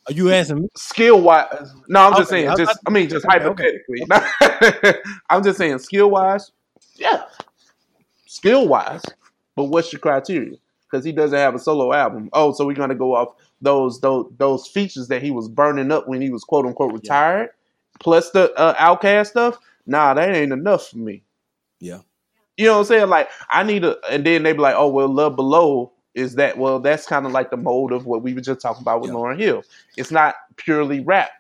[0.09, 0.69] Are you asking me?
[0.77, 2.57] Skill wise, no, I'm just okay, saying.
[2.57, 4.07] Just I, I mean, just okay, hypothetically.
[4.11, 4.95] Okay.
[5.31, 6.53] I'm just saying, skill wise,
[6.97, 7.25] yeah,
[8.27, 9.03] skill wise.
[9.57, 10.57] But what's your criteria?
[10.91, 12.31] Because he doesn't have a solo album.
[12.33, 16.09] Oh, so we're gonna go off those those those features that he was burning up
[16.09, 17.51] when he was quote unquote retired.
[18.01, 21.23] plus the uh, OutKast stuff, nah, that ain't enough for me.
[21.81, 22.01] Yeah.
[22.57, 23.09] You know what I'm saying?
[23.09, 26.59] Like I need a, and then they be like, oh well, Love Below is that
[26.59, 29.11] well, that's kind of like the mode of what we were just talking about with
[29.11, 29.17] yeah.
[29.17, 29.63] Lauryn Hill.
[29.97, 31.31] It's not purely rap.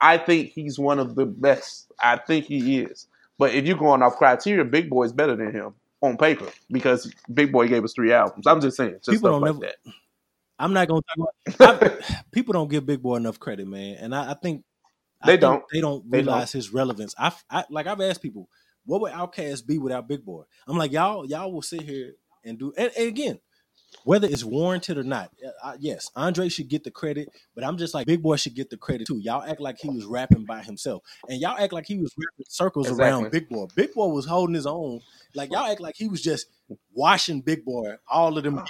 [0.00, 1.92] I think he's one of the best.
[2.00, 3.06] I think he is.
[3.38, 7.12] But if you're going off criteria, Big Boi is better than him on paper because
[7.32, 8.46] Big Boi gave us three albums.
[8.46, 9.76] I'm just saying, just people don't like never, that.
[10.58, 11.00] I'm not gonna
[11.50, 12.00] talk about.
[12.32, 14.64] people don't give Big Boi enough credit, man, and I, I think
[15.24, 15.64] they I don't.
[15.72, 16.64] They don't realize they don't.
[16.64, 17.14] his relevance.
[17.18, 18.48] I, I like I've asked people,
[18.84, 20.42] what would OutKast be without Big Boi?
[20.66, 22.14] I'm like, y'all, y'all will sit here
[22.44, 22.72] and do.
[22.76, 23.40] And, and again,
[24.04, 25.30] whether it's warranted or not,
[25.62, 28.70] uh, yes, Andre should get the credit, but I'm just like Big Boi should get
[28.70, 29.18] the credit too.
[29.18, 32.46] Y'all act like he was rapping by himself, and y'all act like he was rapping
[32.48, 33.22] circles exactly.
[33.22, 33.66] around Big Boi.
[33.74, 35.00] Big Boi was holding his own.
[35.34, 36.46] Like y'all act like he was just
[36.92, 38.62] washing Big Boi all of them.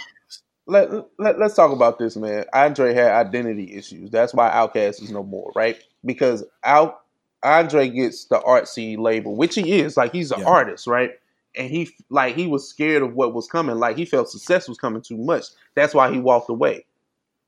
[0.67, 2.47] Let, let let's talk about this, man.
[2.53, 4.11] Andre had identity issues.
[4.11, 5.77] That's why OutKast is no more, right?
[6.05, 7.01] Because out
[7.43, 9.97] Andre gets the artsy label, which he is.
[9.97, 10.47] Like he's an yeah.
[10.47, 11.11] artist, right?
[11.57, 13.77] And he like he was scared of what was coming.
[13.77, 15.47] Like he felt success was coming too much.
[15.75, 16.85] That's why he walked away.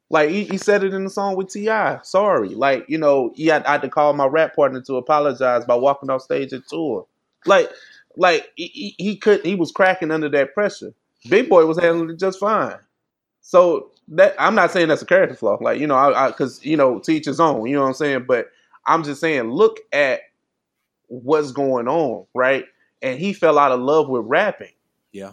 [0.08, 1.98] Like he, he said it in the song with T.I.
[2.02, 5.64] Sorry, like you know, he had, I had to call my rap partner to apologize
[5.64, 7.06] by walking off stage at tour.
[7.44, 7.70] Like,
[8.16, 10.94] like he, he could he was cracking under that pressure.
[11.28, 12.76] Big Boi was handling it just fine.
[13.40, 15.58] So that I'm not saying that's a character flaw.
[15.60, 17.66] Like you know, I because you know, teach his own.
[17.66, 18.24] You know what I'm saying?
[18.28, 18.50] But
[18.86, 20.20] I'm just saying, look at
[21.08, 22.64] what's going on, right?
[23.06, 24.72] And he fell out of love with rapping.
[25.12, 25.32] Yeah.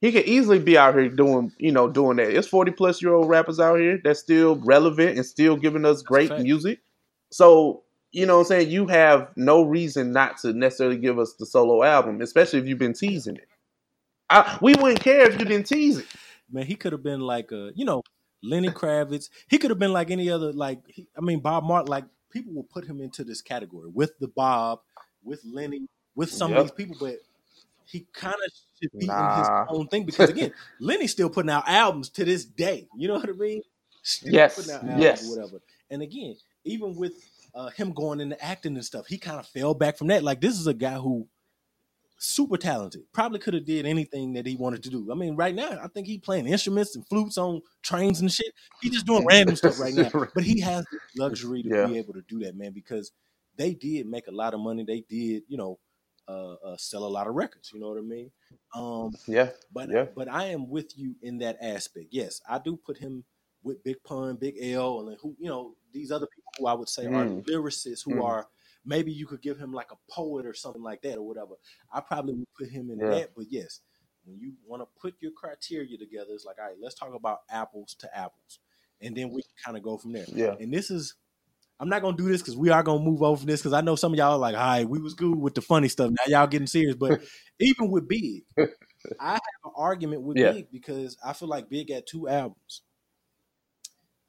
[0.00, 2.30] He could easily be out here doing, you know, doing that.
[2.30, 6.02] It's 40 plus year old rappers out here that's still relevant and still giving us
[6.02, 6.80] great music.
[7.30, 8.70] So, you know what I'm saying?
[8.70, 12.78] You have no reason not to necessarily give us the solo album, especially if you've
[12.78, 13.48] been teasing it.
[14.30, 16.06] I, we wouldn't care if you didn't tease it.
[16.50, 18.02] Man, he could have been like a, you know,
[18.42, 19.30] Lenny Kravitz.
[19.48, 21.88] He could have been like any other, like, he, I mean, Bob Marley.
[21.88, 24.80] Like, people will put him into this category with the Bob,
[25.22, 25.86] with Lenny,
[26.18, 26.58] with some yep.
[26.58, 27.20] of these people, but
[27.84, 29.34] he kind of should be nah.
[29.34, 32.88] in his own thing because again, Lenny's still putting out albums to this day.
[32.96, 33.62] You know what I mean?
[34.02, 35.60] Still yes, yes, whatever.
[35.90, 36.34] And again,
[36.64, 37.12] even with
[37.54, 40.24] uh, him going into acting and stuff, he kind of fell back from that.
[40.24, 41.28] Like this is a guy who
[42.16, 43.02] super talented.
[43.12, 45.08] Probably could have did anything that he wanted to do.
[45.12, 48.52] I mean, right now, I think he playing instruments and flutes on trains and shit.
[48.82, 50.10] He just doing random stuff right now.
[50.34, 50.84] But he has
[51.16, 51.86] luxury to yeah.
[51.86, 53.12] be able to do that, man, because
[53.56, 54.82] they did make a lot of money.
[54.84, 55.78] They did, you know,
[56.28, 57.72] uh, uh, sell a lot of records.
[57.72, 58.30] You know what I mean?
[58.74, 59.50] Um, yeah.
[59.72, 60.06] But yeah.
[60.14, 62.08] but I am with you in that aspect.
[62.10, 63.24] Yes, I do put him
[63.62, 66.88] with Big Pun, Big L, and who you know these other people who I would
[66.88, 67.14] say mm.
[67.16, 68.24] are lyricists who mm.
[68.24, 68.46] are
[68.84, 71.54] maybe you could give him like a poet or something like that or whatever.
[71.92, 73.10] I probably would put him in yeah.
[73.10, 73.30] that.
[73.34, 73.80] But yes,
[74.24, 77.40] when you want to put your criteria together, it's like all right, let's talk about
[77.50, 78.60] apples to apples,
[79.00, 80.26] and then we kind of go from there.
[80.28, 80.56] Yeah.
[80.60, 81.14] And this is
[81.80, 83.94] I'm not gonna do this because we are gonna move over this because I know
[83.94, 86.10] some of y'all are like, "All right, we was good with the funny stuff.
[86.10, 87.22] Now y'all getting serious." But
[87.60, 88.44] even with Big,
[89.20, 90.52] I have an argument with yeah.
[90.52, 92.82] Big because I feel like Big had two albums,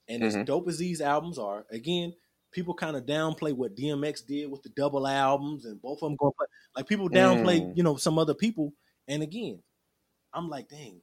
[0.07, 0.39] and mm-hmm.
[0.41, 2.13] as dope as these albums are, again,
[2.51, 6.17] people kind of downplay what DMX did with the double albums, and both of them
[6.17, 6.47] going play.
[6.75, 7.77] Like people downplay, mm.
[7.77, 8.73] you know, some other people.
[9.07, 9.61] And again,
[10.33, 11.01] I'm like, dang,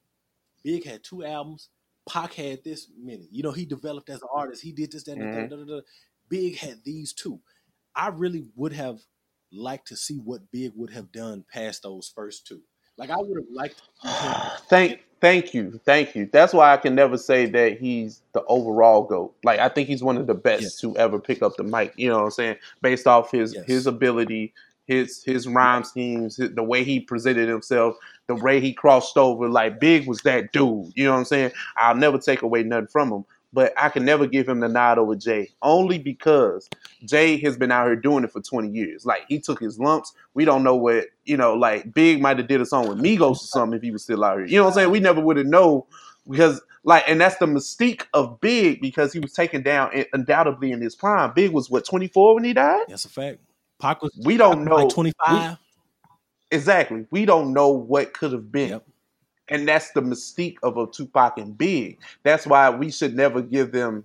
[0.63, 1.71] Big had two albums.
[2.09, 3.29] Pac had this many.
[3.33, 4.63] You know, he developed as an artist.
[4.63, 5.49] He did this, that, mm-hmm.
[5.49, 5.81] da, da, da,
[6.29, 7.41] Big had these two.
[7.95, 9.01] I really would have
[9.53, 12.61] liked to see what Big would have done past those first two.
[12.99, 13.83] Like I would have liked.
[14.69, 16.29] thank, thank you, thank you.
[16.33, 19.35] That's why I can never say that he's the overall goat.
[19.45, 20.81] Like I think he's one of the best yes.
[20.81, 21.93] to ever pick up the mic.
[21.97, 22.57] You know what I'm saying?
[22.83, 23.65] Based off his yes.
[23.67, 24.55] his ability,
[24.87, 27.97] his his rhyme schemes, the way he presented himself,
[28.29, 29.49] the way he crossed over.
[29.49, 30.93] Like Big was that dude.
[30.95, 31.53] You know what I'm saying?
[31.77, 34.99] I'll never take away nothing from him but I can never give him the nod
[34.99, 36.69] over Jay only because
[37.05, 39.07] Jay has been out here doing it for 20 years.
[39.07, 40.13] Like he took his lumps.
[40.35, 43.31] We don't know what, you know, like Big might have did a song with Migos
[43.31, 44.47] or something if he was still out here.
[44.47, 44.91] You know what I'm saying?
[44.91, 45.87] We never would have know
[46.29, 50.81] because like and that's the mystique of Big because he was taken down undoubtedly in
[50.81, 51.33] his prime.
[51.35, 52.85] Big was what 24 when he died?
[52.89, 53.39] That's a fact.
[53.81, 55.57] Pac was we don't know like 25.
[56.51, 57.07] exactly.
[57.11, 58.71] We don't know what could have been.
[58.71, 58.87] Yep.
[59.49, 61.99] And that's the mystique of a Tupac and Big.
[62.25, 64.05] That's why we should never give them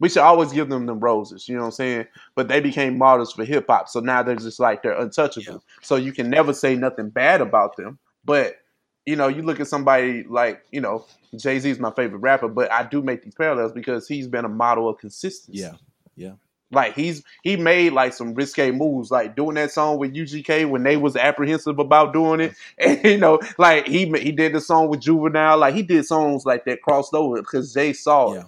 [0.00, 2.06] we should always give them the roses, you know what I'm saying?
[2.34, 3.88] But they became martyrs for hip hop.
[3.88, 5.54] So now they're just like they're untouchable.
[5.54, 5.58] Yeah.
[5.82, 7.98] So you can never say nothing bad about them.
[8.24, 8.58] But
[9.06, 11.04] you know, you look at somebody like, you know,
[11.36, 14.44] Jay Z is my favorite rapper, but I do make these parallels because he's been
[14.44, 15.60] a model of consistency.
[15.60, 15.72] Yeah.
[16.14, 16.32] Yeah.
[16.70, 20.82] Like he's he made like some risque moves, like doing that song with UGK when
[20.82, 24.88] they was apprehensive about doing it, and you know, like he he did the song
[24.88, 28.46] with Juvenile, like he did songs like that crossed over because they saw it.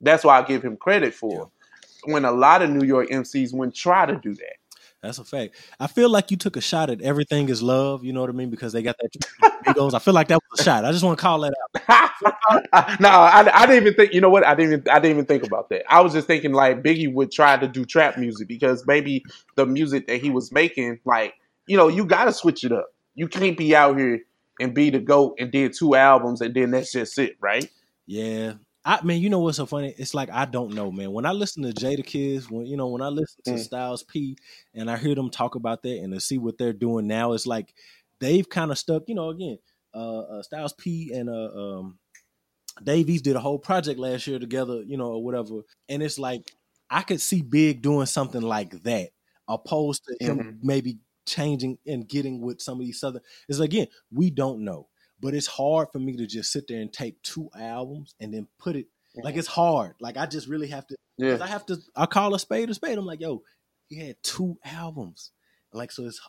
[0.00, 1.50] That's why I give him credit for.
[2.04, 4.56] when a lot of New York MCs wouldn't try to do that.
[5.02, 5.54] That's a fact.
[5.78, 8.04] I feel like you took a shot at everything is love.
[8.04, 8.50] You know what I mean?
[8.50, 9.94] Because they got that egos.
[9.94, 10.84] I feel like that was a shot.
[10.84, 11.54] I just want to call that
[11.88, 13.00] out.
[13.00, 14.12] no, I, I, didn't even think.
[14.12, 14.44] You know what?
[14.46, 14.72] I didn't.
[14.72, 15.84] Even, I didn't even think about that.
[15.92, 19.24] I was just thinking like Biggie would try to do trap music because maybe
[19.54, 21.34] the music that he was making, like
[21.66, 22.86] you know, you got to switch it up.
[23.14, 24.20] You can't be out here
[24.60, 27.68] and be the goat and did two albums and then that's just it, right?
[28.06, 28.54] Yeah,
[28.86, 29.92] I mean, you know what's so funny?
[29.98, 31.10] It's like I don't know, man.
[31.10, 33.58] When I listen to Jadakiss, when you know, when I listen to mm.
[33.58, 34.38] Styles P,
[34.74, 37.48] and I hear them talk about that and to see what they're doing now, it's
[37.48, 37.74] like
[38.20, 39.02] they've kind of stuck.
[39.08, 39.58] You know, again,
[39.92, 41.98] uh, uh, Styles P and uh, um,
[42.80, 46.18] Dave East did a whole project last year together, you know, or whatever, and it's
[46.18, 46.52] like
[46.88, 49.10] I could see Big doing something like that,
[49.48, 50.50] opposed to him mm-hmm.
[50.62, 53.22] maybe changing and getting with some of these southern.
[53.48, 54.86] Is again, we don't know
[55.20, 58.46] but it's hard for me to just sit there and take two albums and then
[58.58, 58.86] put it
[59.22, 59.38] like mm-hmm.
[59.38, 59.94] it's hard.
[60.00, 60.96] Like I just really have to.
[61.16, 61.38] Yeah.
[61.40, 61.78] I have to.
[61.94, 62.98] I call a spade a spade.
[62.98, 63.42] I'm like, yo,
[63.88, 65.30] he had two albums.
[65.72, 66.20] Like so, it's.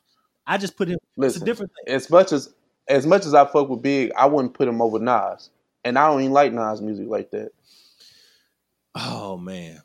[0.46, 0.98] I just put him.
[1.18, 1.94] Listen, it's a different thing.
[1.94, 2.54] As much as
[2.88, 5.50] as much as I fuck with Big, I wouldn't put him over Nas,
[5.84, 7.52] and I don't even like Nas music like that.
[8.96, 9.82] Oh man,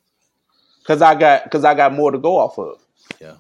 [0.78, 2.80] because I got because I got more to go off of.
[3.20, 3.34] Yeah.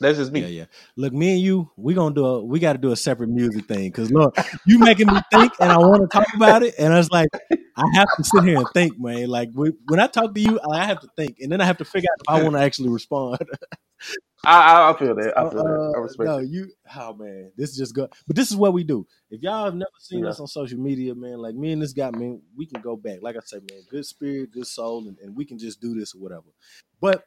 [0.00, 0.40] That's just me.
[0.40, 0.64] Yeah, yeah.
[0.96, 3.90] Look, me and you, we gonna do a we gotta do a separate music thing.
[3.92, 4.36] Cause look,
[4.66, 6.74] you making me think and I wanna talk about it.
[6.78, 7.28] And I was like,
[7.76, 9.28] I have to sit here and think, man.
[9.28, 11.84] Like when I talk to you, I have to think, and then I have to
[11.84, 13.38] figure out if I want to actually respond.
[14.44, 15.36] I, I, feel that.
[15.36, 15.92] I feel uh, that.
[15.94, 16.28] I uh, respect.
[16.28, 16.70] No, you.
[16.94, 18.10] Oh man, this is just good.
[18.26, 19.06] But this is what we do.
[19.30, 20.30] If y'all have never seen yeah.
[20.30, 23.18] us on social media, man, like me and this guy, man, we can go back.
[23.22, 26.14] Like I said, man, good spirit, good soul, and, and we can just do this
[26.14, 26.46] or whatever.
[27.00, 27.24] But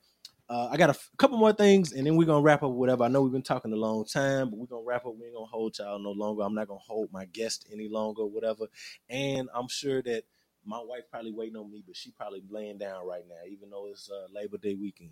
[0.50, 3.04] uh, I got a couple more things, and then we're gonna wrap up whatever.
[3.04, 5.14] I know we've been talking a long time, but we're gonna wrap up.
[5.16, 6.42] We ain't gonna hold y'all no longer.
[6.42, 8.66] I'm not gonna hold my guest any longer, whatever.
[9.10, 10.24] And I'm sure that
[10.66, 13.88] my wife probably waiting on me, but she probably laying down right now, even though
[13.92, 15.12] it's uh, Labor Day weekend.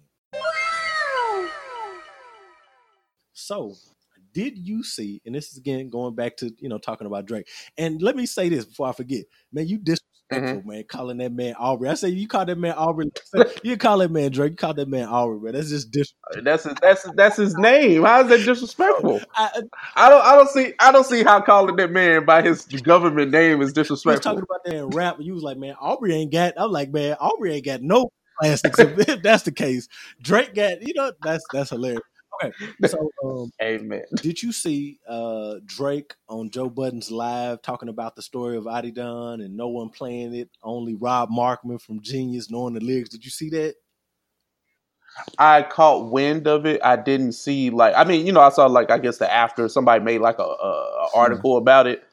[3.34, 3.76] So,
[4.34, 5.22] did you see?
[5.24, 7.48] And this is again going back to you know talking about Drake.
[7.78, 9.68] And let me say this before I forget, man.
[9.68, 10.00] You dis
[10.32, 10.68] mm-hmm.
[10.68, 10.84] man.
[10.88, 11.90] Calling that man Aubrey.
[11.90, 13.12] I say you call that man Aubrey.
[13.64, 14.52] you call that man Drake.
[14.52, 15.54] You call that man Aubrey, man.
[15.54, 16.44] That's just disrespectful.
[16.44, 18.04] That's his, that's that's his name.
[18.04, 19.22] How is that disrespectful?
[19.36, 19.49] I,
[19.95, 23.32] I, don't I don't see I don't see how calling that man by his government
[23.32, 24.12] name is disrespectful.
[24.12, 26.54] You was talking about that in rap, you was like, man, Aubrey ain't got.
[26.58, 28.80] I'm like, man, Aubrey ain't got no plastics.
[28.80, 29.88] if that's the case,
[30.22, 30.82] Drake got.
[30.82, 32.02] You know, that's that's hilarious.
[32.44, 32.54] Okay,
[32.88, 34.04] so um, amen.
[34.16, 39.44] Did you see uh, Drake on Joe Budden's live talking about the story of Adidon
[39.44, 43.10] and no one playing it, only Rob Markman from Genius knowing the lyrics?
[43.10, 43.76] Did you see that?
[45.40, 46.80] I caught wind of it.
[46.84, 49.68] I didn't see like I mean, you know, I saw like I guess the after
[49.68, 52.04] somebody made like a, a article mm about it,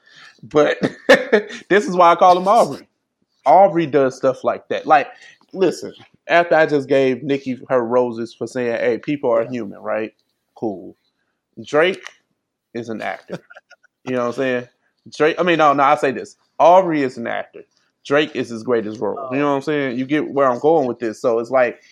[0.42, 0.78] but
[1.68, 2.88] this is why I call him Aubrey.
[3.46, 4.86] Aubrey does stuff like that.
[4.86, 5.08] Like,
[5.52, 5.92] listen,
[6.26, 10.14] after I just gave Nicki her roses for saying, "Hey, people are human, right?"
[10.54, 10.96] Cool.
[11.62, 12.04] Drake
[12.72, 13.38] is an actor.
[14.04, 14.68] you know what I'm saying?
[15.14, 15.36] Drake.
[15.38, 15.82] I mean, no, no.
[15.82, 16.36] I say this.
[16.58, 17.64] Aubrey is an actor.
[18.04, 19.28] Drake is his greatest role.
[19.32, 19.50] You know oh.
[19.50, 19.98] what I'm saying?
[19.98, 21.20] You get where I'm going with this.
[21.20, 21.82] So it's like,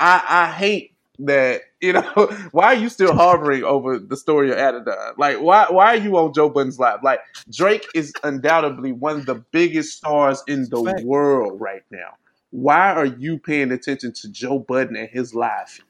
[0.00, 1.62] I I hate that.
[1.80, 2.02] You know,
[2.52, 5.16] why are you still harboring over the story of Adidon?
[5.18, 7.00] Like, why why are you on Joe Budden's lap?
[7.02, 7.20] Like,
[7.50, 12.14] Drake is undoubtedly one of the biggest stars in the world right now
[12.54, 15.82] why are you paying attention to Joe Budden and his live feed?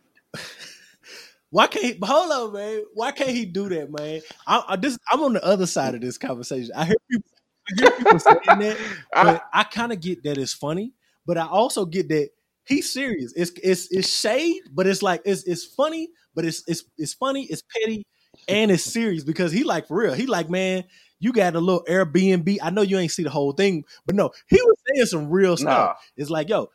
[1.51, 2.85] Why can't he, hold on, man?
[2.95, 4.23] Why can't he do that, man?
[4.47, 6.73] I, I this, I'm on the other side of this conversation.
[6.74, 7.31] I hear people,
[7.69, 8.78] I hear people saying that,
[9.12, 10.95] but I, I kind of get that it's funny,
[11.27, 12.31] but I also get that
[12.65, 13.35] he's serious.
[13.36, 17.45] It's it's it's shade, but it's like it's it's funny, but it's it's it's funny,
[17.45, 18.07] it's petty,
[18.49, 20.15] and it's serious because he like for real.
[20.15, 20.85] He like, man,
[21.24, 22.59] you got a little Airbnb.
[22.62, 25.56] I know you ain't see the whole thing, but no, he was saying some real
[25.56, 25.88] stuff.
[25.88, 25.94] Nah.
[26.18, 26.68] It's like, yo,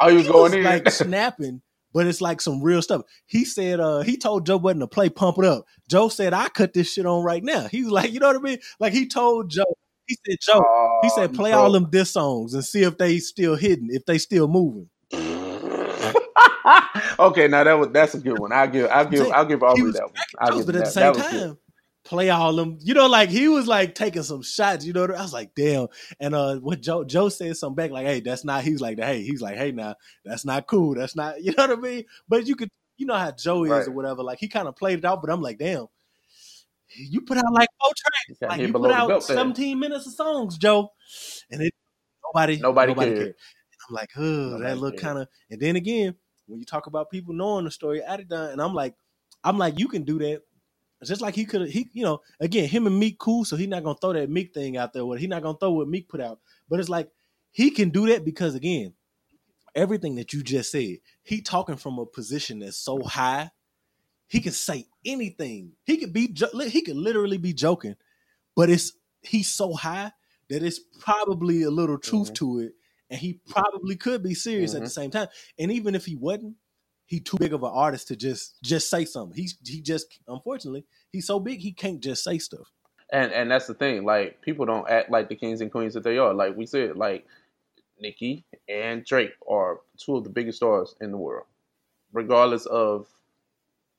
[0.00, 1.62] are you going in like snapping,
[1.92, 3.02] but it's like some real stuff.
[3.26, 5.66] He said, uh, he told Joe Budden to play Pump It Up.
[5.88, 7.68] Joe said, I cut this shit on right now.
[7.68, 8.58] He was like, you know what I mean?
[8.80, 9.76] Like he told Joe,
[10.08, 13.20] he said, Joe, uh, he said, play all them diss songs and see if they
[13.20, 14.90] still hidden, if they still moving.
[17.20, 18.50] okay, now that was that's a good one.
[18.50, 20.12] I give I give I'll give Aubrey that one.
[20.40, 21.58] I'll give but at the same time,
[22.04, 22.78] play all them.
[22.80, 24.84] You know, like he was like taking some shots.
[24.84, 25.88] You know, I was like, damn.
[26.20, 28.62] And uh, what Joe Joe said something back like, hey, that's not.
[28.62, 30.94] He's like, hey, he's like, hey, now that's not cool.
[30.94, 31.34] That's not.
[31.44, 32.04] You know what I mean?
[32.28, 33.88] But you could, you know how Joe is right.
[33.88, 34.22] or whatever.
[34.22, 35.86] Like he kind of played it out, but I'm like, damn.
[36.96, 38.40] You put out like four tracks.
[38.42, 40.92] Like you put out 17 minutes of songs, Joe,
[41.50, 41.74] and it
[42.24, 43.22] nobody nobody, nobody cared.
[43.22, 43.34] cared.
[43.88, 45.28] I'm like, oh, that look kind of.
[45.50, 46.14] And then again,
[46.46, 48.94] when you talk about people knowing the story, Adidon, and I'm like,
[49.42, 50.42] I'm like, you can do that
[51.08, 53.84] just like he could he, you know, again, him and Meek cool, so he's not
[53.84, 55.04] gonna throw that Meek thing out there.
[55.04, 56.40] What he's not gonna throw what Meek put out.
[56.68, 57.10] But it's like
[57.50, 58.94] he can do that because again,
[59.74, 60.98] everything that you just said.
[61.22, 63.50] He talking from a position that's so high.
[64.26, 65.72] He can say anything.
[65.84, 66.34] He could be
[66.68, 67.96] he could literally be joking,
[68.56, 70.12] but it's he's so high
[70.48, 72.34] that it's probably a little truth mm-hmm.
[72.34, 72.72] to it,
[73.10, 74.78] and he probably could be serious mm-hmm.
[74.78, 75.00] at the mm-hmm.
[75.02, 75.28] same time.
[75.58, 76.56] And even if he wasn't,
[77.06, 79.36] he too big of an artist to just just say something.
[79.36, 82.72] He's he just unfortunately he's so big he can't just say stuff.
[83.12, 84.04] And and that's the thing.
[84.04, 86.32] Like people don't act like the kings and queens that they are.
[86.32, 87.26] Like we said, like
[88.00, 91.46] Nicki and Drake are two of the biggest stars in the world,
[92.12, 93.06] regardless of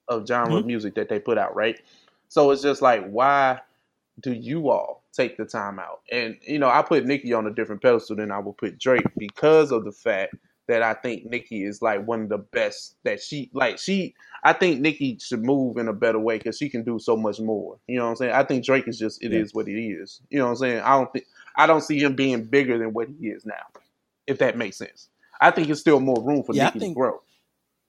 [0.08, 0.58] of genre mm-hmm.
[0.58, 1.56] of music that they put out.
[1.56, 1.80] Right.
[2.28, 3.62] So it's just like why
[4.22, 6.02] do you all take the time out?
[6.12, 9.06] And you know, I put Nicki on a different pedestal than I would put Drake
[9.18, 10.36] because of the fact
[10.68, 14.54] that I think Nicki is like one of the best that she like she I
[14.54, 17.78] think Nicki should move in a better way because she can do so much more.
[17.88, 18.34] You know what I'm saying?
[18.34, 19.40] I think Drake is just it yeah.
[19.40, 20.22] is what it is.
[20.30, 20.80] You know what I'm saying?
[20.82, 21.26] I don't think
[21.56, 23.54] I don't see him being bigger than what he is now,
[24.28, 25.10] if that makes sense.
[25.40, 27.22] I think it's still more room for yeah, Nicki think, to grow.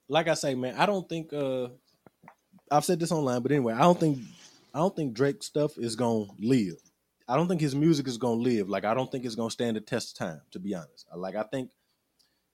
[0.08, 1.68] Like I say, man, I don't think uh
[2.70, 4.18] I've said this online, but anyway, I don't think
[4.74, 6.76] I don't think Drake stuff is gonna live.
[7.28, 8.68] I don't think his music is gonna live.
[8.68, 10.40] Like I don't think it's gonna stand the test of time.
[10.52, 11.70] To be honest, like I think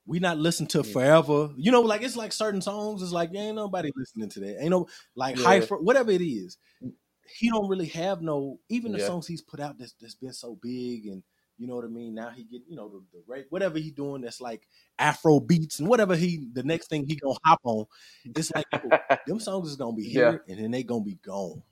[0.06, 1.50] we not listen to forever.
[1.56, 3.02] You know, like it's like certain songs.
[3.02, 4.60] It's like ain't nobody listening to that.
[4.60, 5.44] Ain't no like yeah.
[5.44, 6.58] hyper, whatever it is.
[6.82, 6.92] Mm.
[7.38, 9.06] He don't really have no even the yeah.
[9.06, 11.22] songs he's put out that's that's been so big and
[11.56, 12.14] you know what I mean.
[12.14, 14.66] Now he get you know the, the right whatever he doing that's like
[14.98, 17.84] Afro beats and whatever he the next thing he gonna hop on.
[18.24, 20.52] It's like oh, them songs is gonna be here yeah.
[20.54, 21.62] and then they gonna be gone.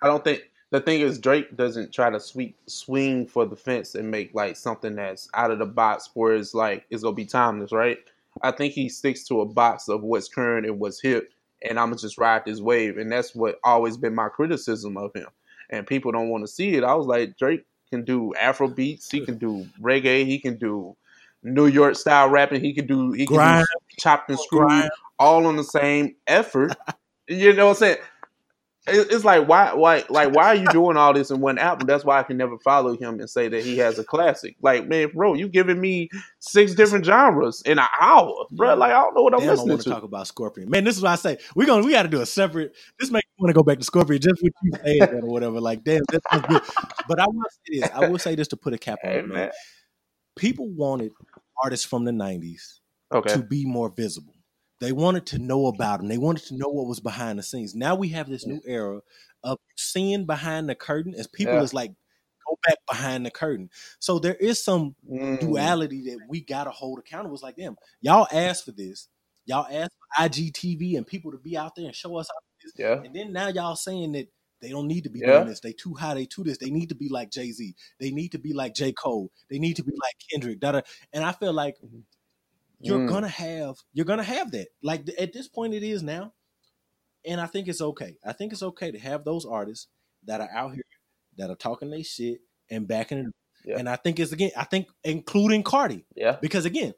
[0.00, 0.42] I don't think
[0.72, 4.56] the thing is Drake doesn't try to sweep swing for the fence and make like
[4.56, 7.98] something that's out of the box where it's like it's gonna be timeless, right?
[8.40, 11.30] I think he sticks to a box of what's current and what's hip,
[11.68, 15.12] and I'm gonna just ride this wave, and that's what always been my criticism of
[15.14, 15.26] him.
[15.68, 16.84] And people don't want to see it.
[16.84, 20.96] I was like, Drake can do Afro beats, he can do reggae, he can do
[21.42, 23.66] New York style rapping, he can do he can Grind.
[23.70, 24.88] do chopped and screwed,
[25.18, 26.74] all on the same effort.
[27.28, 27.98] you know what I'm saying?
[28.86, 31.86] It's like why why like why are you doing all this in one album?
[31.86, 34.56] That's why I can never follow him and say that he has a classic.
[34.60, 36.08] Like man, bro, you giving me
[36.40, 38.70] six different genres in an hour, bro.
[38.70, 38.74] Yeah.
[38.74, 39.90] Like I don't know what I'm Damn, listening I want to.
[39.90, 40.82] Talk about Scorpion, man.
[40.82, 41.38] This is what I say.
[41.54, 42.74] We're gonna we got to do a separate.
[42.98, 45.60] This makes me want to go back to Scorpion just with you that or whatever.
[45.60, 46.62] Like damn, that's good.
[47.06, 47.90] But I will say this.
[47.94, 49.36] I will say this to put a cap on hey, it, man.
[49.36, 49.50] man.
[50.36, 51.12] People wanted
[51.62, 52.80] artists from the '90s
[53.12, 53.32] okay.
[53.34, 54.34] to be more visible.
[54.82, 56.08] They wanted to know about him.
[56.08, 57.72] They wanted to know what was behind the scenes.
[57.72, 59.00] Now we have this new era
[59.44, 61.62] of seeing behind the curtain as people yeah.
[61.62, 61.92] is like
[62.48, 63.70] go back behind the curtain.
[64.00, 65.38] So there is some mm.
[65.38, 67.36] duality that we gotta hold accountable.
[67.36, 67.76] It's like them.
[68.00, 69.06] Y'all asked for this.
[69.46, 72.72] Y'all asked for IGTV and people to be out there and show us how this.
[72.76, 73.00] Yeah.
[73.04, 75.34] And then now y'all saying that they don't need to be yeah.
[75.34, 75.60] doing this.
[75.60, 76.14] They too high.
[76.14, 76.58] They too this.
[76.58, 77.76] They need to be like Jay Z.
[78.00, 79.30] They need to be like J Cole.
[79.48, 80.58] They need to be like Kendrick.
[80.58, 80.80] Da-da.
[81.12, 82.00] And I feel like mm-hmm
[82.82, 83.08] you're mm.
[83.08, 84.68] gonna have you're gonna have that.
[84.82, 86.32] Like at this point, it is now,
[87.24, 88.16] and I think it's okay.
[88.24, 89.88] I think it's okay to have those artists
[90.24, 90.82] that are out here
[91.38, 92.40] that are talking their shit
[92.70, 93.26] and backing it.
[93.64, 93.78] Yeah.
[93.78, 96.94] And I think it's again, I think including Cardi, yeah, because again,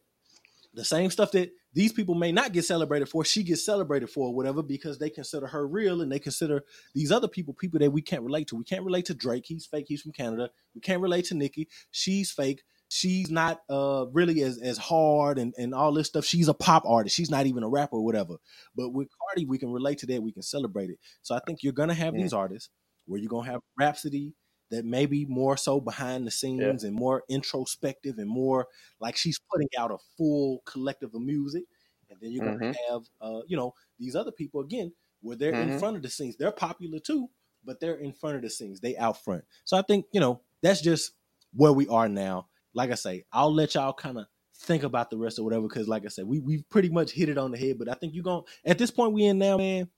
[0.72, 4.32] the same stuff that these people may not get celebrated for, she gets celebrated for,
[4.32, 8.00] whatever, because they consider her real and they consider these other people people that we
[8.00, 8.56] can't relate to.
[8.56, 10.50] We can't relate to Drake, he's fake, he's from Canada.
[10.74, 12.62] We can't relate to Nicki, she's fake
[12.94, 16.24] she's not uh really as as hard and and all this stuff.
[16.24, 17.16] She's a pop artist.
[17.16, 18.36] She's not even a rapper or whatever.
[18.76, 20.22] But with Cardi, we can relate to that.
[20.22, 20.98] We can celebrate it.
[21.20, 22.22] So I think you're gonna have yeah.
[22.22, 22.70] these artists
[23.06, 24.34] where you're gonna have Rapsody
[24.70, 26.88] that maybe more so behind the scenes yeah.
[26.88, 28.68] and more introspective and more
[29.00, 31.64] like she's putting out a full collective of music.
[32.10, 32.92] And then you're gonna mm-hmm.
[32.94, 35.72] have uh, you know, these other people again where they're mm-hmm.
[35.72, 36.36] in front of the scenes.
[36.36, 37.28] They're popular too,
[37.64, 38.78] but they're in front of the scenes.
[38.78, 39.42] They out front.
[39.64, 41.10] So I think, you know, that's just
[41.52, 44.26] where we are now like I say, I'll let y'all kind of
[44.56, 45.68] think about the rest or whatever.
[45.68, 47.78] Because like I said, we we've pretty much hit it on the head.
[47.78, 49.88] But I think you're going at this point we in now, man.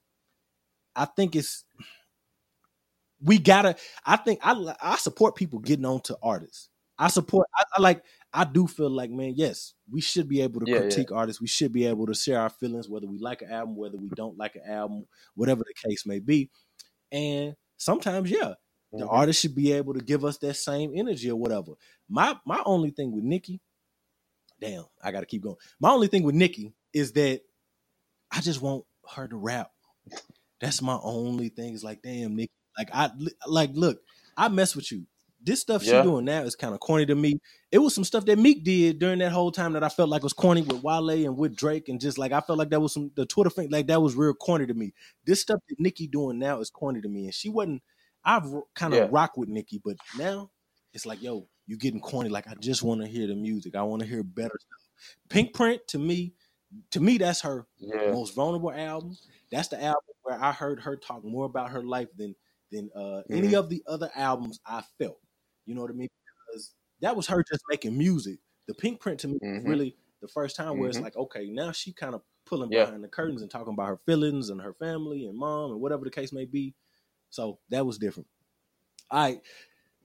[0.94, 1.65] I think it's
[3.20, 3.77] we gotta.
[4.05, 6.69] I think I I support people getting on to artists.
[6.98, 7.47] I support.
[7.55, 8.03] I, I like.
[8.32, 11.16] I do feel like, man, yes, we should be able to yeah, critique yeah.
[11.16, 11.40] artists.
[11.40, 14.09] We should be able to share our feelings, whether we like an album, whether we
[14.15, 16.51] don't like an album, whatever the case may be.
[17.12, 18.55] And sometimes, yeah,
[18.98, 19.14] the mm-hmm.
[19.14, 21.73] artist should be able to give us that same energy or whatever.
[22.09, 23.60] My my only thing with Nicki,
[24.60, 25.56] damn, I gotta keep going.
[25.81, 27.43] My only thing with Nicki is that
[28.31, 29.70] I just want her to rap.
[30.60, 31.74] That's my only thing.
[31.74, 32.52] Is like, damn, Nicki.
[32.78, 33.10] Like I
[33.47, 34.01] like look,
[34.36, 35.06] I mess with you.
[35.43, 36.01] This stuff yeah.
[36.01, 37.40] she doing now is kind of corny to me.
[37.70, 40.23] It was some stuff that Meek did during that whole time that I felt like
[40.23, 42.94] was corny with Wale and with Drake, and just like I felt like that was
[42.94, 44.93] some the Twitter thing, like that was real corny to me.
[45.24, 47.82] This stuff that Nicki doing now is corny to me, and she wasn't
[48.27, 48.44] I've
[48.74, 49.09] kind of yeah.
[49.11, 50.51] rock with Nicki, but now
[50.93, 52.28] it's like, yo, you getting corny.
[52.28, 53.77] Like I just want to hear the music.
[53.77, 55.19] I want to hear better stuff.
[55.28, 56.35] Pinkprint to me,
[56.90, 58.11] to me, that's her yeah.
[58.11, 59.16] most vulnerable album.
[59.53, 62.35] That's the album where I heard her talk more about her life than
[62.73, 63.35] than uh, mm-hmm.
[63.35, 65.20] any of the other albums I felt.
[65.66, 66.09] You know what I mean?
[66.48, 68.39] Because that was her just making music.
[68.66, 69.69] The Pinkprint to me mm-hmm.
[69.69, 71.05] really the first time where it's mm-hmm.
[71.05, 72.86] like, okay, now she kind of pulling yeah.
[72.86, 76.05] behind the curtains and talking about her feelings and her family and mom and whatever
[76.05, 76.74] the case may be.
[77.37, 78.27] So that was different.
[79.11, 79.41] All right,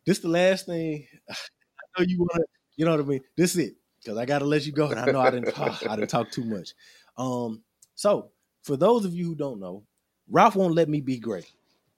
[0.06, 1.08] this the last thing.
[1.30, 2.46] I know you want to,
[2.76, 3.22] you know what I mean.
[3.38, 5.54] This is it because I got to let you go, and I know I didn't
[5.54, 5.82] talk.
[5.88, 6.74] I didn't talk too much.
[7.18, 7.64] Um,
[7.96, 8.32] so
[8.64, 9.84] for those of you who don't know,
[10.30, 11.50] Ralph won't let me be great.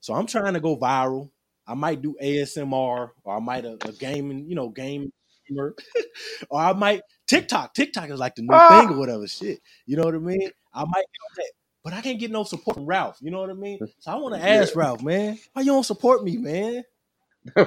[0.01, 1.31] So I'm trying to go viral.
[1.65, 5.11] I might do ASMR, or I might a, a gaming, you know, game
[6.49, 7.73] or I might TikTok.
[7.73, 8.81] TikTok is like the new ah.
[8.81, 9.61] thing or whatever shit.
[9.87, 10.51] You know what I mean?
[10.73, 11.05] I might.
[11.83, 13.17] But I can't get no support from Ralph.
[13.21, 13.79] You know what I mean?
[13.99, 14.81] So I want to ask yeah.
[14.81, 16.83] Ralph, man, why you don't support me, man?
[17.57, 17.65] now,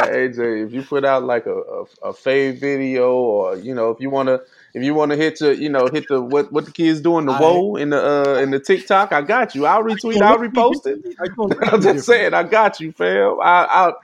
[0.00, 4.00] AJ, if you put out like a, a, a fave video, or you know, if
[4.00, 4.40] you want to,
[4.72, 7.26] if you want to hit the, you know, hit the what what the kids doing
[7.26, 9.66] the whoa in the uh in the TikTok, I got you.
[9.66, 11.04] I'll retweet, I'll repost it.
[11.72, 13.38] I'm just saying, I got you, fam.
[13.42, 14.00] I, I'll.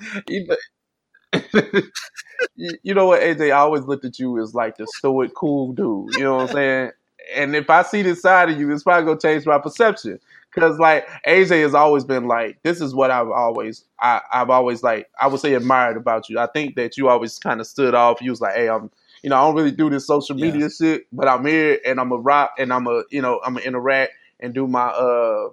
[2.54, 3.46] You, you know what, AJ?
[3.46, 6.14] I always looked at you as like the stoic, cool dude.
[6.14, 6.90] You know what I'm saying?
[7.34, 10.18] And if I see this side of you, it's probably gonna change my perception.
[10.52, 14.82] Cause like AJ has always been like, this is what I've always, I, I've always
[14.82, 16.38] like, I would say admired about you.
[16.38, 18.20] I think that you always kind of stood off.
[18.22, 18.90] You was like, hey, I'm,
[19.22, 20.68] you know, I don't really do this social media yeah.
[20.68, 23.66] shit, but I'm here and I'm a rock and I'm a, you know, I'm gonna
[23.66, 25.50] interact and do my, uh,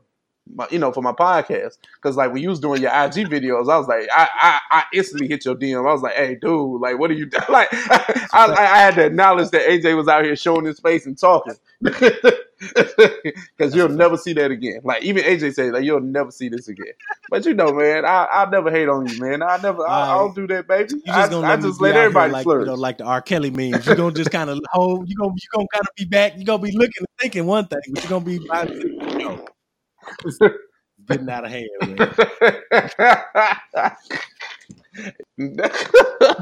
[0.53, 1.77] my, you know, for my podcast.
[2.01, 4.83] Cause like when you was doing your IG videos, I was like, I, I, I
[4.93, 5.79] instantly hit your DM.
[5.79, 7.43] I was like, hey, dude, like, what are you doing?
[7.49, 11.17] Like, I, I, had to acknowledge that AJ was out here showing his face and
[11.17, 11.55] talking.
[13.57, 14.79] Cause you'll never see that again.
[14.83, 16.93] Like even AJ said, like you'll never see this again.
[17.29, 19.43] But you know, man, I I never hate on you, man.
[19.43, 20.93] I never, I, I, don't do that, baby.
[20.93, 22.61] You just gonna I, let I just let everybody like, flirt.
[22.61, 23.21] You know, like the R.
[23.21, 23.85] Kelly memes.
[23.85, 25.09] You're gonna just kind of hold.
[25.09, 26.35] You gonna you gonna kind of be back.
[26.35, 28.39] You are gonna be looking and thinking one thing, but you're gonna be.
[30.25, 30.49] You
[31.07, 31.69] getting out of hand,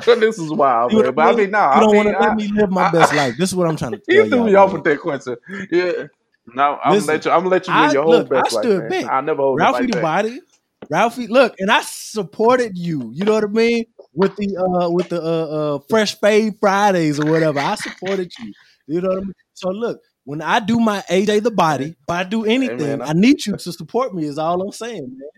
[0.06, 1.14] this is wild, man.
[1.14, 3.14] But I mean, no, nah, you don't want to let me live my I, best
[3.14, 3.36] life.
[3.38, 4.24] This is what I'm trying to tell you.
[4.24, 5.36] You threw me off with that question.
[5.72, 6.08] Yeah.
[6.54, 7.32] No, I'm Listen, gonna let you.
[7.32, 9.06] I'm gonna let you live your whole best I stood life.
[9.10, 10.42] I never hold Ralphie the body.
[10.90, 13.12] Ralphie, look, and I supported you.
[13.14, 13.86] You know what I mean?
[14.14, 17.60] With the uh with the uh, uh fresh fade Fridays or whatever.
[17.60, 18.54] I supported you.
[18.88, 19.34] You know what I mean?
[19.54, 23.02] So look, when I do my AJ the body, if I do anything, hey man,
[23.02, 24.26] I need you to support me.
[24.26, 25.30] Is all I'm saying, man.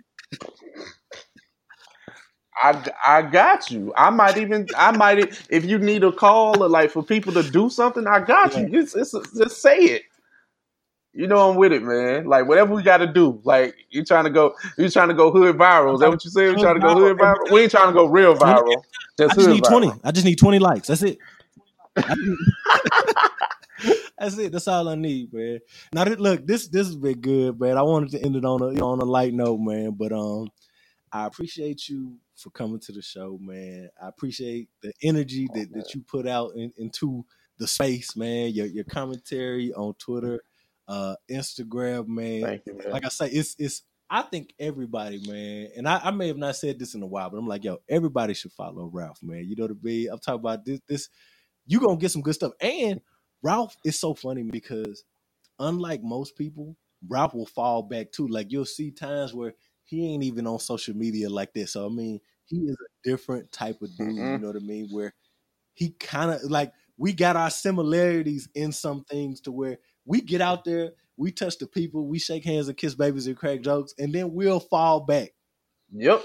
[2.63, 3.93] I, I got you.
[3.97, 7.43] I might even I might if you need a call or like for people to
[7.43, 8.69] do something, I got you.
[8.69, 10.03] Just, just, just say it.
[11.13, 12.25] You know I'm with it, man.
[12.25, 13.41] Like whatever we got to do.
[13.43, 15.95] Like you trying to go, you trying to go hood viral.
[15.95, 16.45] Is that what you say?
[16.47, 17.51] You trying to go hood viral?
[17.51, 18.83] We ain't trying to go real viral.
[19.17, 19.67] Just I just need viral.
[19.69, 19.91] twenty.
[20.03, 20.87] I just need twenty likes.
[20.87, 21.17] That's it.
[24.17, 24.51] That's it.
[24.51, 25.59] That's all I need, man.
[25.93, 27.77] Now, look, this this has been good, man.
[27.77, 29.91] I wanted to end it on a on a light note, man.
[29.91, 30.49] But um,
[31.11, 33.89] I appreciate you for coming to the show, man.
[34.01, 37.25] I appreciate the energy that, that you put out in, into
[37.57, 38.51] the space, man.
[38.51, 40.41] Your your commentary on Twitter,
[40.87, 42.61] uh, Instagram, man.
[42.65, 42.91] You, man.
[42.91, 43.83] Like I say, it's it's.
[44.07, 47.31] I think everybody, man, and I, I, may have not said this in a while,
[47.31, 49.45] but I'm like, yo, everybody should follow Ralph, man.
[49.47, 50.09] You know what I mean?
[50.11, 50.79] I'm talking about this.
[50.87, 51.09] This
[51.65, 53.01] you gonna get some good stuff, and
[53.45, 55.03] Ralph is so funny because
[55.59, 56.75] unlike most people,
[57.07, 58.27] Ralph will fall back too.
[58.27, 59.53] Like you'll see times where
[59.83, 61.73] he ain't even on social media like this.
[61.73, 64.15] So I mean, he is a different type of dude.
[64.15, 64.31] Mm-hmm.
[64.31, 64.89] You know what I mean?
[64.89, 65.13] Where
[65.75, 70.41] he kind of like we got our similarities in some things to where we get
[70.41, 73.93] out there, we touch the people, we shake hands and kiss babies and crack jokes,
[73.99, 75.33] and then we'll fall back.
[75.91, 76.23] Yep.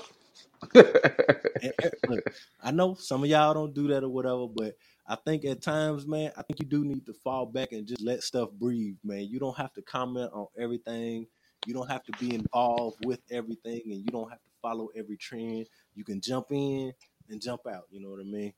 [0.75, 1.73] and,
[2.09, 2.25] look,
[2.63, 4.75] I know some of y'all don't do that or whatever, but
[5.11, 8.01] I think at times, man, I think you do need to fall back and just
[8.01, 9.25] let stuff breathe, man.
[9.25, 11.27] You don't have to comment on everything.
[11.67, 15.17] You don't have to be involved with everything, and you don't have to follow every
[15.17, 15.67] trend.
[15.97, 16.93] You can jump in
[17.29, 17.87] and jump out.
[17.91, 18.53] You know what I mean?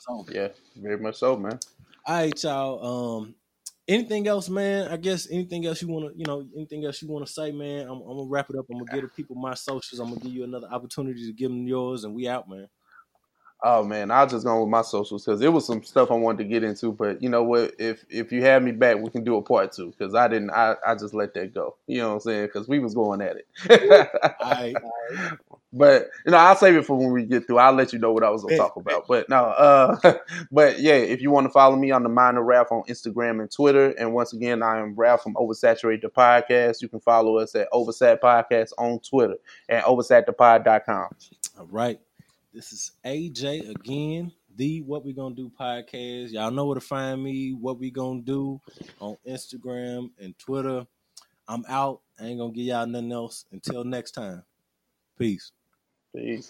[0.00, 1.58] So yeah, very much so, man.
[2.04, 3.16] All right, y'all.
[3.16, 3.34] Um,
[3.88, 4.88] anything else, man?
[4.88, 7.52] I guess anything else you want to, you know, anything else you want to say,
[7.52, 7.86] man?
[7.86, 8.66] I'm, I'm, gonna wrap it up.
[8.70, 9.98] I'm gonna give the people my socials.
[9.98, 12.68] I'm gonna give you another opportunity to give them yours, and we out, man.
[13.66, 16.36] Oh man, I'll just go with my socials because it was some stuff I wanted
[16.38, 16.92] to get into.
[16.92, 17.72] But you know what?
[17.78, 20.50] If if you have me back, we can do a part two because I didn't.
[20.50, 21.74] I, I just let that go.
[21.86, 22.46] You know what I'm saying?
[22.46, 23.46] Because we was going at it.
[24.40, 25.32] all right, all right.
[25.72, 27.56] But you know, I'll save it for when we get through.
[27.56, 29.06] I'll let you know what I was gonna talk about.
[29.08, 29.96] But no, uh,
[30.52, 33.40] but yeah, if you want to follow me on the Mind of Ralph on Instagram
[33.40, 36.82] and Twitter, and once again, I am Ralph from Oversaturated the Podcast.
[36.82, 39.36] You can follow us at Oversat Podcast on Twitter
[39.70, 41.08] and oversatthepod.com.
[41.58, 41.98] All right.
[42.54, 46.30] This is AJ again, the What We Gonna Do podcast.
[46.30, 48.60] Y'all know where to find me, what we gonna do
[49.00, 50.86] on Instagram and Twitter.
[51.48, 52.02] I'm out.
[52.16, 53.44] I ain't gonna give y'all nothing else.
[53.50, 54.44] Until next time.
[55.18, 55.50] Peace.
[56.14, 56.48] Peace.